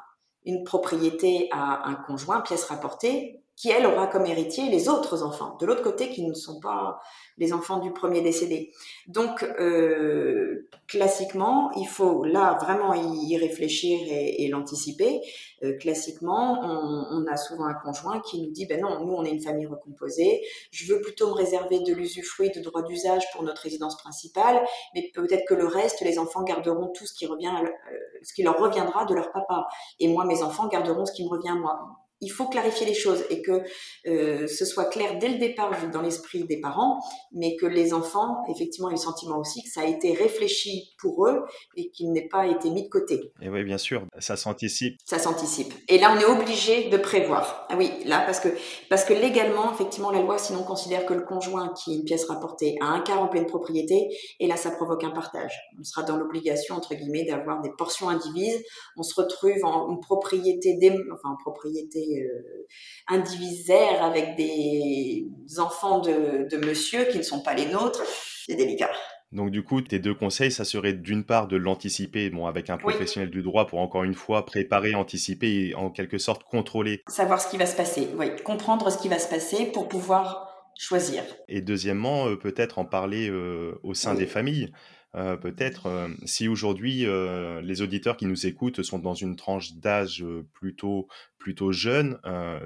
une 0.46 0.64
propriété 0.64 1.48
à 1.52 1.88
un 1.88 1.96
conjoint, 1.96 2.42
pièce 2.42 2.66
rapportée, 2.66 3.44
qui 3.56 3.70
elle 3.70 3.86
aura 3.86 4.08
comme 4.08 4.26
héritier 4.26 4.70
les 4.70 4.90
autres 4.90 5.24
enfants, 5.24 5.58
de 5.60 5.66
l'autre 5.66 5.84
côté 5.84 6.10
qui 6.10 6.26
ne 6.26 6.34
sont 6.34 6.60
pas 6.60 7.00
les 7.38 7.54
enfants 7.54 7.80
du 7.80 7.94
premier 7.94 8.22
décédé. 8.22 8.72
Donc 9.08 9.44
euh, 9.44 10.53
classiquement, 10.88 11.72
il 11.78 11.88
faut 11.88 12.24
là 12.24 12.58
vraiment 12.62 12.94
y 12.94 13.38
réfléchir 13.38 14.00
et, 14.10 14.48
l'anticiper. 14.48 15.22
Euh, 15.64 15.78
classiquement, 15.78 16.60
on, 16.62 17.26
a 17.28 17.38
souvent 17.38 17.66
un 17.66 17.74
conjoint 17.74 18.20
qui 18.20 18.42
nous 18.42 18.52
dit 18.52 18.66
ben 18.66 18.82
non, 18.82 19.06
nous 19.06 19.14
on 19.14 19.24
est 19.24 19.32
une 19.32 19.42
famille 19.42 19.66
recomposée, 19.66 20.42
je 20.72 20.94
veux 20.94 21.02
plutôt 21.02 21.28
me 21.28 21.34
réserver 21.34 21.80
de 21.80 21.94
l'usufruit 21.94 22.52
de 22.52 22.60
droit 22.60 22.84
d'usage 22.84 23.24
pour 23.32 23.44
notre 23.44 23.62
résidence 23.62 23.98
principale, 23.98 24.62
mais 24.94 25.10
peut-être 25.14 25.46
que 25.48 25.54
le 25.54 25.66
reste, 25.66 26.02
les 26.02 26.20
enfants 26.20 26.44
garderont 26.44 26.90
tout 26.90 27.06
ce 27.06 27.14
qui 27.14 27.26
revient, 27.26 27.54
euh, 27.64 27.98
ce 28.22 28.34
qui 28.34 28.44
leur 28.44 28.58
reviendra 28.60 29.06
de 29.06 29.16
leur 29.16 29.32
papa, 29.32 29.68
et 30.00 30.08
moi 30.08 30.26
mes 30.26 30.44
enfants 30.44 30.68
garderont 30.68 31.06
ce 31.06 31.14
qui 31.14 31.24
me 31.24 31.30
revient 31.30 31.56
moi 31.58 32.03
il 32.24 32.30
faut 32.30 32.48
clarifier 32.48 32.86
les 32.86 32.94
choses 32.94 33.24
et 33.30 33.42
que 33.42 33.64
euh, 34.08 34.48
ce 34.48 34.66
soit 34.66 34.86
clair 34.86 35.20
dès 35.20 35.30
le 35.30 35.38
départ 35.38 35.72
dans 35.92 36.02
l'esprit 36.02 36.44
des 36.46 36.60
parents, 36.60 37.00
mais 37.32 37.56
que 37.56 37.66
les 37.66 37.94
enfants, 37.94 38.44
effectivement, 38.50 38.90
aient 38.90 38.94
le 38.94 38.98
sentiment 38.98 39.40
aussi 39.40 39.64
que 39.64 39.70
ça 39.70 39.82
a 39.82 39.86
été 39.86 40.14
réfléchi 40.14 40.94
pour 41.00 41.28
eux 41.28 41.44
et 41.76 41.90
qu'il 41.92 42.12
n'ait 42.12 42.28
pas 42.28 42.48
été 42.48 42.70
mis 42.70 42.84
de 42.84 42.90
côté. 42.90 43.32
Et 43.42 43.50
oui, 43.50 43.64
bien 43.64 43.78
sûr, 43.78 44.06
ça 44.20 44.36
s'anticipe. 44.38 44.98
Ça 45.06 45.20
s'anticipe. 45.20 45.74
Et 45.90 45.98
là, 46.00 46.16
on 46.16 46.20
est 46.20 46.26
obligé 46.26 46.90
de 46.90 46.98
prévoir. 46.98 47.68
Ah 47.70 47.76
oui, 47.78 47.92
là, 48.06 48.24
parce 48.26 48.40
que, 48.40 48.50
parce 48.90 49.04
que 49.04 49.14
légalement, 49.14 49.74
effectivement, 49.74 50.12
la 50.12 50.22
loi 50.22 50.38
sinon 50.38 50.64
considère 50.64 51.06
que 51.06 51.14
le 51.14 51.22
conjoint 51.22 51.74
qui 51.74 51.94
est 51.94 51.98
une 51.98 52.06
pièce 52.06 52.26
rapportée 52.26 52.78
a 52.82 52.86
un 52.86 53.02
quart 53.02 53.22
en 53.22 53.28
pleine 53.28 53.46
propriété, 53.46 54.08
et 54.40 54.48
là, 54.48 54.56
ça 54.56 54.72
provoque 54.72 55.04
un 55.04 55.12
partage. 55.12 55.54
On 55.80 55.84
sera 55.84 56.04
dans 56.04 56.18
l'obligation, 56.18 56.76
entre 56.76 56.96
guillemets, 56.96 57.26
d'avoir 57.26 57.62
des 57.62 57.72
portions 57.78 58.10
indivises. 58.10 58.64
On 58.98 59.04
se 59.04 59.20
retrouve 59.20 59.64
en, 59.64 59.90
en 59.90 59.98
propriété, 59.98 60.78
enfin, 61.12 61.34
en 61.34 61.38
propriété 61.38 62.13
euh, 62.22 62.68
indivisaire 63.08 64.04
avec 64.04 64.36
des 64.36 65.28
enfants 65.58 66.00
de, 66.00 66.66
monsieur 66.66 67.06
qui 67.06 67.18
ne 67.18 67.24
sont 67.24 67.42
pas 67.42 67.54
les 67.54 67.66
nôtres, 67.66 68.04
c'est 68.46 68.56
délicat. 68.56 68.92
Donc 69.32 69.50
du 69.50 69.64
coup, 69.64 69.82
tes 69.82 69.98
deux 69.98 70.14
conseils, 70.14 70.52
ça 70.52 70.64
serait 70.64 70.94
d'une 70.94 71.24
part 71.24 71.48
de 71.48 71.58
l'anticiper, 71.58 72.30
bon, 72.30 72.46
avec 72.46 72.70
un 72.70 72.78
professionnel 72.78 73.32
du 73.32 73.42
droit 73.42 73.66
pour 73.66 73.80
encore 73.80 74.04
une 74.04 74.14
fois 74.14 74.46
préparer, 74.46 74.94
anticiper 74.94 75.70
et 75.70 75.76
en 75.76 75.90
quelque 75.90 76.20
sorte 76.20 76.44
contrôler. 76.44 77.02
Savoir 77.08 77.42
ce 77.42 77.50
qui 77.50 77.58
va 77.58 77.66
se 77.66 77.76
passer, 77.76 78.10
oui, 78.16 78.28
comprendre 78.44 78.92
ce 78.92 78.98
qui 79.00 79.10
va 79.10 79.18
se 79.18 79.28
passer 79.28 79.66
pour 79.66 79.88
pouvoir 79.88 80.54
choisir. 80.78 81.24
Et 81.48 81.62
deuxièmement, 81.62 82.28
euh, 82.28 82.36
peut-être 82.36 82.80
en 82.80 82.86
parler 82.86 83.30
euh, 83.30 83.80
au 83.84 83.94
sein 83.94 84.16
des 84.16 84.28
familles. 84.28 84.72
Euh, 85.16 85.38
peut-être 85.38 85.86
euh, 85.86 86.08
si 86.26 86.48
aujourd'hui 86.48 87.06
euh, 87.06 87.62
les 87.62 87.84
auditeurs 87.84 88.18
qui 88.18 88.26
nous 88.26 88.48
écoutent 88.48 88.82
sont 88.82 88.98
dans 88.98 89.14
une 89.14 89.36
tranche 89.36 89.74
d'âge 89.76 90.26
plutôt 90.54 91.08
plutôt 91.38 91.74
jeune, 91.74 92.18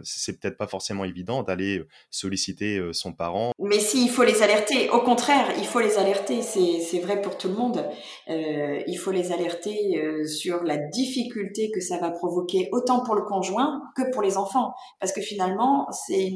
c'est 0.04 0.40
peut-être 0.40 0.56
pas 0.56 0.68
forcément 0.68 1.04
évident 1.04 1.42
d'aller 1.42 1.84
solliciter 2.12 2.80
son 2.94 3.12
parent. 3.12 3.52
Mais 3.58 3.80
si, 3.80 4.06
il 4.06 4.10
faut 4.12 4.22
les 4.22 4.44
alerter. 4.44 4.92
Au 4.92 5.00
contraire, 5.00 5.52
il 5.58 5.66
faut 5.66 5.80
les 5.80 5.98
alerter. 5.98 6.44
C'est 6.44 7.00
vrai 7.00 7.20
pour 7.20 7.40
tout 7.40 7.48
le 7.48 7.56
monde. 7.56 7.84
il 8.28 8.96
faut 9.00 9.10
les 9.10 9.32
alerter 9.32 10.00
sur 10.28 10.64
la 10.64 10.78
difficulté 10.78 11.72
que 11.72 11.82
ça 11.82 11.98
va 11.98 12.12
provoquer, 12.12 12.70
autant 12.72 13.04
pour 13.04 13.16
le 13.16 13.24
conjoint 13.24 13.82
que 13.96 14.12
pour 14.12 14.22
les 14.22 14.38
enfants. 14.38 14.76
Parce 15.00 15.12
que 15.12 15.22
finalement, 15.22 15.88
c'est 15.92 16.32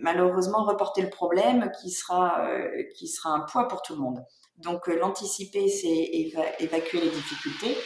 malheureusement 0.00 0.62
reporter 0.62 1.02
le 1.02 1.10
problème 1.10 1.72
qui 1.82 1.90
sera, 1.90 2.48
qui 2.94 3.08
sera 3.08 3.30
un 3.30 3.40
poids 3.40 3.66
pour 3.66 3.82
tout 3.82 3.96
le 3.96 4.02
monde. 4.02 4.24
Donc 4.62 4.88
euh, 4.88 4.98
l'anticiper, 4.98 5.68
c'est 5.68 5.88
évacuer 6.60 7.00
les 7.00 7.10
difficultés, 7.10 7.76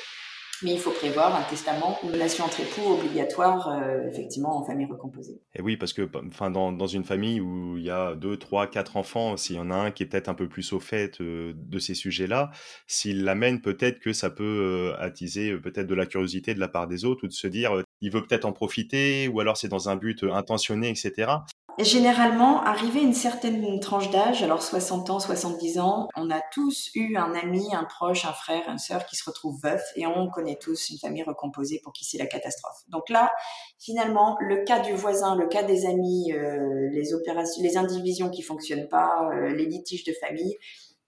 mais 0.62 0.72
il 0.72 0.78
faut 0.78 0.90
prévoir 0.90 1.34
un 1.34 1.42
testament 1.42 1.98
une 2.02 2.12
relation 2.12 2.44
entre 2.44 2.60
époux 2.60 2.94
obligatoire, 2.94 3.68
euh, 3.68 4.08
effectivement, 4.08 4.56
en 4.56 4.64
famille 4.64 4.86
recomposée. 4.86 5.40
Et 5.54 5.60
oui, 5.60 5.76
parce 5.76 5.92
que 5.92 6.08
enfin, 6.28 6.50
dans, 6.50 6.72
dans, 6.72 6.86
une 6.86 7.04
famille 7.04 7.40
où 7.40 7.76
il 7.76 7.84
y 7.84 7.90
a 7.90 8.14
deux, 8.14 8.38
trois, 8.38 8.66
quatre 8.66 8.96
enfants, 8.96 9.36
s'il 9.36 9.56
y 9.56 9.58
en 9.58 9.70
a 9.70 9.74
un 9.74 9.90
qui 9.90 10.02
est 10.02 10.06
peut-être 10.06 10.28
un 10.28 10.34
peu 10.34 10.48
plus 10.48 10.72
au 10.72 10.80
fait 10.80 11.20
euh, 11.20 11.52
de 11.56 11.78
ces 11.78 11.94
sujets-là, 11.94 12.50
s'il 12.86 13.24
l'amène, 13.24 13.60
peut-être 13.60 13.98
que 13.98 14.12
ça 14.12 14.30
peut 14.30 14.94
attiser 14.98 15.54
peut-être 15.56 15.86
de 15.86 15.94
la 15.94 16.06
curiosité 16.06 16.54
de 16.54 16.60
la 16.60 16.68
part 16.68 16.86
des 16.86 17.04
autres 17.04 17.24
ou 17.24 17.28
de 17.28 17.32
se 17.32 17.46
dire 17.48 17.82
il 18.00 18.10
veut 18.10 18.24
peut-être 18.24 18.44
en 18.46 18.52
profiter 18.52 19.28
ou 19.28 19.40
alors 19.40 19.56
c'est 19.56 19.68
dans 19.68 19.88
un 19.88 19.96
but 19.96 20.24
intentionné, 20.24 20.88
etc. 20.88 21.32
Généralement, 21.78 22.62
arrivé 22.62 23.00
à 23.00 23.02
une 23.02 23.14
certaine 23.14 23.80
tranche 23.80 24.10
d'âge, 24.10 24.42
alors 24.42 24.62
60 24.62 25.08
ans, 25.08 25.18
70 25.18 25.78
ans, 25.78 26.08
on 26.16 26.30
a 26.30 26.40
tous 26.52 26.90
eu 26.94 27.16
un 27.16 27.34
ami, 27.34 27.74
un 27.74 27.84
proche, 27.84 28.26
un 28.26 28.32
frère, 28.32 28.68
une 28.68 28.78
sœur 28.78 29.06
qui 29.06 29.16
se 29.16 29.24
retrouve 29.24 29.58
veuf 29.62 29.82
et 29.96 30.06
on 30.06 30.28
connaît 30.28 30.58
tous 30.60 30.90
une 30.90 30.98
famille 30.98 31.22
recomposée 31.22 31.80
pour 31.82 31.94
qui 31.94 32.04
c'est 32.04 32.18
la 32.18 32.26
catastrophe. 32.26 32.76
Donc 32.88 33.08
là, 33.08 33.32
finalement, 33.78 34.36
le 34.40 34.64
cas 34.64 34.80
du 34.80 34.92
voisin, 34.92 35.34
le 35.34 35.46
cas 35.48 35.62
des 35.62 35.86
amis, 35.86 36.32
euh, 36.32 36.90
les 36.92 37.14
opérations, 37.14 37.62
les 37.62 37.78
indivisions 37.78 38.28
qui 38.28 38.42
fonctionnent 38.42 38.88
pas, 38.88 39.30
euh, 39.32 39.54
les 39.54 39.64
litiges 39.64 40.04
de 40.04 40.12
famille, 40.12 40.58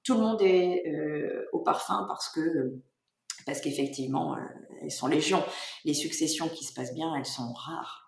tout 0.03 0.15
le 0.15 0.21
monde 0.21 0.41
est 0.41 0.83
euh, 0.87 1.45
au 1.53 1.61
parfum 1.61 2.07
parce 2.09 2.31
que 2.31 2.81
parce 3.45 3.61
qu'effectivement, 3.61 4.37
elles 4.81 4.91
sont 4.91 5.07
légion. 5.07 5.43
Les 5.85 5.93
successions 5.93 6.49
qui 6.49 6.65
se 6.65 6.73
passent 6.73 6.95
bien, 6.95 7.15
elles 7.15 7.27
sont 7.27 7.53
rares. 7.53 8.04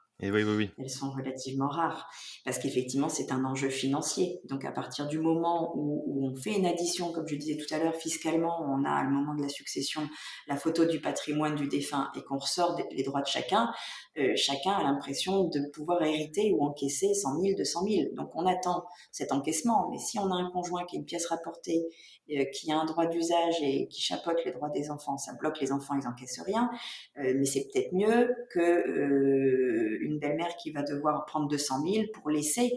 Et 0.79 0.89
sont 0.89 1.11
relativement 1.11 1.69
rares 1.69 2.09
parce 2.45 2.59
qu'effectivement, 2.59 3.11
c'est 3.11 3.33
un 3.33 3.45
enjeu 3.45 3.69
financier. 3.69 4.41
Donc, 4.45 4.65
à 4.65 4.73
partir 4.73 5.07
du 5.09 5.19
moment 5.19 5.73
où, 5.77 6.27
on 6.27 6.35
fait 6.35 6.57
une 6.57 6.67
addition, 6.67 7.13
comme 7.13 7.29
je 7.29 7.37
disais 7.37 7.57
tout 7.57 7.73
à 7.75 7.79
l'heure, 7.79 7.95
fiscalement, 7.95 8.63
on 8.63 8.85
a 8.85 9.03
le 9.03 9.11
moment 9.11 9.35
de 9.35 9.43
la 9.43 9.49
succession 9.49 10.09
la 10.49 10.57
photo 10.57 10.87
du 10.87 11.01
patrimoine 11.01 11.55
du 11.55 11.69
défunt 11.69 12.11
et 12.17 12.23
qu'on 12.23 12.39
ressort 12.39 12.79
les 12.91 13.03
droits 13.03 13.21
de 13.21 13.27
chacun, 13.27 13.71
euh, 14.19 14.33
chacun 14.37 14.73
a 14.73 14.83
l'impression 14.83 15.45
de 15.45 15.61
pouvoir 15.73 16.03
hériter 16.03 16.53
ou 16.53 16.65
encaisser 16.65 17.13
100 17.13 17.41
000, 17.41 17.57
200 17.57 17.81
000. 17.87 18.03
Donc, 18.15 18.31
on 18.35 18.47
attend 18.47 18.85
cet 19.13 19.33
encaissement. 19.33 19.91
Mais 19.91 19.99
si 19.99 20.19
on 20.19 20.31
a 20.31 20.35
un 20.35 20.51
conjoint 20.51 20.85
qui 20.87 20.97
est 20.97 21.01
une 21.01 21.05
pièce 21.05 21.27
rapportée 21.27 21.85
euh, 22.31 22.45
qui 22.53 22.73
a 22.73 22.79
un 22.79 22.87
droit 22.87 23.07
d'usage 23.07 23.57
et 23.63 23.87
qui 23.89 24.01
chapeaute 24.01 24.43
les 24.45 24.53
droits 24.53 24.71
des 24.71 24.91
enfants, 24.91 25.19
ça 25.19 25.35
bloque 25.35 25.61
les 25.61 25.71
enfants, 25.71 25.95
ils 26.01 26.09
encaissent 26.09 26.41
rien. 26.41 26.71
Euh, 27.19 27.35
mais 27.37 27.45
c'est 27.45 27.69
peut-être 27.73 27.93
mieux 27.93 28.35
que 28.51 29.99
une 30.07 30.19
belle-mère 30.19 30.57
qui 30.57 30.71
va 30.71 30.83
devoir 30.83 31.27
prendre 31.27 31.49
200 31.49 31.83
000 31.87 32.05
pour 32.15 32.31
laisser 32.31 32.73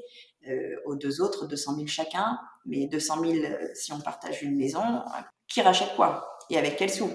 aux 0.86 0.96
deux 0.96 1.22
autres 1.22 1.48
200 1.48 1.76
000 1.76 1.88
chacun. 1.88 2.38
Mais 2.66 2.88
200 2.88 3.24
000, 3.24 3.46
si 3.74 3.94
on 3.94 4.02
partage 4.02 4.44
une 4.44 4.58
maison, 4.58 4.82
qui 5.48 5.62
rachète 5.62 5.96
quoi 5.96 6.38
et 6.50 6.58
avec 6.58 6.76
quel 6.78 6.90
sous 6.90 7.12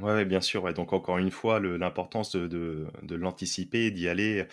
Oui, 0.00 0.24
bien 0.24 0.40
sûr. 0.40 0.72
Donc 0.72 0.92
encore 0.92 1.18
une 1.18 1.30
fois, 1.30 1.60
l'importance 1.60 2.34
de 2.34 2.88
l'anticiper, 3.10 3.90
d'y 3.90 4.08
aller 4.08 4.46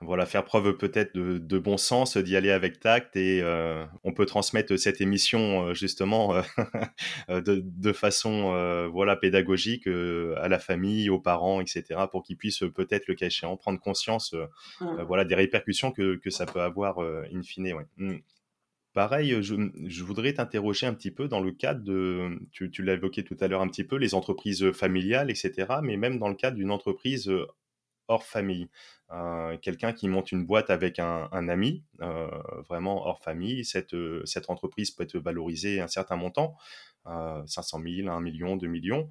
voilà, 0.00 0.26
faire 0.26 0.44
preuve 0.44 0.76
peut-être 0.76 1.14
de, 1.14 1.58
bon 1.58 1.76
sens, 1.76 2.16
d'y 2.16 2.36
aller 2.36 2.52
avec 2.52 2.78
tact 2.78 3.16
et 3.16 3.40
euh, 3.42 3.84
on 4.04 4.12
peut 4.12 4.26
transmettre 4.26 4.78
cette 4.78 5.00
émission 5.00 5.66
euh, 5.66 5.74
justement 5.74 6.36
euh, 7.28 7.40
de, 7.40 7.92
façon 7.92 8.88
voilà 8.92 9.16
pédagogique 9.16 9.88
à 9.88 10.48
la 10.48 10.58
famille, 10.60 11.10
aux 11.10 11.18
parents, 11.18 11.60
etc. 11.60 12.02
pour 12.10 12.22
qu'ils 12.22 12.36
puissent 12.36 12.62
peut-être 12.74 13.08
le 13.08 13.14
cas 13.14 13.26
échéant 13.26 13.56
prendre 13.56 13.80
conscience 13.80 14.34
mmh. 14.80 15.02
voilà 15.02 15.24
des 15.24 15.34
répercussions 15.34 15.90
que, 15.90 16.20
ça 16.28 16.46
peut 16.46 16.60
avoir 16.60 17.00
in 17.00 17.42
fine. 17.42 17.74
Mmh. 17.96 18.16
Pareil, 18.92 19.42
je, 19.42 20.04
voudrais 20.04 20.34
t'interroger 20.34 20.86
un 20.86 20.94
petit 20.94 21.10
peu 21.10 21.28
dans 21.28 21.40
le 21.40 21.50
cadre 21.52 21.82
de, 21.82 22.38
tu, 22.52 22.70
tu 22.70 22.82
l'as 22.82 22.94
évoqué 22.94 23.24
tout 23.24 23.36
à 23.40 23.48
l'heure 23.48 23.62
un 23.62 23.68
petit 23.68 23.84
peu, 23.84 23.96
les 23.96 24.14
entreprises 24.14 24.70
familiales, 24.72 25.30
etc., 25.30 25.66
mais 25.82 25.96
même 25.96 26.18
dans 26.18 26.28
le 26.28 26.34
cadre 26.34 26.56
d'une 26.56 26.70
entreprise 26.70 27.30
hors 28.08 28.24
famille. 28.24 28.68
Euh, 29.10 29.56
quelqu'un 29.56 29.92
qui 29.92 30.06
monte 30.06 30.32
une 30.32 30.44
boîte 30.44 30.68
avec 30.68 30.98
un, 30.98 31.28
ami, 31.48 31.82
euh, 32.02 32.28
vraiment 32.68 33.06
hors 33.06 33.22
famille, 33.22 33.64
cette, 33.64 33.94
euh, 33.94 34.22
cette 34.26 34.50
entreprise 34.50 34.90
peut 34.90 35.04
être 35.04 35.18
valorisée 35.18 35.80
un 35.80 35.88
certain 35.88 36.16
montant, 36.16 36.56
500 37.06 37.80
000, 37.82 38.08
1 38.10 38.20
million, 38.20 38.56
2 38.56 38.66
millions. 38.66 39.08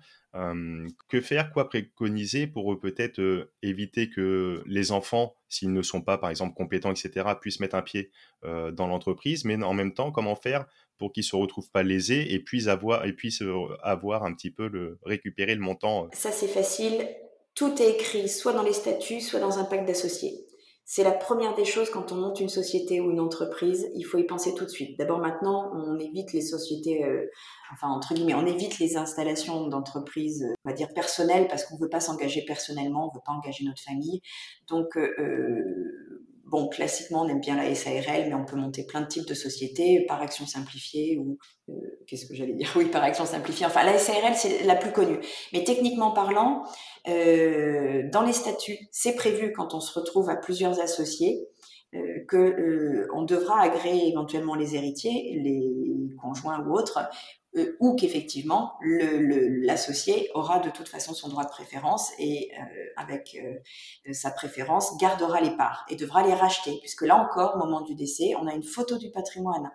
que 1.07 1.19
faire, 1.19 1.51
quoi 1.51 1.67
préconiser 1.67 2.45
pour 2.45 2.79
peut-être 2.79 3.49
éviter 3.63 4.11
que 4.11 4.61
les 4.67 4.91
enfants, 4.91 5.33
s'ils 5.49 5.73
ne 5.73 5.81
sont 5.81 6.01
pas 6.01 6.19
par 6.19 6.29
exemple 6.29 6.53
compétents, 6.53 6.91
etc., 6.91 7.25
puissent 7.41 7.59
mettre 7.59 7.75
un 7.75 7.81
pied 7.81 8.11
dans 8.43 8.85
l'entreprise, 8.85 9.45
mais 9.45 9.55
en 9.63 9.73
même 9.73 9.95
temps, 9.95 10.11
comment 10.11 10.35
faire 10.35 10.67
pour 10.99 11.11
qu'ils 11.11 11.23
se 11.23 11.35
retrouvent 11.35 11.71
pas 11.71 11.81
lésés 11.81 12.35
et 12.35 12.39
puissent 12.39 12.67
avoir, 12.67 13.03
et 13.05 13.13
puissent 13.13 13.43
avoir 13.81 14.23
un 14.25 14.33
petit 14.35 14.51
peu 14.51 14.67
le, 14.67 14.99
récupérer 15.03 15.55
le 15.55 15.61
montant 15.61 16.07
Ça 16.13 16.31
c'est 16.31 16.47
facile 16.47 17.03
tout 17.57 17.81
est 17.81 17.89
écrit 17.89 18.29
soit 18.29 18.53
dans 18.53 18.61
les 18.61 18.71
statuts, 18.71 19.19
soit 19.19 19.39
dans 19.39 19.57
un 19.57 19.65
pacte 19.65 19.87
d'associés. 19.87 20.45
C'est 20.85 21.03
la 21.03 21.11
première 21.11 21.55
des 21.55 21.65
choses 21.65 21.89
quand 21.89 22.11
on 22.11 22.15
monte 22.15 22.39
une 22.39 22.49
société 22.49 23.01
ou 23.01 23.09
une 23.11 23.19
entreprise, 23.19 23.89
il 23.95 24.03
faut 24.03 24.19
y 24.19 24.23
penser 24.25 24.53
tout 24.53 24.63
de 24.63 24.69
suite. 24.69 24.97
D'abord 24.97 25.17
maintenant, 25.17 25.71
on 25.73 25.99
évite 25.99 26.31
les 26.33 26.41
sociétés, 26.41 27.03
euh, 27.03 27.25
enfin 27.73 27.89
entre 27.89 28.13
guillemets, 28.13 28.35
on 28.35 28.45
évite 28.45 28.77
les 28.79 28.95
installations 28.95 29.67
d'entreprises, 29.67 30.45
on 30.63 30.69
va 30.69 30.73
dire 30.73 30.93
personnelles, 30.93 31.47
parce 31.49 31.65
qu'on 31.65 31.75
ne 31.75 31.81
veut 31.81 31.89
pas 31.89 31.99
s'engager 31.99 32.45
personnellement, 32.45 33.05
on 33.05 33.07
ne 33.07 33.15
veut 33.15 33.23
pas 33.25 33.33
engager 33.33 33.65
notre 33.65 33.81
famille. 33.81 34.21
Donc 34.69 34.95
euh, 34.95 35.09
euh 35.19 35.96
bon, 36.49 36.67
classiquement, 36.69 37.21
on 37.21 37.27
aime 37.27 37.41
bien 37.41 37.55
la 37.55 37.73
SARL, 37.75 38.27
mais 38.27 38.33
on 38.33 38.45
peut 38.45 38.55
monter 38.55 38.85
plein 38.85 39.01
de 39.01 39.07
types 39.07 39.27
de 39.27 39.33
sociétés 39.33 40.05
par 40.07 40.21
action 40.21 40.45
simplifiée 40.45 41.17
ou 41.17 41.37
euh, 41.69 41.73
qu'est-ce 42.07 42.25
que 42.25 42.35
j'allais 42.35 42.53
dire? 42.53 42.71
Oui, 42.75 42.85
par 42.85 43.03
action 43.03 43.25
simplifiée. 43.25 43.65
Enfin, 43.65 43.83
la 43.83 43.97
SARL, 43.97 44.35
c'est 44.35 44.63
la 44.63 44.75
plus 44.75 44.91
connue. 44.91 45.19
Mais 45.53 45.63
techniquement 45.63 46.11
parlant, 46.11 46.63
euh, 47.07 48.03
dans 48.11 48.23
les 48.23 48.33
statuts, 48.33 48.77
c'est 48.91 49.15
prévu 49.15 49.51
quand 49.51 49.73
on 49.73 49.79
se 49.79 49.97
retrouve 49.97 50.29
à 50.29 50.35
plusieurs 50.35 50.79
associés 50.79 51.47
euh, 51.95 52.25
que 52.27 52.37
euh, 52.37 53.07
on 53.13 53.23
devra 53.23 53.61
agréer 53.61 54.09
éventuellement 54.09 54.55
les 54.55 54.75
héritiers, 54.75 55.39
les 55.41 56.15
conjoints 56.17 56.59
ou 56.65 56.73
autres, 56.73 56.99
euh, 57.57 57.75
ou 57.79 57.95
qu'effectivement 57.95 58.73
l'associé 58.81 60.29
aura 60.33 60.59
de 60.59 60.69
toute 60.69 60.89
façon 60.89 61.13
son 61.13 61.29
droit 61.29 61.43
de 61.45 61.49
préférence 61.49 62.11
et 62.19 62.51
euh, 62.59 62.85
avec 62.97 63.37
euh, 63.41 64.13
sa 64.13 64.31
préférence 64.31 64.97
gardera 64.97 65.41
les 65.41 65.55
parts 65.55 65.85
et 65.89 65.95
devra 65.95 66.23
les 66.23 66.33
racheter. 66.33 66.77
Puisque 66.81 67.03
là 67.03 67.15
encore 67.15 67.55
au 67.55 67.59
moment 67.59 67.81
du 67.81 67.95
décès 67.95 68.33
on 68.39 68.47
a 68.47 68.53
une 68.53 68.63
photo 68.63 68.97
du 68.97 69.11
patrimoine 69.11 69.71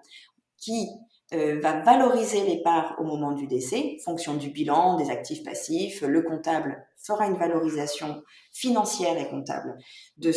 qui 0.59 0.89
euh, 1.33 1.59
va 1.61 1.81
valoriser 1.81 2.45
les 2.45 2.61
parts 2.63 2.95
au 2.99 3.05
moment 3.05 3.33
du 3.33 3.47
décès, 3.47 3.97
fonction 4.05 4.35
du 4.35 4.51
bilan, 4.51 4.97
des 4.97 5.11
actifs 5.11 5.43
passifs. 5.43 6.03
Le 6.03 6.21
comptable 6.23 6.87
fera 6.99 7.27
une 7.27 7.37
valorisation 7.37 8.23
financière 8.53 9.17
et 9.19 9.29
comptable 9.29 9.77
de, 10.19 10.31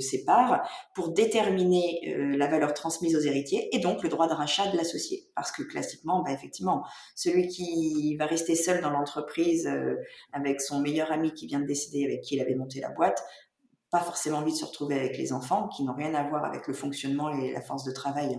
ses 0.00 0.24
parts 0.24 0.68
pour 0.94 1.12
déterminer 1.12 2.14
euh, 2.14 2.36
la 2.36 2.46
valeur 2.46 2.74
transmise 2.74 3.16
aux 3.16 3.20
héritiers 3.20 3.74
et 3.74 3.78
donc 3.78 4.02
le 4.02 4.10
droit 4.10 4.28
de 4.28 4.34
rachat 4.34 4.70
de 4.70 4.76
l'associé. 4.76 5.28
Parce 5.34 5.50
que 5.50 5.62
classiquement, 5.62 6.22
bah, 6.22 6.32
effectivement, 6.32 6.84
celui 7.14 7.48
qui 7.48 8.16
va 8.18 8.26
rester 8.26 8.54
seul 8.54 8.82
dans 8.82 8.90
l'entreprise 8.90 9.66
euh, 9.66 9.96
avec 10.32 10.60
son 10.60 10.80
meilleur 10.80 11.10
ami 11.10 11.32
qui 11.32 11.46
vient 11.46 11.60
de 11.60 11.66
décéder, 11.66 12.04
avec 12.04 12.20
qui 12.20 12.34
il 12.34 12.40
avait 12.42 12.54
monté 12.54 12.80
la 12.80 12.90
boîte, 12.90 13.24
pas 13.90 14.00
forcément 14.00 14.38
envie 14.38 14.52
de 14.52 14.58
se 14.58 14.64
retrouver 14.66 14.96
avec 14.96 15.16
les 15.16 15.32
enfants 15.32 15.68
qui 15.68 15.84
n'ont 15.84 15.94
rien 15.94 16.14
à 16.14 16.28
voir 16.28 16.44
avec 16.44 16.66
le 16.66 16.74
fonctionnement 16.74 17.30
et 17.30 17.52
la 17.52 17.62
force 17.62 17.84
de 17.84 17.92
travail 17.92 18.38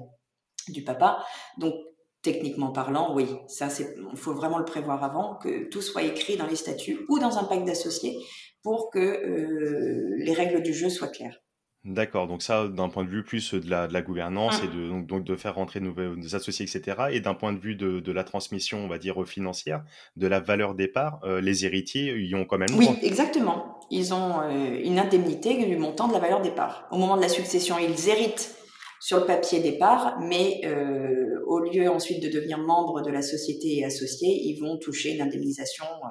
du 0.70 0.84
papa. 0.84 1.26
Donc, 1.58 1.74
techniquement 2.22 2.72
parlant, 2.72 3.16
oui, 3.16 3.26
ça, 3.48 3.70
c'est, 3.70 3.96
il 4.12 4.18
faut 4.18 4.34
vraiment 4.34 4.60
le 4.60 4.66
prévoir 4.66 5.04
avant, 5.04 5.36
que 5.36 5.70
tout 5.70 5.82
soit 5.82 6.04
écrit 6.04 6.38
dans 6.38 6.48
les 6.48 6.56
statuts 6.56 7.06
ou 7.10 7.20
dans 7.20 7.38
un 7.38 7.44
pacte 7.44 7.66
d'associés 7.66 8.18
pour 8.64 8.92
que 8.92 9.00
euh, 9.00 10.16
les 10.18 10.34
règles 10.34 10.62
du 10.62 10.74
jeu 10.74 10.90
soient 10.90 11.08
claires. 11.08 11.40
D'accord, 11.84 12.28
donc 12.28 12.44
ça, 12.44 12.68
d'un 12.68 12.90
point 12.90 13.04
de 13.04 13.10
vue 13.10 13.24
plus 13.24 13.56
de 13.56 13.68
la, 13.68 13.88
de 13.88 13.94
la 13.94 14.04
gouvernance 14.04 14.62
et 14.62 14.68
mmh. 14.68 14.72
de, 14.72 14.90
donc, 14.90 15.08
donc, 15.08 15.24
de 15.24 15.36
faire 15.36 15.56
rentrer 15.56 15.80
de 15.80 15.86
nouveaux 15.86 16.36
associés, 16.36 16.64
etc. 16.64 17.06
Et 17.12 17.22
d'un 17.22 17.34
point 17.34 17.54
de 17.54 17.60
vue 17.60 17.76
de, 17.76 18.00
de, 18.00 18.12
la 18.12 18.24
transmission, 18.24 18.86
on 18.86 18.88
va 18.88 19.00
dire, 19.00 19.28
financière, 19.28 19.84
de 20.16 20.28
la 20.28 20.40
valeur 20.40 20.76
des 20.76 20.88
parts, 20.88 21.20
euh, 21.24 21.42
les 21.42 21.66
héritiers 21.66 22.14
y 22.20 22.36
ont 22.36 22.46
quand 22.46 22.60
même... 22.60 22.70
Oui, 22.78 22.88
exactement. 23.02 23.80
Ils 23.90 24.14
ont 24.14 24.42
euh, 24.42 24.80
une 24.84 25.00
indemnité 25.00 25.66
du 25.66 25.76
montant 25.76 26.08
de 26.08 26.14
la 26.14 26.20
valeur 26.20 26.42
des 26.42 26.52
parts. 26.52 26.88
Au 26.92 26.98
moment 26.98 27.18
de 27.18 27.22
la 27.24 27.30
succession, 27.30 27.76
ils 27.80 28.10
héritent 28.10 28.56
sur 29.02 29.20
le 29.20 29.26
papier 29.26 29.60
départ, 29.60 30.20
mais 30.20 30.62
euh, 30.64 31.44
au 31.48 31.60
lieu 31.60 31.90
ensuite 31.90 32.22
de 32.22 32.30
devenir 32.30 32.60
membre 32.60 33.02
de 33.02 33.10
la 33.10 33.24
société 33.24 33.80
et 33.80 33.84
associés, 33.84 34.44
ils 34.46 34.60
vont 34.62 34.78
toucher 34.78 35.16
une 35.16 35.22
indemnisation 35.22 35.86
euh, 35.86 36.08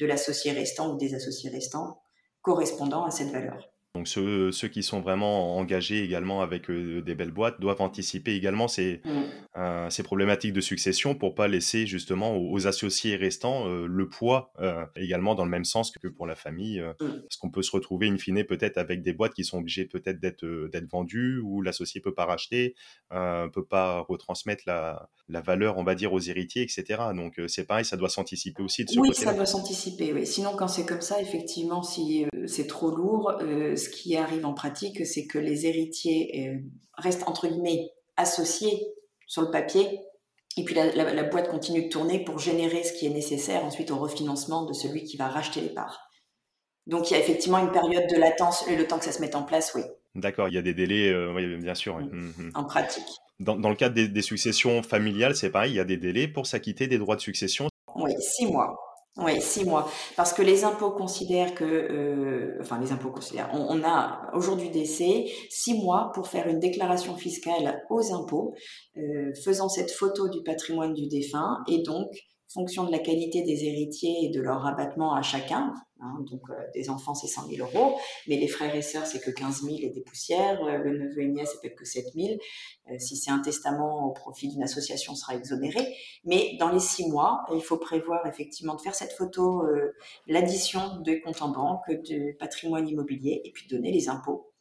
de 0.00 0.06
l'associé 0.06 0.50
restant 0.50 0.92
ou 0.92 0.98
des 0.98 1.14
associés 1.14 1.48
restants 1.48 2.02
correspondant 2.42 3.04
à 3.04 3.12
cette 3.12 3.30
valeur. 3.30 3.70
Donc 3.94 4.08
ceux, 4.08 4.50
ceux, 4.50 4.66
qui 4.66 4.82
sont 4.82 5.00
vraiment 5.00 5.56
engagés 5.56 6.02
également 6.02 6.42
avec 6.42 6.68
euh, 6.70 7.00
des 7.02 7.14
belles 7.14 7.30
boîtes 7.30 7.60
doivent 7.60 7.80
anticiper 7.80 8.34
également 8.34 8.66
ces, 8.66 9.00
mmh. 9.04 9.22
Euh, 9.56 9.88
ces 9.90 10.02
problématiques 10.02 10.52
de 10.52 10.60
succession 10.60 11.14
pour 11.14 11.34
pas 11.34 11.48
laisser 11.48 11.86
justement 11.86 12.36
aux, 12.36 12.66
associés 12.66 13.16
restants 13.16 13.68
euh, 13.68 13.86
le 13.86 14.08
poids 14.08 14.52
également 14.96 15.34
dans 15.34 15.44
le 15.44 15.50
même 15.50 15.64
sens 15.64 15.90
que 15.90 16.08
pour 16.08 16.26
la 16.26 16.34
famille. 16.34 16.80
Mmh. 16.80 17.20
Parce 17.22 17.36
qu'on 17.38 17.50
peut 17.50 17.62
se 17.62 17.70
retrouver 17.70 18.08
in 18.08 18.18
fine 18.18 18.44
peut-être 18.44 18.78
avec 18.78 19.02
des 19.02 19.12
boîtes 19.12 19.34
qui 19.34 19.44
sont 19.44 19.58
obligées 19.58 19.84
peut-être 19.84 20.20
d'être 20.20 20.44
d'être 20.72 20.90
vendues 20.90 21.40
ou 21.40 21.62
l'associé 21.62 22.00
peut 22.00 22.14
pas 22.14 22.24
racheter, 22.24 22.74
peut 23.10 23.66
pas 23.68 24.00
retransmettre 24.08 24.64
la, 24.66 25.08
la, 25.28 25.40
valeur 25.40 25.78
on 25.78 25.84
va 25.84 25.94
dire 25.94 26.12
aux 26.12 26.20
héritiers, 26.20 26.62
etc. 26.62 27.02
Donc 27.14 27.40
c'est 27.48 27.64
pareil, 27.64 27.84
ça 27.84 27.96
doit 27.96 28.08
s'anticiper 28.08 28.62
aussi 28.62 28.84
de 28.84 28.90
ce 28.90 28.98
Oui, 28.98 29.14
ça 29.14 29.34
doit 29.34 29.46
s'anticiper. 29.46 30.12
Oui. 30.12 30.26
Sinon 30.26 30.56
quand 30.56 30.68
c'est 30.68 30.86
comme 30.86 31.00
ça, 31.00 31.20
effectivement, 31.20 31.82
si 31.82 32.26
c'est 32.46 32.66
trop 32.66 32.90
lourd 32.90 33.32
ce 33.40 33.88
qui 33.88 34.16
arrive 34.16 34.44
en 34.46 34.54
pratique, 34.54 35.06
c'est 35.06 35.26
que 35.26 35.38
les 35.38 35.66
héritiers 35.66 36.48
euh, 36.48 36.58
restent 36.96 37.24
entre 37.26 37.46
guillemets 37.48 37.90
associés 38.16 38.80
sur 39.26 39.42
le 39.42 39.50
papier, 39.50 40.00
et 40.56 40.64
puis 40.64 40.74
la, 40.74 41.22
boîte 41.24 41.48
continue 41.48 41.84
de 41.84 41.88
tourner 41.88 42.22
pour 42.22 42.38
générer 42.38 42.84
ce 42.84 42.92
qui 42.92 43.06
est 43.06 43.10
nécessaire 43.10 43.64
ensuite 43.64 43.90
au 43.90 43.96
refinancement 43.96 44.64
de 44.64 44.72
celui 44.72 45.04
qui 45.04 45.16
va 45.16 45.28
racheter 45.28 45.60
les 45.60 45.70
parts. 45.70 46.08
Donc 46.86 47.10
il 47.10 47.14
y 47.14 47.16
a 47.16 47.20
effectivement 47.20 47.58
une 47.58 47.72
période 47.72 48.08
de 48.10 48.16
latence, 48.16 48.66
et 48.68 48.76
le 48.76 48.86
temps 48.86 48.98
que 48.98 49.04
ça 49.04 49.12
se 49.12 49.20
mette 49.20 49.34
en 49.34 49.42
place, 49.42 49.72
oui. 49.74 49.82
D'accord, 50.14 50.48
il 50.48 50.54
y 50.54 50.58
a 50.58 50.62
des 50.62 50.74
délais, 50.74 51.08
euh, 51.08 51.32
oui, 51.34 51.56
bien 51.56 51.74
sûr. 51.74 51.98
Mmh, 51.98 52.32
mmh. 52.36 52.50
En 52.54 52.64
pratique. 52.64 53.02
Dans, 53.40 53.56
le 53.56 53.74
cadre 53.74 53.96
des, 53.96 54.06
des 54.06 54.22
successions 54.22 54.82
familiales, 54.84 55.34
c'est 55.34 55.50
pareil, 55.50 55.72
il 55.72 55.76
y 55.76 55.80
a 55.80 55.84
des 55.84 55.96
délais 55.96 56.28
pour 56.28 56.46
s'acquitter 56.46 56.86
des 56.86 56.98
droits 56.98 57.16
de 57.16 57.20
succession? 57.20 57.68
Oui, 57.96 58.12
six 58.20 58.46
mois. 58.46 58.76
Oui, 59.16 59.40
six 59.40 59.64
mois. 59.64 59.88
Parce 60.16 60.32
que 60.32 60.42
les 60.42 60.64
impôts 60.64 60.90
considèrent 60.90 61.54
que, 61.54 61.64
euh, 61.64 62.58
enfin 62.60 62.80
les 62.80 62.90
impôts 62.90 63.10
considèrent, 63.10 63.48
on, 63.52 63.80
a 63.84 64.28
aujourd'hui 64.34 64.70
décès 64.70 65.26
six 65.50 65.74
mois 65.74 66.10
pour 66.14 66.26
faire 66.26 66.48
une 66.48 66.58
déclaration 66.58 67.14
fiscale 67.16 67.84
aux 67.90 68.12
impôts, 68.12 68.54
euh, 68.96 69.32
faisant 69.44 69.68
cette 69.68 69.92
photo 69.92 70.28
du 70.28 70.42
patrimoine 70.42 70.94
du 70.94 71.06
défunt 71.06 71.58
et 71.68 71.82
donc 71.84 72.08
fonction 72.48 72.84
de 72.84 72.92
la 72.92 72.98
qualité 72.98 73.42
des 73.42 73.64
héritiers 73.64 74.24
et 74.24 74.28
de 74.28 74.40
leur 74.40 74.60
rabattement 74.62 75.14
à 75.14 75.22
chacun. 75.22 75.74
Hein, 76.00 76.18
donc, 76.30 76.42
euh, 76.50 76.54
des 76.74 76.90
enfants, 76.90 77.14
c'est 77.14 77.28
100 77.28 77.48
000 77.48 77.66
euros, 77.66 77.98
mais 78.28 78.36
les 78.36 78.48
frères 78.48 78.74
et 78.74 78.82
sœurs, 78.82 79.06
c'est 79.06 79.20
que 79.20 79.30
15 79.30 79.62
000 79.62 79.76
et 79.80 79.90
des 79.90 80.02
poussières. 80.02 80.62
Euh, 80.62 80.78
le 80.78 80.98
neveu 80.98 81.22
et 81.22 81.28
nièce, 81.28 81.50
c'est 81.52 81.60
peut-être 81.60 81.78
que 81.78 81.84
7 81.84 82.06
000. 82.14 82.34
Euh, 82.90 82.98
si 82.98 83.16
c'est 83.16 83.30
un 83.30 83.38
testament 83.38 84.06
au 84.06 84.12
profit 84.12 84.48
d'une 84.48 84.62
association, 84.62 85.14
sera 85.14 85.34
exonéré. 85.34 85.96
Mais 86.24 86.56
dans 86.58 86.70
les 86.70 86.80
six 86.80 87.08
mois, 87.08 87.44
il 87.54 87.62
faut 87.62 87.78
prévoir 87.78 88.26
effectivement 88.26 88.74
de 88.74 88.80
faire 88.80 88.94
cette 88.94 89.12
photo, 89.12 89.62
l'addition 90.26 91.00
de 91.00 91.14
comptes 91.24 91.42
en 91.42 91.48
banque, 91.48 91.88
de 91.88 92.36
patrimoine 92.38 92.88
immobilier, 92.88 93.40
et 93.44 93.52
puis 93.52 93.66
donner 93.68 93.90
les 93.92 94.08
impôts, 94.08 94.52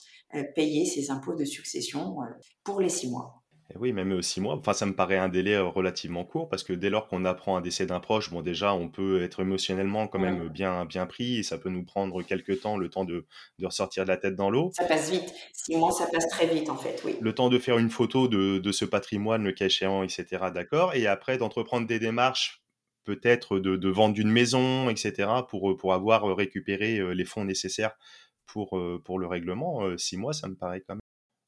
payer 0.55 0.86
ces 0.86 1.11
impôts 1.11 1.36
de 1.36 1.45
succession 1.45 2.17
pour 2.63 2.79
les 2.79 2.89
six 2.89 3.09
mois 3.09 3.43
oui, 3.80 3.93
même 3.93 4.22
six 4.22 4.41
mois. 4.41 4.55
Enfin, 4.55 4.74
ça 4.74 4.86
me 4.86 4.93
paraît 4.93 5.18
un 5.18 5.30
délai 5.30 5.57
relativement 5.57 6.24
court 6.26 6.49
parce 6.49 6.64
que 6.64 6.74
dès 6.74 6.89
lors 6.89 7.07
qu'on 7.07 7.26
apprend 7.26 7.57
un 7.57 7.61
décès 7.61 7.86
d'un 7.86 7.99
proche, 7.99 8.30
bon, 8.30 8.41
déjà, 8.41 8.74
on 8.74 8.89
peut 8.89 9.24
être 9.24 9.41
émotionnellement 9.41 10.07
quand 10.07 10.20
même 10.20 10.49
bien, 10.49 10.86
bien 10.86 11.05
pris 11.05 11.38
et 11.38 11.43
ça 11.43 11.57
peut 11.57 11.70
nous 11.70 11.84
prendre 11.84 12.22
quelques 12.24 12.61
temps, 12.61 12.78
le 12.78 12.89
temps 12.89 13.05
de, 13.05 13.26
de 13.59 13.66
ressortir 13.66 14.03
de 14.03 14.09
la 14.09 14.18
tête 14.18 14.36
dans 14.36 14.49
l'eau. 14.49 14.72
Ça 14.76 14.86
passe 14.86 15.11
vite. 15.11 15.34
Six 15.53 15.76
mois, 15.76 15.91
ça 15.91 16.07
passe 16.11 16.28
très 16.28 16.47
vite, 16.47 16.70
en 16.70 16.78
fait, 16.78 17.01
oui. 17.05 17.16
Le 17.20 17.34
temps 17.34 17.49
de 17.49 17.57
faire 17.57 17.78
une 17.78 17.89
photo 17.89 18.28
de, 18.28 18.59
de 18.59 18.72
ce 18.72 18.86
patrimoine, 18.86 19.43
le 19.43 19.51
cas 19.51 19.66
échéant, 19.66 20.03
etc. 20.03 20.26
D'accord. 20.53 20.93
Et 20.93 21.07
après, 21.07 21.38
d'entreprendre 21.38 21.88
des 21.88 21.99
démarches 21.99 22.61
peut-être 23.05 23.59
de, 23.59 23.76
de 23.76 23.89
vendre 23.89 24.18
une 24.18 24.32
maison, 24.32 24.89
etc., 24.89 25.30
pour, 25.49 25.76
pour 25.76 25.93
avoir 25.93 26.24
récupéré 26.36 27.14
les 27.14 27.26
fonds 27.26 27.43
nécessaires 27.43 27.97
pour, 28.45 28.80
pour 29.03 29.20
le 29.20 29.28
règlement, 29.28 29.97
six 29.97 30.16
mois, 30.16 30.32
ça 30.32 30.47
me 30.47 30.55
paraît 30.55 30.82
quand 30.82 30.93
même 30.95 31.01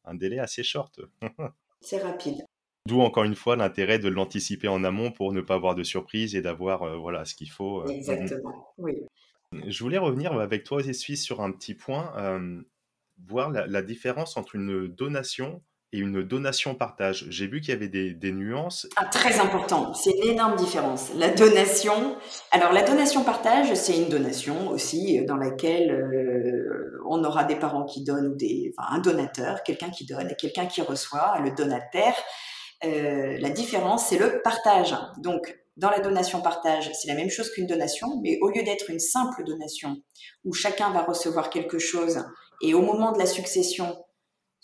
un 0.05 0.15
délai 0.15 0.39
assez 0.39 0.63
short. 0.63 0.99
C'est 1.85 1.99
rapide. 1.99 2.43
D'où 2.87 3.01
encore 3.01 3.23
une 3.23 3.35
fois 3.35 3.55
l'intérêt 3.55 3.99
de 3.99 4.09
l'anticiper 4.09 4.67
en 4.67 4.83
amont 4.83 5.11
pour 5.11 5.33
ne 5.33 5.41
pas 5.41 5.53
avoir 5.53 5.75
de 5.75 5.83
surprise 5.83 6.35
et 6.35 6.41
d'avoir 6.41 6.99
voilà 6.99 7.25
ce 7.25 7.35
qu'il 7.35 7.49
faut. 7.49 7.83
Mmh 7.83 7.91
Exactement, 7.91 8.73
oui. 8.79 8.93
Je 9.67 9.83
voulais 9.83 9.99
revenir 9.99 10.33
avec 10.33 10.63
toi 10.63 10.79
aussi 10.79 11.15
sur 11.15 11.41
un 11.41 11.51
petit 11.51 11.75
point, 11.75 12.11
voir 13.27 13.51
la, 13.51 13.81
différence 13.81 14.35
entre 14.35 14.55
une 14.55 14.87
donation 14.87 15.61
et 15.93 15.99
une 15.99 16.23
donation 16.23 16.75
partage. 16.75 17.25
J'ai 17.29 17.47
vu 17.47 17.61
qu'il 17.61 17.69
y 17.69 17.77
avait 17.77 17.87
des, 17.87 18.31
nuances. 18.31 18.87
Ah, 18.97 19.05
très 19.05 19.39
important, 19.39 19.93
c'est 19.93 20.11
une 20.11 20.31
énorme 20.31 20.55
différence. 20.55 21.11
La 21.15 21.29
donation, 21.29 22.17
alors 22.51 22.73
la 22.73 22.81
donation 22.81 23.23
partage, 23.23 23.73
c'est 23.75 23.97
une 23.97 24.09
donation 24.09 24.69
aussi 24.69 25.23
dans 25.25 25.37
laquelle 25.37 25.91
euh, 25.91 27.01
on 27.07 27.23
aura 27.23 27.43
des 27.43 27.55
parents 27.55 27.85
qui 27.85 28.03
donnent 28.03 28.27
ou 28.27 28.35
des, 28.35 28.73
un 28.77 28.99
donateur, 28.99 29.63
quelqu'un 29.63 29.89
qui 29.89 30.05
donne 30.05 30.29
et 30.29 30.35
quelqu'un 30.35 30.65
qui 30.65 30.81
reçoit, 30.81 31.37
le 31.43 31.51
donataire. 31.51 32.15
Euh, 32.83 33.37
la 33.39 33.49
différence, 33.49 34.07
c'est 34.07 34.17
le 34.17 34.41
partage. 34.43 34.95
Donc, 35.19 35.57
dans 35.77 35.89
la 35.89 35.99
donation 35.99 36.41
partage, 36.41 36.89
c'est 36.93 37.07
la 37.07 37.15
même 37.15 37.29
chose 37.29 37.51
qu'une 37.51 37.67
donation, 37.67 38.19
mais 38.21 38.37
au 38.41 38.49
lieu 38.49 38.63
d'être 38.63 38.89
une 38.89 38.99
simple 38.99 39.43
donation 39.43 39.97
où 40.45 40.53
chacun 40.53 40.91
va 40.91 41.03
recevoir 41.03 41.49
quelque 41.49 41.79
chose 41.79 42.23
et 42.61 42.73
au 42.73 42.81
moment 42.81 43.11
de 43.11 43.19
la 43.19 43.25
succession, 43.25 43.97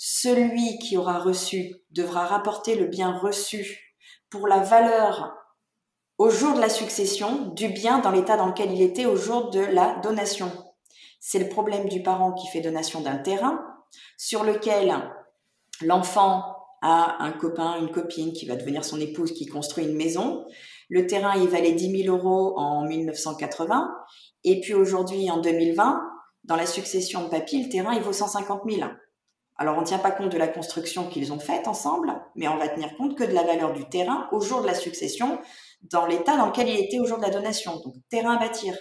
celui 0.03 0.79
qui 0.79 0.97
aura 0.97 1.19
reçu 1.19 1.75
devra 1.91 2.25
rapporter 2.25 2.73
le 2.73 2.87
bien 2.87 3.19
reçu 3.19 3.99
pour 4.31 4.47
la 4.47 4.57
valeur 4.57 5.35
au 6.17 6.31
jour 6.31 6.55
de 6.55 6.59
la 6.59 6.69
succession 6.69 7.49
du 7.49 7.67
bien 7.67 7.99
dans 7.99 8.09
l'état 8.09 8.35
dans 8.35 8.47
lequel 8.47 8.71
il 8.71 8.81
était 8.81 9.05
au 9.05 9.15
jour 9.15 9.51
de 9.51 9.59
la 9.59 9.99
donation. 9.99 10.51
C'est 11.19 11.37
le 11.37 11.49
problème 11.49 11.87
du 11.87 12.01
parent 12.01 12.33
qui 12.33 12.47
fait 12.47 12.61
donation 12.61 13.01
d'un 13.01 13.17
terrain 13.17 13.63
sur 14.17 14.43
lequel 14.43 14.91
l'enfant 15.81 16.45
a 16.81 17.23
un 17.23 17.31
copain, 17.31 17.77
une 17.79 17.91
copine 17.91 18.33
qui 18.33 18.47
va 18.47 18.55
devenir 18.55 18.83
son 18.83 18.99
épouse, 18.99 19.33
qui 19.33 19.45
construit 19.45 19.85
une 19.85 19.95
maison. 19.95 20.47
Le 20.89 21.05
terrain, 21.05 21.35
il 21.35 21.47
valait 21.47 21.73
10 21.73 22.05
000 22.05 22.17
euros 22.17 22.57
en 22.57 22.87
1980. 22.87 23.87
Et 24.45 24.61
puis 24.61 24.73
aujourd'hui, 24.73 25.29
en 25.29 25.41
2020, 25.41 26.01
dans 26.45 26.55
la 26.55 26.65
succession 26.65 27.25
de 27.25 27.29
papy, 27.29 27.65
le 27.65 27.69
terrain, 27.69 27.93
il 27.93 28.01
vaut 28.01 28.13
150 28.13 28.63
000. 28.67 28.89
Alors, 29.61 29.77
on 29.77 29.81
ne 29.81 29.85
tient 29.85 29.99
pas 29.99 30.09
compte 30.09 30.31
de 30.31 30.39
la 30.39 30.47
construction 30.47 31.07
qu'ils 31.07 31.31
ont 31.33 31.39
faite 31.39 31.67
ensemble, 31.67 32.19
mais 32.33 32.47
on 32.47 32.57
va 32.57 32.67
tenir 32.67 32.97
compte 32.97 33.15
que 33.15 33.23
de 33.23 33.31
la 33.31 33.43
valeur 33.43 33.73
du 33.73 33.87
terrain 33.87 34.27
au 34.31 34.41
jour 34.41 34.61
de 34.61 34.65
la 34.65 34.73
succession, 34.73 35.39
dans 35.83 36.07
l'état 36.07 36.35
dans 36.35 36.47
lequel 36.47 36.67
il 36.67 36.79
était 36.79 36.99
au 36.99 37.05
jour 37.05 37.19
de 37.19 37.21
la 37.21 37.29
donation. 37.29 37.79
Donc, 37.81 37.93
terrain 38.09 38.37
à 38.37 38.39
bâtir. 38.39 38.75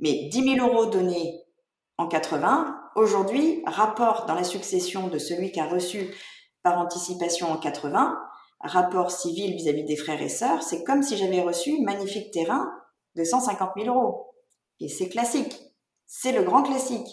Mais 0.00 0.28
10 0.32 0.56
000 0.56 0.68
euros 0.68 0.86
donnés 0.86 1.44
en 1.96 2.08
80, 2.08 2.76
aujourd'hui, 2.96 3.62
rapport 3.66 4.26
dans 4.26 4.34
la 4.34 4.42
succession 4.42 5.06
de 5.06 5.18
celui 5.18 5.52
qui 5.52 5.60
a 5.60 5.68
reçu 5.68 6.12
par 6.64 6.76
anticipation 6.80 7.52
en 7.52 7.56
80, 7.56 8.18
rapport 8.62 9.12
civil 9.12 9.54
vis-à-vis 9.54 9.84
des 9.84 9.94
frères 9.94 10.20
et 10.20 10.28
sœurs, 10.28 10.64
c'est 10.64 10.82
comme 10.82 11.04
si 11.04 11.16
j'avais 11.16 11.40
reçu 11.40 11.80
magnifique 11.82 12.32
terrain 12.32 12.68
de 13.14 13.22
150 13.22 13.70
000 13.76 13.96
euros. 13.96 14.34
Et 14.80 14.88
c'est 14.88 15.08
classique. 15.08 15.56
C'est 16.04 16.32
le 16.32 16.42
grand 16.42 16.64
classique. 16.64 17.06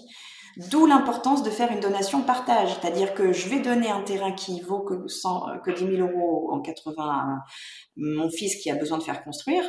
D'où 0.57 0.85
l'importance 0.85 1.43
de 1.43 1.49
faire 1.49 1.71
une 1.71 1.79
donation 1.79 2.21
partage, 2.23 2.75
c'est-à-dire 2.75 3.13
que 3.13 3.31
je 3.31 3.47
vais 3.47 3.59
donner 3.59 3.89
un 3.89 4.01
terrain 4.01 4.33
qui 4.33 4.61
vaut 4.61 4.81
que, 4.81 5.07
100, 5.07 5.59
que 5.63 5.71
10 5.71 5.97
000 5.97 6.09
euros 6.09 6.51
en 6.51 6.61
80 6.61 6.93
à 6.97 7.43
mon 7.95 8.29
fils 8.29 8.57
qui 8.57 8.69
a 8.69 8.75
besoin 8.75 8.97
de 8.97 9.03
faire 9.03 9.23
construire, 9.23 9.63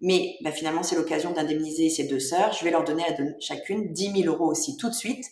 mais 0.00 0.36
bah, 0.42 0.50
finalement 0.50 0.82
c'est 0.82 0.96
l'occasion 0.96 1.32
d'indemniser 1.32 1.90
ses 1.90 2.04
deux 2.04 2.20
sœurs. 2.20 2.52
Je 2.52 2.64
vais 2.64 2.70
leur 2.70 2.84
donner 2.84 3.04
à 3.04 3.14
chacune 3.40 3.92
10 3.92 4.22
000 4.22 4.34
euros 4.34 4.50
aussi 4.50 4.76
tout 4.76 4.88
de 4.88 4.94
suite 4.94 5.24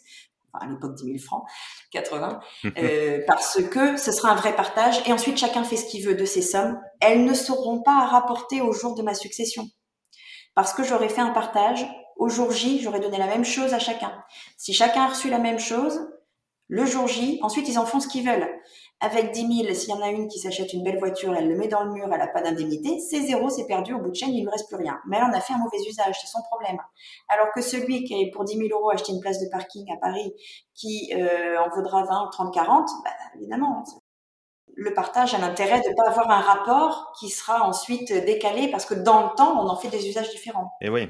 à 0.54 0.66
l'époque 0.66 0.94
10 0.94 1.04
000 1.04 1.18
francs, 1.18 1.44
80, 1.92 2.40
euh, 2.78 3.20
parce 3.26 3.62
que 3.62 3.96
ce 3.96 4.12
sera 4.12 4.30
un 4.30 4.34
vrai 4.34 4.54
partage. 4.54 5.00
Et 5.06 5.12
ensuite, 5.12 5.36
chacun 5.36 5.64
fait 5.64 5.76
ce 5.76 5.86
qu'il 5.86 6.04
veut 6.04 6.14
de 6.14 6.24
ces 6.24 6.42
sommes. 6.42 6.80
Elles 7.00 7.24
ne 7.24 7.34
seront 7.34 7.82
pas 7.82 8.02
à 8.02 8.06
rapporter 8.06 8.60
au 8.60 8.72
jour 8.72 8.94
de 8.94 9.02
ma 9.02 9.14
succession. 9.14 9.68
Parce 10.54 10.72
que 10.72 10.82
j'aurais 10.82 11.08
fait 11.08 11.20
un 11.20 11.30
partage, 11.30 11.86
au 12.20 12.28
jour 12.28 12.52
J, 12.52 12.80
j'aurais 12.80 13.00
donné 13.00 13.16
la 13.16 13.26
même 13.26 13.46
chose 13.46 13.72
à 13.72 13.78
chacun. 13.78 14.12
Si 14.58 14.74
chacun 14.74 15.04
a 15.04 15.08
reçu 15.08 15.30
la 15.30 15.38
même 15.38 15.58
chose, 15.58 16.06
le 16.68 16.84
jour 16.84 17.08
J, 17.08 17.40
ensuite 17.42 17.66
ils 17.66 17.78
en 17.78 17.86
font 17.86 17.98
ce 17.98 18.08
qu'ils 18.08 18.28
veulent. 18.28 18.46
Avec 19.00 19.30
10 19.32 19.64
000, 19.64 19.74
s'il 19.74 19.88
y 19.88 19.92
en 19.94 20.02
a 20.02 20.10
une 20.10 20.28
qui 20.28 20.38
s'achète 20.38 20.74
une 20.74 20.84
belle 20.84 20.98
voiture, 20.98 21.34
elle 21.34 21.48
le 21.48 21.56
met 21.56 21.66
dans 21.66 21.82
le 21.82 21.92
mur, 21.92 22.06
elle 22.12 22.18
n'a 22.18 22.26
pas 22.26 22.42
d'indemnité, 22.42 23.00
c'est 23.00 23.22
zéro, 23.22 23.48
c'est 23.48 23.66
perdu, 23.66 23.94
au 23.94 23.98
bout 23.98 24.10
de 24.10 24.14
chaîne, 24.14 24.28
il 24.28 24.40
ne 24.40 24.42
lui 24.42 24.50
reste 24.50 24.68
plus 24.68 24.76
rien. 24.76 25.00
Mais 25.08 25.16
elle 25.16 25.24
en 25.24 25.32
a 25.32 25.40
fait 25.40 25.54
un 25.54 25.58
mauvais 25.58 25.78
usage, 25.88 26.14
c'est 26.20 26.26
son 26.26 26.42
problème. 26.42 26.76
Alors 27.30 27.46
que 27.54 27.62
celui 27.62 28.04
qui, 28.04 28.12
est 28.20 28.30
pour 28.30 28.44
10 28.44 28.58
000 28.58 28.68
euros, 28.70 28.90
acheté 28.90 29.12
une 29.12 29.20
place 29.20 29.40
de 29.40 29.48
parking 29.50 29.90
à 29.90 29.96
Paris, 29.96 30.34
qui 30.74 31.10
euh, 31.14 31.58
en 31.58 31.74
vaudra 31.74 32.04
20, 32.04 32.28
30, 32.30 32.52
40, 32.52 32.88
bah, 33.02 33.10
évidemment, 33.36 33.82
le 34.76 34.92
partage 34.92 35.32
a 35.32 35.38
l'intérêt 35.38 35.80
de 35.80 35.88
ne 35.88 35.94
pas 35.94 36.10
avoir 36.10 36.30
un 36.30 36.40
rapport 36.40 37.12
qui 37.18 37.30
sera 37.30 37.66
ensuite 37.66 38.12
décalé 38.12 38.70
parce 38.70 38.84
que 38.84 38.94
dans 38.94 39.22
le 39.22 39.34
temps, 39.36 39.58
on 39.58 39.68
en 39.70 39.76
fait 39.76 39.88
des 39.88 40.06
usages 40.06 40.28
différents. 40.30 40.70
Et 40.82 40.90
oui, 40.90 41.08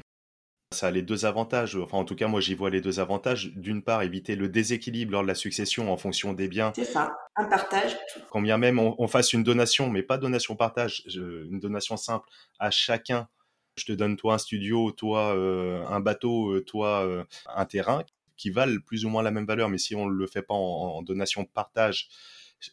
ça 0.73 0.87
a 0.87 0.91
les 0.91 1.01
deux 1.01 1.25
avantages, 1.25 1.75
enfin 1.75 1.97
en 1.97 2.05
tout 2.05 2.15
cas 2.15 2.27
moi 2.27 2.39
j'y 2.39 2.55
vois 2.55 2.69
les 2.69 2.79
deux 2.79 2.99
avantages. 2.99 3.51
D'une 3.55 3.83
part, 3.83 4.03
éviter 4.03 4.35
le 4.35 4.47
déséquilibre 4.47 5.11
lors 5.11 5.21
de 5.21 5.27
la 5.27 5.35
succession 5.35 5.91
en 5.91 5.97
fonction 5.97 6.33
des 6.33 6.47
biens. 6.47 6.71
C'est 6.75 6.85
ça, 6.85 7.17
un 7.35 7.45
partage. 7.45 7.97
Quand 8.29 8.41
bien 8.41 8.57
même 8.57 8.79
on, 8.79 9.07
fasse 9.07 9.33
une 9.33 9.43
donation, 9.43 9.89
mais 9.89 10.01
pas 10.01 10.17
donation 10.17 10.55
partage, 10.55 11.03
une 11.13 11.59
donation 11.59 11.97
simple 11.97 12.27
à 12.57 12.71
chacun. 12.71 13.27
Je 13.75 13.85
te 13.85 13.91
donne 13.91 14.15
toi 14.15 14.35
un 14.35 14.37
studio, 14.37 14.91
toi 14.91 15.35
euh, 15.35 15.85
un 15.87 15.99
bateau, 15.99 16.51
euh, 16.51 16.63
toi 16.63 17.05
euh, 17.05 17.23
un 17.53 17.65
terrain, 17.65 18.03
qui 18.37 18.49
valent 18.49 18.79
plus 18.85 19.05
ou 19.05 19.09
moins 19.09 19.23
la 19.23 19.31
même 19.31 19.45
valeur, 19.45 19.69
mais 19.69 19.77
si 19.77 19.95
on 19.95 20.05
ne 20.05 20.13
le 20.13 20.27
fait 20.27 20.41
pas 20.41 20.53
en, 20.53 20.97
en 20.97 21.01
donation 21.01 21.45
partage, 21.45 22.09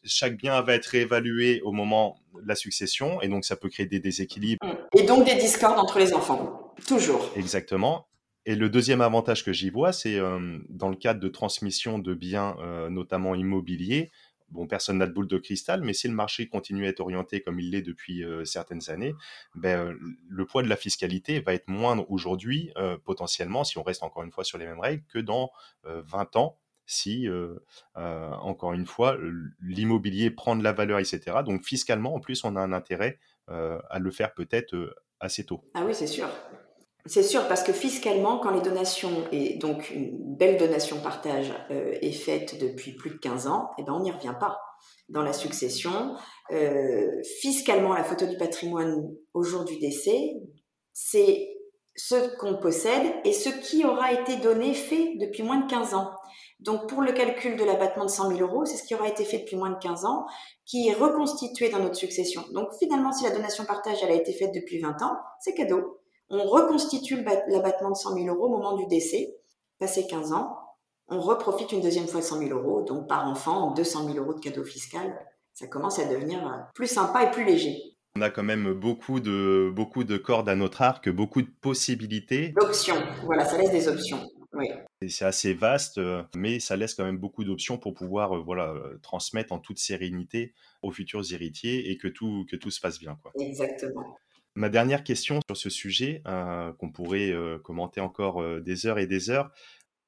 chaque 0.05 0.37
bien 0.37 0.61
va 0.63 0.75
être 0.75 0.87
réévalué 0.87 1.61
au 1.63 1.73
moment 1.73 2.19
de 2.35 2.47
la 2.47 2.55
succession 2.55 3.21
et 3.23 3.29
donc 3.29 3.45
ça 3.45 3.57
peut 3.57 3.69
créer 3.69 3.87
des 3.87 4.01
déséquilibres. 4.01 4.65
Et 4.97 5.05
donc 5.05 5.25
des 5.27 5.37
discordes 5.37 5.79
entre 5.79 5.99
les 5.99 6.13
enfants, 6.13 6.75
toujours. 6.87 7.33
Exactement. 7.37 8.07
Et 8.49 8.55
le 8.55 8.71
deuxième 8.71 9.03
avantage 9.03 9.45
que 9.45 9.53
j'y 9.53 9.69
vois, 9.69 9.93
c'est 9.93 10.19
euh, 10.19 10.59
dans 10.71 10.89
le 10.89 10.97
cadre 10.97 11.21
de 11.21 11.29
transmission 11.29 11.99
de 11.99 12.15
biens, 12.15 12.57
euh, 12.61 12.89
notamment 12.89 13.35
immobiliers. 13.35 14.11
Bon, 14.49 14.67
personne 14.67 14.97
n'a 14.97 15.07
de 15.07 15.13
boule 15.13 15.29
de 15.29 15.37
cristal, 15.37 15.83
mais 15.83 15.93
si 15.93 16.09
le 16.09 16.15
marché 16.15 16.49
continue 16.49 16.87
à 16.87 16.89
être 16.89 17.01
orienté 17.01 17.43
comme 17.43 17.61
il 17.61 17.73
l'est 17.73 17.83
depuis 17.83 18.25
euh, 18.25 18.47
certaines 18.47 18.89
années, 18.89 19.15
ben, 19.55 19.95
le 20.31 20.47
poids 20.47 20.63
de 20.63 20.69
la 20.69 20.77
fiscalité 20.77 21.41
va 21.41 21.53
être 21.53 21.69
moindre 21.69 22.11
aujourd'hui, 22.11 22.73
potentiellement, 23.05 23.65
si 23.65 23.77
on 23.77 23.83
reste 23.83 24.03
encore 24.03 24.23
une 24.23 24.33
fois 24.33 24.45
sur 24.45 24.57
les 24.57 24.65
mêmes 24.65 24.81
règles, 24.81 25.03
que 25.13 25.19
dans 25.19 25.51
20 25.85 26.37
ans, 26.37 26.57
si, 26.89 27.29
encore 27.95 28.73
une 28.73 28.87
fois, 28.87 29.17
l'immobilier 29.61 30.31
prend 30.31 30.57
de 30.57 30.65
la 30.65 30.73
valeur, 30.73 30.99
etc. 30.99 31.21
Donc 31.45 31.65
fiscalement, 31.65 32.15
en 32.15 32.21
plus, 32.21 32.43
on 32.45 32.57
a 32.57 32.61
un 32.61 32.73
intérêt 32.73 33.21
à 33.47 33.99
le 34.01 34.11
faire 34.11 34.35
peut-être 34.35 34.75
assez 35.21 35.45
tôt. 35.45 35.63
Ah 35.75 35.85
oui, 35.87 35.95
c'est 35.95 36.07
sûr. 36.07 36.29
C'est 37.07 37.23
sûr, 37.23 37.47
parce 37.49 37.63
que 37.63 37.73
fiscalement, 37.73 38.39
quand 38.39 38.51
les 38.51 38.61
donations, 38.61 39.27
et 39.33 39.57
donc 39.57 39.91
une 39.91 40.37
belle 40.37 40.59
donation 40.59 41.01
partage 41.01 41.53
est 41.71 42.13
faite 42.13 42.61
depuis 42.61 42.93
plus 42.93 43.11
de 43.11 43.17
15 43.17 43.47
ans, 43.47 43.71
eh 43.79 43.83
ben 43.83 43.93
on 43.93 44.01
n'y 44.01 44.11
revient 44.11 44.35
pas. 44.39 44.59
Dans 45.09 45.23
la 45.23 45.33
succession, 45.33 46.17
fiscalement, 47.41 47.95
la 47.95 48.05
photo 48.05 48.27
du 48.27 48.37
patrimoine 48.37 49.11
au 49.35 49.43
jour 49.43 49.65
du 49.65 49.79
décès, 49.79 50.35
c'est 50.93 51.49
ce 51.99 52.37
qu'on 52.37 52.57
possède 52.57 53.13
et 53.25 53.33
ce 53.33 53.49
qui 53.49 53.85
aura 53.85 54.13
été 54.13 54.37
donné, 54.37 54.73
fait 54.73 55.17
depuis 55.21 55.43
moins 55.43 55.59
de 55.59 55.69
15 55.69 55.95
ans. 55.95 56.11
Donc 56.61 56.89
pour 56.89 57.03
le 57.03 57.13
calcul 57.13 57.57
de 57.57 57.65
l'abattement 57.65 58.05
de 58.05 58.11
100 58.11 58.37
000 58.37 58.41
euros, 58.41 58.65
c'est 58.65 58.77
ce 58.77 58.85
qui 58.85 58.95
aura 58.95 59.09
été 59.09 59.25
fait 59.25 59.39
depuis 59.39 59.57
moins 59.57 59.71
de 59.71 59.79
15 59.79 60.05
ans, 60.05 60.25
qui 60.65 60.89
est 60.89 60.95
reconstitué 60.95 61.71
dans 61.71 61.81
notre 61.81 61.97
succession. 61.97 62.45
Donc 62.53 62.69
finalement, 62.79 63.13
si 63.13 63.25
la 63.25 63.31
donation 63.31 63.65
partage, 63.65 63.99
elle 64.03 64.13
a 64.13 64.15
été 64.15 64.33
faite 64.33 64.55
depuis 64.55 64.81
20 64.81 65.03
ans, 65.03 65.17
c'est 65.41 65.55
cadeau. 65.55 66.01
On 66.31 66.45
reconstitue 66.45 67.25
l'abattement 67.49 67.91
de 67.91 67.97
100 67.97 68.15
000 68.15 68.27
euros 68.29 68.47
au 68.47 68.57
moment 68.57 68.77
du 68.77 68.87
décès, 68.87 69.37
passé 69.79 70.07
15 70.07 70.33
ans, 70.33 70.57
on 71.09 71.21
reprofite 71.21 71.73
une 71.73 71.81
deuxième 71.81 72.07
fois 72.07 72.23
100 72.23 72.39
000 72.39 72.51
euros, 72.51 72.83
donc 72.83 73.09
par 73.09 73.27
enfant, 73.27 73.73
200 73.73 74.13
000 74.13 74.19
euros 74.19 74.35
de 74.35 74.41
cadeau 74.41 74.63
fiscal. 74.63 75.19
Ça 75.55 75.67
commence 75.67 75.99
à 75.99 76.05
devenir 76.05 76.69
plus 76.75 76.87
sympa 76.87 77.25
et 77.25 77.31
plus 77.31 77.45
léger. 77.45 77.98
On 78.19 78.21
a 78.21 78.31
quand 78.31 78.43
même 78.43 78.73
beaucoup 78.73 79.21
de, 79.21 79.71
beaucoup 79.73 80.03
de 80.03 80.17
cordes 80.17 80.49
à 80.49 80.57
notre 80.57 80.83
arc, 80.83 81.09
beaucoup 81.09 81.41
de 81.41 81.51
possibilités. 81.61 82.49
D'options, 82.49 83.01
voilà, 83.23 83.45
ça 83.45 83.57
laisse 83.57 83.71
des 83.71 83.87
options. 83.87 84.29
C'est 85.07 85.25
assez 85.25 85.55
vaste, 85.55 85.99
euh, 85.99 86.25
mais 86.35 86.59
ça 86.59 86.77
laisse 86.77 86.95
quand 86.95 87.05
même 87.05 87.19
beaucoup 87.19 87.45
d'options 87.45 87.79
pour 87.79 87.95
pouvoir 87.95 88.37
euh, 88.37 88.41
voilà, 88.41 88.71
euh, 88.71 88.99
transmettre 89.03 89.53
en 89.53 89.61
toute 89.61 89.79
sérénité 89.79 90.53
aux 90.83 90.91
futurs 90.91 91.33
héritiers 91.33 91.93
et 91.93 91.97
que 91.97 92.09
tout, 92.09 92.45
que 92.51 92.57
tout 92.57 92.73
se 92.73 92.81
passe 92.81 92.99
bien. 92.99 93.17
Quoi. 93.23 93.31
Exactement. 93.39 94.19
Ma 94.57 94.69
dernière 94.69 95.05
question 95.05 95.39
sur 95.47 95.57
ce 95.57 95.71
sujet, 95.71 96.21
qu'on 96.25 96.91
pourrait 96.91 97.33
commenter 97.63 98.01
encore 98.01 98.61
des 98.61 98.87
heures 98.87 98.99
et 98.99 99.07
des 99.07 99.31
heures, 99.31 99.53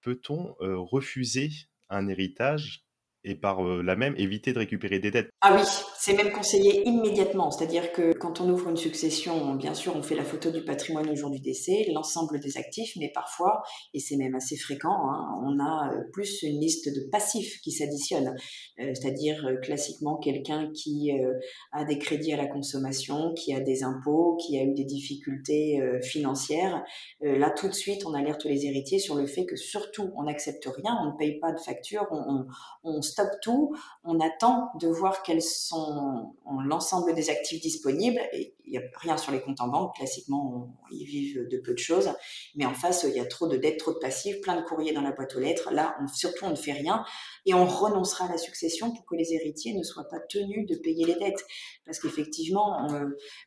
peut-on 0.01 0.57
refuser 0.59 1.51
un 1.89 2.09
héritage 2.09 2.85
et 3.25 3.35
par 3.35 3.63
la 3.63 3.97
même 3.97 4.15
éviter 4.17 4.53
de 4.53 4.59
récupérer 4.59 4.99
des 4.99 5.11
dettes. 5.11 5.31
Ah 5.41 5.55
oui, 5.55 5.63
c'est 5.99 6.15
même 6.15 6.33
conseillé 6.33 6.87
immédiatement. 6.89 7.51
C'est-à-dire 7.51 7.93
que 7.93 8.13
quand 8.13 8.41
on 8.41 8.49
ouvre 8.49 8.71
une 8.71 8.77
succession, 8.77 9.55
bien 9.57 9.75
sûr, 9.75 9.95
on 9.95 10.03
fait 10.03 10.15
la 10.15 10.25
photo 10.25 10.51
du 10.51 10.65
patrimoine 10.65 11.09
au 11.11 11.15
jour 11.15 11.31
du 11.31 11.41
décès, 11.41 11.87
l'ensemble 11.93 12.41
des 12.41 12.57
actifs, 12.57 12.93
mais 12.99 13.11
parfois, 13.15 13.63
et 13.95 14.01
c'est 14.01 14.17
même 14.17 14.35
assez 14.35 14.57
fréquent, 14.57 15.11
hein, 15.11 15.39
on 15.45 15.61
a 15.61 15.91
plus 16.13 16.43
une 16.43 16.61
liste 16.61 16.89
de 16.89 17.09
passifs 17.11 17.61
qui 17.61 17.73
s'additionnent. 17.73 18.35
C'est-à-dire 18.79 19.47
classiquement 19.63 20.17
quelqu'un 20.17 20.71
qui 20.73 21.11
a 21.73 21.85
des 21.85 21.99
crédits 21.99 22.33
à 22.33 22.37
la 22.37 22.47
consommation, 22.47 23.35
qui 23.35 23.55
a 23.55 23.61
des 23.61 23.83
impôts, 23.83 24.37
qui 24.37 24.59
a 24.59 24.63
eu 24.63 24.73
des 24.73 24.85
difficultés 24.85 25.81
financières. 26.03 26.83
Là, 27.21 27.51
tout 27.51 27.69
de 27.69 27.75
suite, 27.75 28.07
on 28.07 28.15
alerte 28.15 28.45
les 28.45 28.65
héritiers 28.67 28.99
sur 28.99 29.15
le 29.15 29.27
fait 29.27 29.45
que 29.45 29.57
surtout, 29.57 30.11
on 30.17 30.25
n'accepte 30.25 30.65
rien, 30.65 30.97
on 31.03 31.13
ne 31.13 31.19
paye 31.19 31.39
pas 31.39 31.53
de 31.53 31.61
facture, 31.61 32.07
on, 32.11 32.47
on 32.83 33.03
stoppe 33.11 33.41
tout, 33.43 33.75
on 34.05 34.21
attend 34.21 34.71
de 34.81 34.89
voir 34.89 35.23
quels 35.23 35.43
sont 35.43 36.35
l'ensemble 36.65 37.15
des 37.15 37.31
actifs 37.31 37.61
disponibles. 37.61 38.21
Il 38.33 38.53
n'y 38.67 38.79
a 38.79 38.83
rien 38.97 39.17
sur 39.17 39.33
les 39.33 39.41
comptes 39.41 39.61
en 39.61 39.69
banque, 39.69 39.97
classiquement, 39.97 40.75
ils 40.91 41.05
vivent 41.05 41.49
de 41.49 41.59
peu 41.59 41.73
de 41.73 41.79
choses. 41.79 42.11
Mais 42.55 42.65
en 42.65 42.75
face, 42.75 43.05
il 43.09 43.17
y 43.17 43.21
a 43.21 43.25
trop 43.27 43.49
de 43.49 43.57
dettes, 43.57 43.79
trop 43.79 43.93
de 43.93 43.99
passifs, 43.99 44.41
plein 44.41 44.61
de 44.61 44.65
courriers 44.65 44.93
dans 44.93 45.03
la 45.03 45.13
boîte 45.13 45.35
aux 45.35 45.41
lettres. 45.41 45.73
Là, 45.73 45.97
surtout, 46.15 46.45
on 46.45 46.51
ne 46.51 46.57
fait 46.57 46.73
rien 46.73 47.05
et 47.47 47.55
on 47.55 47.67
renoncera 47.67 48.27
à 48.27 48.29
la 48.31 48.39
succession 48.39 48.93
pour 48.93 49.05
que 49.07 49.17
les 49.17 49.35
héritiers 49.35 49.75
ne 49.75 49.83
soient 49.83 50.09
pas 50.09 50.21
tenus 50.21 50.67
de 50.67 50.77
payer 50.77 51.05
les 51.05 51.17
dettes. 51.17 51.45
Parce 51.85 51.99
qu'effectivement, 51.99 52.87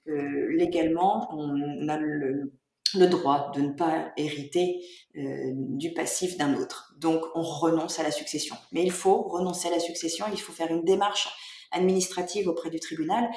euh, 0.07 0.47
légalement, 0.49 1.29
on 1.31 1.87
a 1.87 1.97
le 1.97 2.51
le 2.95 3.07
droit 3.07 3.51
de 3.55 3.61
ne 3.61 3.71
pas 3.71 4.11
hériter 4.17 4.81
euh, 5.15 5.51
du 5.53 5.93
passif 5.93 6.37
d'un 6.37 6.55
autre. 6.55 6.93
Donc 6.97 7.21
on 7.35 7.41
renonce 7.41 7.99
à 7.99 8.03
la 8.03 8.11
succession. 8.11 8.55
Mais 8.71 8.83
il 8.83 8.91
faut 8.91 9.21
renoncer 9.21 9.67
à 9.67 9.71
la 9.71 9.79
succession, 9.79 10.25
il 10.31 10.39
faut 10.39 10.53
faire 10.53 10.71
une 10.71 10.83
démarche 10.83 11.29
administrative 11.71 12.47
auprès 12.47 12.69
du 12.69 12.79
tribunal 12.79 13.27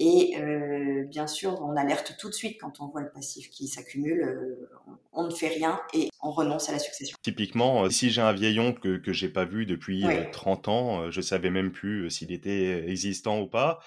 et 0.00 0.36
euh, 0.36 1.04
bien 1.08 1.28
sûr 1.28 1.60
on 1.62 1.76
alerte 1.76 2.16
tout 2.18 2.28
de 2.28 2.34
suite 2.34 2.60
quand 2.60 2.80
on 2.80 2.88
voit 2.88 3.02
le 3.02 3.10
passif 3.12 3.50
qui 3.50 3.68
s'accumule, 3.68 4.20
euh, 4.20 4.68
on, 5.12 5.28
ne 5.28 5.30
fait 5.30 5.46
rien 5.46 5.80
et 5.92 6.08
on 6.20 6.32
renonce 6.32 6.68
à 6.68 6.72
la 6.72 6.80
succession. 6.80 7.16
Typiquement, 7.22 7.88
si 7.90 8.10
j'ai 8.10 8.20
un 8.20 8.32
vieil 8.32 8.58
oncle 8.58 8.80
que, 8.80 8.96
que 8.96 9.12
j'ai 9.12 9.28
pas 9.28 9.44
vu 9.44 9.64
depuis 9.64 10.04
30 10.32 10.68
ans, 10.68 11.10
je 11.10 11.20
savais 11.20 11.50
même 11.50 11.70
plus 11.70 12.10
s'il 12.10 12.32
était 12.32 12.88
existant 12.88 13.40
ou 13.40 13.46
pas, 13.46 13.78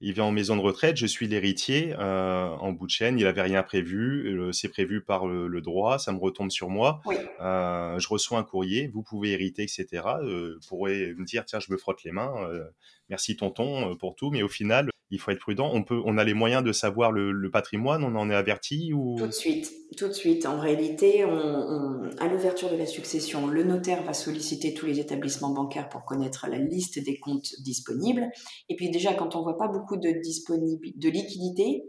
il 0.00 0.12
vient 0.12 0.24
en 0.24 0.30
maison 0.30 0.56
de 0.56 0.60
retraite, 0.60 0.96
je 0.96 1.06
suis 1.06 1.26
l'héritier 1.26 1.94
euh, 1.98 2.48
en 2.48 2.72
bout 2.72 2.86
de 2.86 2.90
chaîne, 2.90 3.18
il 3.18 3.26
avait 3.26 3.42
rien 3.42 3.62
prévu, 3.64 4.38
euh, 4.38 4.52
c'est 4.52 4.68
prévu 4.68 5.00
par 5.00 5.26
le, 5.26 5.60
droit, 5.60 5.98
ça 5.98 6.12
me 6.12 6.18
retombe 6.18 6.50
sur 6.50 6.68
moi. 6.68 7.00
Euh, 7.40 7.98
je 7.98 8.08
reçois 8.08 8.38
un 8.38 8.44
courrier, 8.44 8.88
vous 8.88 9.02
pouvez 9.02 9.32
hériter, 9.32 9.62
etc. 9.62 9.86
Euh, 10.22 10.58
pourrait 10.68 11.14
me 11.16 11.24
dire 11.24 11.44
tiens, 11.44 11.58
je 11.58 11.72
me 11.72 11.76
frotte 11.76 12.04
les 12.04 12.12
mains, 12.12 12.32
euh, 12.48 12.64
merci 13.08 13.36
tonton 13.36 13.96
pour 13.96 14.14
tout, 14.14 14.30
mais 14.30 14.42
au 14.42 14.48
final, 14.48 14.90
il 15.10 15.18
faut 15.18 15.30
être 15.30 15.40
prudent. 15.40 15.70
On 15.72 15.82
peut, 15.82 16.00
on 16.04 16.18
a 16.18 16.24
les 16.24 16.34
moyens 16.34 16.62
de 16.62 16.72
savoir 16.72 17.12
le, 17.12 17.50
patrimoine, 17.50 18.04
on 18.04 18.14
en 18.14 18.30
est 18.30 18.34
averti 18.34 18.92
ou? 18.92 19.16
Tout 19.18 19.26
de 19.26 19.32
suite, 19.32 19.72
tout 19.96 20.08
de 20.08 20.12
suite. 20.12 20.44
En 20.46 20.60
réalité, 20.60 21.22
à 21.22 22.28
l'ouverture 22.28 22.70
de 22.70 22.76
la 22.76 22.86
succession, 22.86 23.46
le 23.46 23.64
notaire 23.64 24.02
va 24.02 24.12
solliciter 24.12 24.74
tous 24.74 24.86
les 24.86 25.00
établissements 25.00 25.52
bancaires 25.52 25.88
pour 25.88 26.04
connaître 26.04 26.46
la 26.50 26.58
liste 26.58 27.02
des 27.02 27.18
comptes 27.18 27.54
disponibles. 27.60 28.28
Et 28.68 28.76
puis 28.76 28.90
déjà, 28.90 29.14
quand 29.14 29.34
on 29.34 29.42
voit 29.42 29.56
pas 29.56 29.68
beaucoup 29.68 29.96
de 29.96 30.10
disponibilité, 30.22 30.98
de 30.98 31.08
liquidité, 31.08 31.84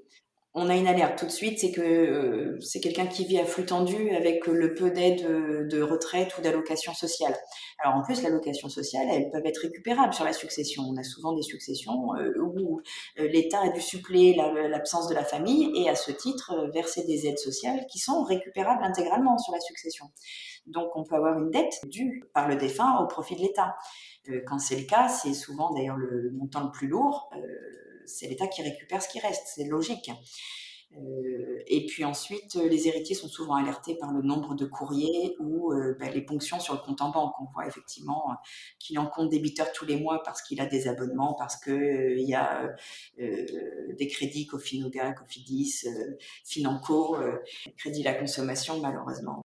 on 0.55 0.67
a 0.67 0.75
une 0.75 0.87
alerte 0.87 1.19
tout 1.19 1.25
de 1.27 1.31
suite, 1.31 1.59
c'est 1.59 1.71
que 1.71 1.81
euh, 1.81 2.57
c'est 2.59 2.79
quelqu'un 2.79 3.05
qui 3.05 3.23
vit 3.23 3.37
à 3.37 3.45
flux 3.45 3.65
tendu 3.65 4.09
avec 4.15 4.47
le 4.47 4.73
peu 4.73 4.89
d'aide 4.89 5.21
de, 5.69 5.81
retraite 5.81 6.35
ou 6.37 6.41
d'allocation 6.41 6.93
sociale. 6.93 7.35
Alors 7.77 7.97
en 7.97 8.01
plus, 8.01 8.23
l'allocation 8.23 8.67
sociale, 8.67 9.07
elles 9.11 9.29
peuvent 9.29 9.45
être 9.45 9.59
récupérables 9.59 10.13
sur 10.13 10.25
la 10.25 10.33
succession. 10.33 10.83
On 10.89 10.97
a 10.97 11.03
souvent 11.03 11.33
des 11.33 11.43
successions 11.43 12.15
euh, 12.15 12.33
où 12.41 12.81
euh, 13.19 13.27
l'État 13.27 13.61
a 13.61 13.69
dû 13.69 13.79
suppléer 13.79 14.35
l'absence 14.35 15.07
de 15.07 15.13
la 15.13 15.23
famille 15.23 15.71
et 15.75 15.87
à 15.87 15.95
ce 15.95 16.11
titre 16.11 16.69
verser 16.73 17.05
des 17.05 17.27
aides 17.27 17.37
sociales 17.39 17.85
qui 17.87 17.99
sont 17.99 18.23
récupérables 18.23 18.83
intégralement 18.83 19.37
sur 19.37 19.53
la 19.53 19.61
succession. 19.61 20.05
Donc 20.67 20.95
on 20.95 21.03
peut 21.03 21.15
avoir 21.15 21.37
une 21.37 21.51
dette 21.51 21.79
due 21.87 22.23
par 22.33 22.47
le 22.47 22.55
défunt 22.55 22.99
au 22.99 23.07
profit 23.07 23.35
de 23.35 23.41
l'État. 23.41 23.75
quand 24.47 24.59
c'est 24.59 24.77
le 24.77 24.85
cas, 24.85 25.07
c'est 25.07 25.33
souvent 25.33 25.73
d'ailleurs 25.73 25.97
le 25.97 26.31
montant 26.31 26.63
le 26.63 26.71
plus 26.71 26.87
lourd 26.87 27.29
c'est 28.09 28.27
l'État 28.27 28.47
qui 28.47 28.61
récupère 28.61 29.01
ce 29.01 29.09
qui 29.09 29.19
reste, 29.19 29.43
c'est 29.55 29.65
logique. 29.65 30.11
Euh, 30.97 31.61
et 31.67 31.85
puis 31.85 32.03
ensuite, 32.03 32.55
les 32.55 32.87
héritiers 32.87 33.13
sont 33.13 33.27
souvent 33.27 33.53
alertés 33.53 33.95
par 33.95 34.11
le 34.11 34.23
nombre 34.23 34.55
de 34.55 34.65
courriers 34.65 35.35
ou 35.39 35.71
euh, 35.71 35.95
ben, 35.99 36.11
les 36.11 36.21
ponctions 36.21 36.59
sur 36.59 36.73
le 36.73 36.79
compte 36.79 37.01
en 37.01 37.11
banque. 37.11 37.33
On 37.39 37.45
voit 37.53 37.67
effectivement 37.67 38.35
qu'il 38.79 38.97
en 38.97 39.05
compte 39.05 39.29
débiteur 39.29 39.71
tous 39.71 39.85
les 39.85 39.97
mois 39.97 40.23
parce 40.23 40.41
qu'il 40.41 40.59
a 40.59 40.65
des 40.65 40.87
abonnements, 40.87 41.35
parce 41.35 41.57
qu'il 41.57 41.73
euh, 41.73 42.19
y 42.19 42.33
a 42.33 42.75
des 43.19 44.07
crédits 44.07 44.47
Cofinoga, 44.47 45.13
Cofidis, 45.13 45.85
Financo, 46.43 47.17
crédit 47.77 48.01
la 48.01 48.15
consommation 48.15 48.79
malheureusement. 48.79 49.43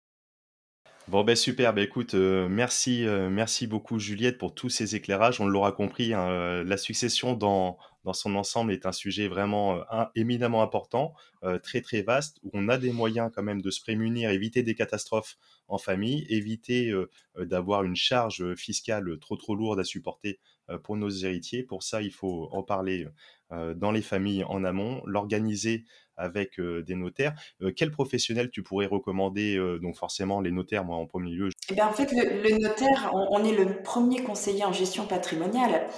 Bon 1.10 1.24
ben 1.24 1.34
super, 1.34 1.74
ben 1.74 1.82
écoute, 1.82 2.14
merci, 2.14 3.04
merci 3.04 3.66
beaucoup 3.66 3.98
Juliette 3.98 4.38
pour 4.38 4.54
tous 4.54 4.68
ces 4.68 4.94
éclairages. 4.94 5.40
On 5.40 5.46
l'aura 5.46 5.72
compris, 5.72 6.14
hein, 6.14 6.62
la 6.62 6.76
succession 6.76 7.34
dans, 7.34 7.78
dans 8.04 8.12
son 8.12 8.34
ensemble 8.34 8.72
est 8.72 8.86
un 8.86 8.92
sujet 8.92 9.28
vraiment 9.28 9.76
euh, 9.92 10.04
éminemment 10.14 10.62
important, 10.62 11.14
euh, 11.42 11.58
très 11.58 11.80
très 11.80 12.02
vaste, 12.02 12.38
où 12.42 12.50
on 12.54 12.68
a 12.68 12.78
des 12.78 12.92
moyens 12.92 13.30
quand 13.34 13.42
même 13.42 13.60
de 13.60 13.70
se 13.70 13.80
prémunir, 13.80 14.30
éviter 14.30 14.62
des 14.62 14.74
catastrophes 14.74 15.36
en 15.68 15.78
famille, 15.78 16.26
éviter 16.28 16.90
euh, 16.90 17.10
d'avoir 17.38 17.84
une 17.84 17.96
charge 17.96 18.54
fiscale 18.54 19.18
trop 19.18 19.36
trop 19.36 19.54
lourde 19.54 19.80
à 19.80 19.84
supporter 19.84 20.38
pour 20.84 20.96
nos 20.96 21.10
héritiers. 21.10 21.64
Pour 21.64 21.82
ça, 21.82 22.00
il 22.00 22.12
faut 22.12 22.48
en 22.52 22.62
parler 22.62 23.06
dans 23.50 23.90
les 23.90 24.02
familles 24.02 24.44
en 24.44 24.64
amont, 24.64 25.02
l'organiser 25.06 25.84
avec 26.16 26.60
des 26.60 26.94
notaires. 26.94 27.34
quel 27.76 27.90
professionnel 27.90 28.50
tu 28.50 28.62
pourrais 28.62 28.86
recommander 28.86 29.56
Donc 29.82 29.96
forcément 29.96 30.40
les 30.40 30.50
notaires, 30.50 30.84
moi 30.84 30.96
en 30.96 31.06
premier 31.06 31.30
lieu. 31.30 31.48
Eh 31.70 31.74
bien, 31.74 31.86
en 31.86 31.92
fait, 31.92 32.12
le, 32.12 32.58
notaire, 32.58 33.10
on, 33.12 33.42
est 33.44 33.56
le 33.56 33.82
premier 33.82 34.22
conseiller 34.22 34.64
en 34.64 34.72
gestion 34.72 35.06
patrimoniale 35.06 35.88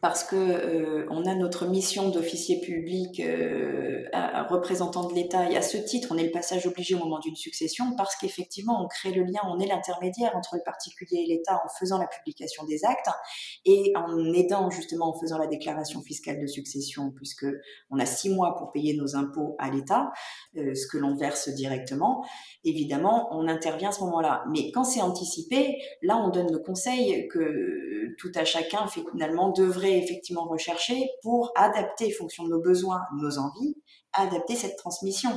parce 0.00 0.24
que 0.24 0.36
euh, 0.36 1.06
on 1.10 1.24
a 1.26 1.34
notre 1.34 1.66
mission 1.66 2.08
d'officier 2.08 2.60
public 2.60 3.20
euh, 3.20 4.04
représentant 4.48 5.08
de 5.08 5.14
l'État 5.14 5.50
et 5.50 5.56
à 5.56 5.62
ce 5.62 5.76
titre 5.76 6.08
on 6.10 6.16
est 6.16 6.24
le 6.24 6.30
passage 6.30 6.66
obligé 6.66 6.94
au 6.94 6.98
moment 6.98 7.18
d'une 7.18 7.36
succession 7.36 7.94
parce 7.96 8.16
qu'effectivement 8.16 8.82
on 8.82 8.88
crée 8.88 9.12
le 9.12 9.24
lien, 9.24 9.40
on 9.46 9.58
est 9.60 9.66
l'intermédiaire 9.66 10.36
entre 10.36 10.56
le 10.56 10.62
particulier 10.64 11.24
et 11.24 11.26
l'État 11.26 11.60
en 11.64 11.68
faisant 11.78 11.98
la 11.98 12.06
publication 12.06 12.64
des 12.64 12.84
actes 12.84 13.08
et 13.64 13.92
en 13.96 14.32
aidant 14.32 14.70
justement 14.70 15.14
en 15.14 15.20
faisant 15.20 15.38
la 15.38 15.46
déclaration 15.46 16.00
fiscale 16.02 16.40
de 16.40 16.46
succession 16.46 17.10
puisque 17.10 17.46
on 17.90 17.98
a 17.98 18.06
six 18.06 18.30
mois 18.30 18.56
pour 18.56 18.72
payer 18.72 18.96
nos 18.96 19.16
impôts 19.16 19.56
à 19.58 19.70
l'État, 19.70 20.12
euh, 20.56 20.74
ce 20.74 20.86
que 20.86 20.98
l'on 20.98 21.14
verse 21.14 21.48
directement. 21.50 22.24
Évidemment 22.64 23.28
on 23.32 23.48
intervient 23.48 23.90
à 23.90 23.92
ce 23.92 24.00
moment-là, 24.00 24.44
mais 24.50 24.70
quand 24.72 24.84
c'est 24.84 25.02
anticipé, 25.02 25.78
là 26.02 26.16
on 26.16 26.30
donne 26.30 26.50
le 26.52 26.58
conseil 26.58 27.28
que 27.28 28.14
tout 28.18 28.32
à 28.34 28.44
chacun 28.44 28.86
finalement 28.86 29.50
devrait 29.50 29.83
effectivement 29.92 30.46
rechercher 30.46 31.08
pour 31.22 31.52
adapter, 31.56 32.12
en 32.14 32.18
fonction 32.18 32.44
de 32.44 32.50
nos 32.50 32.60
besoins, 32.60 33.02
nos 33.20 33.38
envies, 33.38 33.76
adapter 34.12 34.56
cette 34.56 34.76
transmission. 34.76 35.30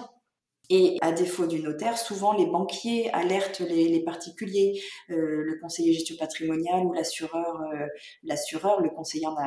Et 0.69 0.97
à 0.99 1.13
défaut 1.13 1.47
du 1.47 1.61
notaire, 1.61 1.97
souvent 1.97 2.33
les 2.33 2.45
banquiers 2.45 3.09
alertent 3.13 3.61
les, 3.61 4.03
particuliers, 4.03 4.81
euh, 5.09 5.15
le 5.15 5.57
conseiller 5.61 5.93
gestion 5.93 6.17
patrimoniale 6.19 6.85
ou 6.85 6.91
l'assureur, 6.91 7.61
euh, 7.61 7.87
l'assureur, 8.23 8.81
le 8.81 8.89
conseiller 8.89 9.27
en, 9.27 9.37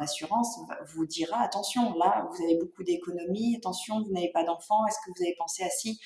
assurance 0.00 0.56
vous 0.94 1.04
dira 1.04 1.40
attention, 1.40 1.94
là 1.94 2.28
vous 2.30 2.44
avez 2.44 2.56
beaucoup 2.58 2.84
d'économies, 2.84 3.56
attention 3.56 4.04
vous 4.04 4.12
n'avez 4.12 4.30
pas 4.30 4.44
d'enfants, 4.44 4.86
est-ce 4.86 4.98
que 5.04 5.18
vous 5.18 5.24
avez 5.24 5.34
pensé 5.36 5.64
à 5.64 5.68
si 5.68 5.98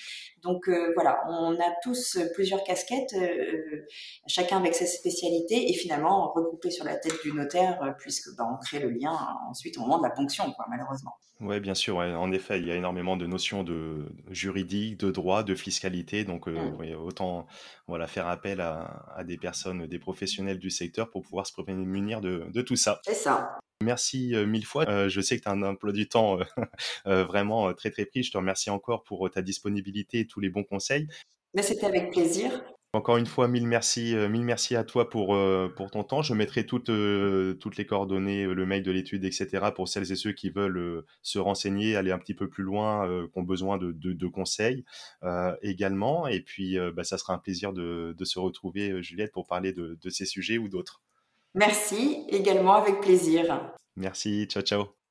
Donc 0.42 0.68
euh, 0.68 0.92
voilà, 0.94 1.22
on 1.28 1.54
a 1.54 1.74
tous 1.82 2.18
plusieurs 2.34 2.64
casquettes, 2.64 3.14
chacun 4.26 4.58
avec 4.58 4.74
sa 4.74 4.86
spécialité 4.86 5.70
et 5.70 5.74
finalement 5.74 6.32
regroupé 6.32 6.70
sur 6.70 6.84
la 6.84 6.96
tête 6.96 7.14
du 7.22 7.32
notaire 7.32 7.94
puisque 7.98 8.34
bah, 8.36 8.44
on 8.52 8.56
crée 8.58 8.80
le 8.80 8.90
lien 8.90 9.16
ensuite 9.48 9.78
au 9.78 9.82
moment 9.82 9.98
de 9.98 10.04
la 10.04 10.10
ponction, 10.10 10.52
quoi, 10.52 10.66
malheureusement. 10.68 11.12
Oui, 11.42 11.58
bien 11.58 11.74
sûr. 11.74 11.96
En 11.96 12.30
effet, 12.30 12.60
il 12.60 12.68
y 12.68 12.70
a 12.70 12.76
énormément 12.76 13.16
de 13.16 13.26
notions 13.26 13.64
de 13.64 14.06
juridique, 14.30 15.00
de 15.00 15.10
droit, 15.10 15.42
de 15.42 15.56
fiscalité. 15.56 16.22
Donc, 16.22 16.46
euh, 16.46 16.52
mmh. 16.52 16.94
autant 17.04 17.48
voilà, 17.88 18.06
faire 18.06 18.28
appel 18.28 18.60
à, 18.60 19.24
des 19.24 19.36
personnes, 19.36 19.86
des 19.88 19.98
professionnels 19.98 20.60
du 20.60 20.70
secteur 20.70 21.10
pour 21.10 21.22
pouvoir 21.22 21.44
se 21.46 21.52
prémunir 21.52 22.20
de, 22.20 22.46
de 22.48 22.62
tout 22.62 22.76
ça. 22.76 23.00
C'est 23.04 23.14
ça. 23.14 23.58
Merci 23.82 24.36
euh, 24.36 24.46
mille 24.46 24.64
fois. 24.64 24.88
Euh, 24.88 25.08
je 25.08 25.20
sais 25.20 25.36
que 25.36 25.42
tu 25.42 25.48
as 25.48 25.52
un 25.52 25.62
emploi 25.64 25.90
du 25.90 26.08
temps 26.08 26.38
vraiment 27.04 27.74
très, 27.74 27.90
très 27.90 28.04
pris. 28.04 28.22
Je 28.22 28.30
te 28.30 28.38
remercie 28.38 28.70
encore 28.70 29.02
pour 29.02 29.28
ta 29.28 29.42
disponibilité 29.42 30.20
et 30.20 30.26
tous 30.32 30.40
les 30.40 30.50
bons 30.50 30.64
conseils. 30.64 31.06
Mais 31.54 31.62
c'était 31.62 31.86
avec 31.86 32.10
plaisir. 32.10 32.62
Encore 32.94 33.16
une 33.16 33.26
fois, 33.26 33.48
mille 33.48 33.66
merci, 33.66 34.14
euh, 34.14 34.28
mille 34.28 34.44
merci 34.44 34.76
à 34.76 34.84
toi 34.84 35.08
pour, 35.08 35.34
euh, 35.34 35.72
pour 35.74 35.90
ton 35.90 36.04
temps. 36.04 36.20
Je 36.20 36.34
mettrai 36.34 36.66
toutes, 36.66 36.90
euh, 36.90 37.54
toutes 37.54 37.78
les 37.78 37.86
coordonnées, 37.86 38.44
le 38.44 38.66
mail 38.66 38.82
de 38.82 38.90
l'étude, 38.90 39.24
etc. 39.24 39.70
pour 39.74 39.88
celles 39.88 40.12
et 40.12 40.16
ceux 40.16 40.32
qui 40.32 40.50
veulent 40.50 41.02
se 41.22 41.38
renseigner, 41.38 41.96
aller 41.96 42.10
un 42.12 42.18
petit 42.18 42.34
peu 42.34 42.50
plus 42.50 42.64
loin, 42.64 43.08
qui 43.32 43.38
ont 43.38 43.42
besoin 43.42 43.78
de, 43.78 43.92
de, 43.92 44.26
conseils 44.26 44.84
également. 45.62 46.26
Et 46.26 46.40
puis, 46.40 46.76
bah, 46.94 47.04
ça 47.04 47.16
sera 47.16 47.32
un 47.32 47.38
plaisir 47.38 47.72
de, 47.72 48.14
de 48.16 48.24
se 48.26 48.38
retrouver, 48.38 49.02
Juliette, 49.02 49.32
pour 49.32 49.46
parler 49.46 49.72
de, 49.72 49.98
de 50.00 50.10
ces 50.10 50.26
sujets 50.26 50.58
ou 50.58 50.68
d'autres. 50.68 51.00
Merci 51.54 52.24
également 52.28 52.74
avec 52.74 53.00
plaisir. 53.00 53.72
Merci, 53.96 54.46
ciao 54.46 54.62
ciao. 54.62 55.01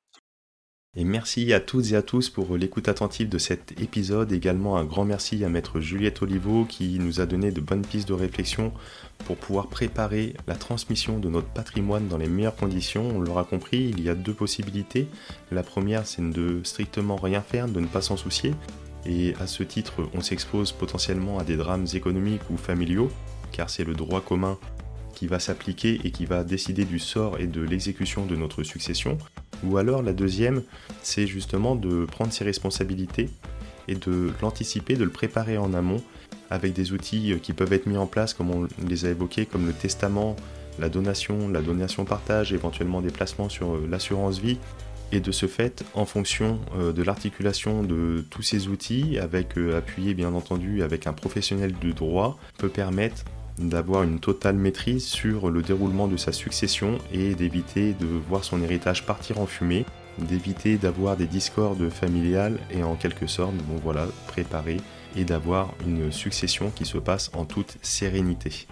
Et 0.94 1.04
merci 1.04 1.54
à 1.54 1.60
toutes 1.60 1.92
et 1.92 1.96
à 1.96 2.02
tous 2.02 2.28
pour 2.28 2.54
l'écoute 2.58 2.86
attentive 2.86 3.30
de 3.30 3.38
cet 3.38 3.80
épisode. 3.80 4.30
Également 4.30 4.76
un 4.76 4.84
grand 4.84 5.06
merci 5.06 5.42
à 5.42 5.48
maître 5.48 5.80
Juliette 5.80 6.20
Oliveau 6.20 6.66
qui 6.66 6.98
nous 6.98 7.22
a 7.22 7.24
donné 7.24 7.50
de 7.50 7.62
bonnes 7.62 7.80
pistes 7.80 8.08
de 8.08 8.12
réflexion 8.12 8.74
pour 9.24 9.38
pouvoir 9.38 9.68
préparer 9.68 10.34
la 10.46 10.54
transmission 10.54 11.18
de 11.18 11.30
notre 11.30 11.48
patrimoine 11.48 12.08
dans 12.08 12.18
les 12.18 12.28
meilleures 12.28 12.56
conditions. 12.56 13.08
On 13.08 13.20
l'aura 13.20 13.44
compris, 13.44 13.88
il 13.88 14.02
y 14.02 14.10
a 14.10 14.14
deux 14.14 14.34
possibilités. 14.34 15.08
La 15.50 15.62
première, 15.62 16.06
c'est 16.06 16.28
de 16.28 16.60
strictement 16.62 17.16
rien 17.16 17.40
faire, 17.40 17.68
de 17.68 17.80
ne 17.80 17.86
pas 17.86 18.02
s'en 18.02 18.18
soucier. 18.18 18.52
Et 19.06 19.34
à 19.40 19.46
ce 19.46 19.62
titre, 19.62 20.06
on 20.12 20.20
s'expose 20.20 20.72
potentiellement 20.72 21.38
à 21.38 21.44
des 21.44 21.56
drames 21.56 21.86
économiques 21.94 22.50
ou 22.50 22.58
familiaux, 22.58 23.10
car 23.50 23.70
c'est 23.70 23.84
le 23.84 23.94
droit 23.94 24.20
commun 24.20 24.58
qui 25.14 25.26
va 25.26 25.38
s'appliquer 25.38 26.02
et 26.04 26.10
qui 26.10 26.26
va 26.26 26.44
décider 26.44 26.84
du 26.84 26.98
sort 26.98 27.40
et 27.40 27.46
de 27.46 27.62
l'exécution 27.62 28.26
de 28.26 28.36
notre 28.36 28.62
succession. 28.62 29.16
Ou 29.64 29.76
alors 29.76 30.02
la 30.02 30.12
deuxième, 30.12 30.62
c'est 31.02 31.26
justement 31.26 31.76
de 31.76 32.04
prendre 32.04 32.32
ses 32.32 32.44
responsabilités 32.44 33.30
et 33.88 33.94
de 33.94 34.30
l'anticiper, 34.40 34.94
de 34.94 35.04
le 35.04 35.10
préparer 35.10 35.58
en 35.58 35.74
amont 35.74 36.02
avec 36.50 36.72
des 36.72 36.92
outils 36.92 37.34
qui 37.42 37.52
peuvent 37.52 37.72
être 37.72 37.86
mis 37.86 37.96
en 37.96 38.06
place 38.06 38.34
comme 38.34 38.50
on 38.50 38.68
les 38.86 39.06
a 39.06 39.10
évoqués, 39.10 39.46
comme 39.46 39.66
le 39.66 39.72
testament, 39.72 40.36
la 40.78 40.88
donation, 40.88 41.48
la 41.48 41.62
donation 41.62 42.04
partage, 42.04 42.52
éventuellement 42.52 43.00
des 43.00 43.10
placements 43.10 43.48
sur 43.48 43.74
euh, 43.74 43.86
l'assurance 43.90 44.38
vie. 44.38 44.58
Et 45.14 45.20
de 45.20 45.30
ce 45.30 45.44
fait, 45.44 45.84
en 45.92 46.06
fonction 46.06 46.58
euh, 46.74 46.92
de 46.92 47.02
l'articulation 47.02 47.82
de 47.82 48.24
tous 48.30 48.42
ces 48.42 48.68
outils, 48.68 49.18
avec 49.18 49.58
euh, 49.58 49.76
appuyé 49.76 50.14
bien 50.14 50.32
entendu 50.32 50.82
avec 50.82 51.06
un 51.06 51.12
professionnel 51.12 51.72
du 51.74 51.92
droit, 51.92 52.38
peut 52.56 52.70
permettre 52.70 53.24
d'avoir 53.58 54.02
une 54.02 54.18
totale 54.18 54.56
maîtrise 54.56 55.04
sur 55.04 55.50
le 55.50 55.62
déroulement 55.62 56.08
de 56.08 56.16
sa 56.16 56.32
succession 56.32 56.98
et 57.12 57.34
d'éviter 57.34 57.92
de 57.94 58.06
voir 58.06 58.44
son 58.44 58.62
héritage 58.62 59.04
partir 59.06 59.40
en 59.40 59.46
fumée, 59.46 59.84
d'éviter 60.18 60.76
d'avoir 60.76 61.16
des 61.16 61.26
discordes 61.26 61.88
familiales 61.90 62.58
et 62.70 62.82
en 62.82 62.94
quelque 62.94 63.26
sorte, 63.26 63.54
bon 63.54 63.76
voilà, 63.82 64.06
préparer 64.26 64.78
et 65.16 65.24
d'avoir 65.24 65.74
une 65.86 66.10
succession 66.10 66.70
qui 66.70 66.84
se 66.84 66.98
passe 66.98 67.30
en 67.34 67.44
toute 67.44 67.76
sérénité. 67.82 68.66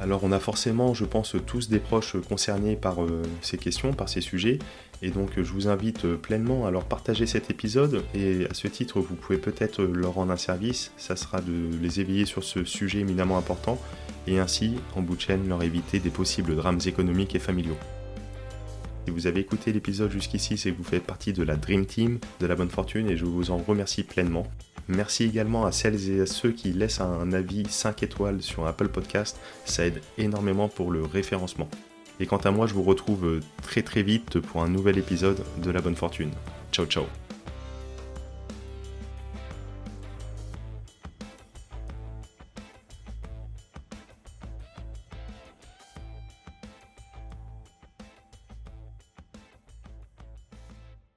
Alors 0.00 0.24
on 0.24 0.32
a 0.32 0.40
forcément, 0.40 0.92
je 0.92 1.04
pense, 1.04 1.36
tous 1.46 1.68
des 1.68 1.78
proches 1.78 2.16
concernés 2.28 2.76
par 2.76 3.02
euh, 3.02 3.22
ces 3.42 3.58
questions, 3.58 3.92
par 3.92 4.08
ces 4.08 4.20
sujets, 4.20 4.58
et 5.02 5.10
donc 5.10 5.30
je 5.36 5.52
vous 5.52 5.68
invite 5.68 6.06
pleinement 6.16 6.66
à 6.66 6.70
leur 6.70 6.84
partager 6.84 7.26
cet 7.26 7.50
épisode, 7.50 8.02
et 8.14 8.46
à 8.50 8.54
ce 8.54 8.68
titre, 8.68 9.00
vous 9.00 9.14
pouvez 9.14 9.38
peut-être 9.38 9.82
leur 9.82 10.14
rendre 10.14 10.32
un 10.32 10.36
service, 10.36 10.92
ça 10.96 11.16
sera 11.16 11.40
de 11.40 11.70
les 11.80 12.00
éveiller 12.00 12.24
sur 12.24 12.44
ce 12.44 12.64
sujet 12.64 13.00
éminemment 13.00 13.38
important, 13.38 13.78
et 14.26 14.38
ainsi, 14.38 14.74
en 14.96 15.02
bout 15.02 15.16
de 15.16 15.20
chaîne, 15.20 15.48
leur 15.48 15.62
éviter 15.62 15.98
des 15.98 16.10
possibles 16.10 16.56
drames 16.56 16.80
économiques 16.86 17.34
et 17.34 17.38
familiaux. 17.38 17.76
Si 19.06 19.12
vous 19.12 19.26
avez 19.26 19.40
écouté 19.40 19.72
l'épisode 19.72 20.10
jusqu'ici, 20.10 20.56
c'est 20.56 20.72
que 20.72 20.78
vous 20.78 20.84
faites 20.84 21.04
partie 21.04 21.34
de 21.34 21.42
la 21.42 21.56
Dream 21.56 21.84
Team 21.84 22.18
de 22.40 22.46
la 22.46 22.54
bonne 22.54 22.70
fortune, 22.70 23.10
et 23.10 23.16
je 23.16 23.26
vous 23.26 23.50
en 23.50 23.58
remercie 23.58 24.02
pleinement. 24.02 24.46
Merci 24.88 25.24
également 25.24 25.64
à 25.64 25.72
celles 25.72 26.10
et 26.10 26.20
à 26.20 26.26
ceux 26.26 26.52
qui 26.52 26.72
laissent 26.72 27.00
un 27.00 27.32
avis 27.32 27.64
5 27.68 28.02
étoiles 28.02 28.42
sur 28.42 28.66
Apple 28.66 28.88
Podcast, 28.88 29.38
ça 29.64 29.86
aide 29.86 30.00
énormément 30.18 30.68
pour 30.68 30.90
le 30.90 31.02
référencement. 31.02 31.68
Et 32.20 32.26
quant 32.26 32.38
à 32.38 32.50
moi, 32.50 32.66
je 32.66 32.74
vous 32.74 32.82
retrouve 32.82 33.40
très 33.62 33.82
très 33.82 34.02
vite 34.02 34.40
pour 34.40 34.62
un 34.62 34.68
nouvel 34.68 34.98
épisode 34.98 35.42
de 35.62 35.70
La 35.70 35.80
Bonne 35.80 35.96
Fortune. 35.96 36.30
Ciao 36.72 36.86
ciao 36.86 37.04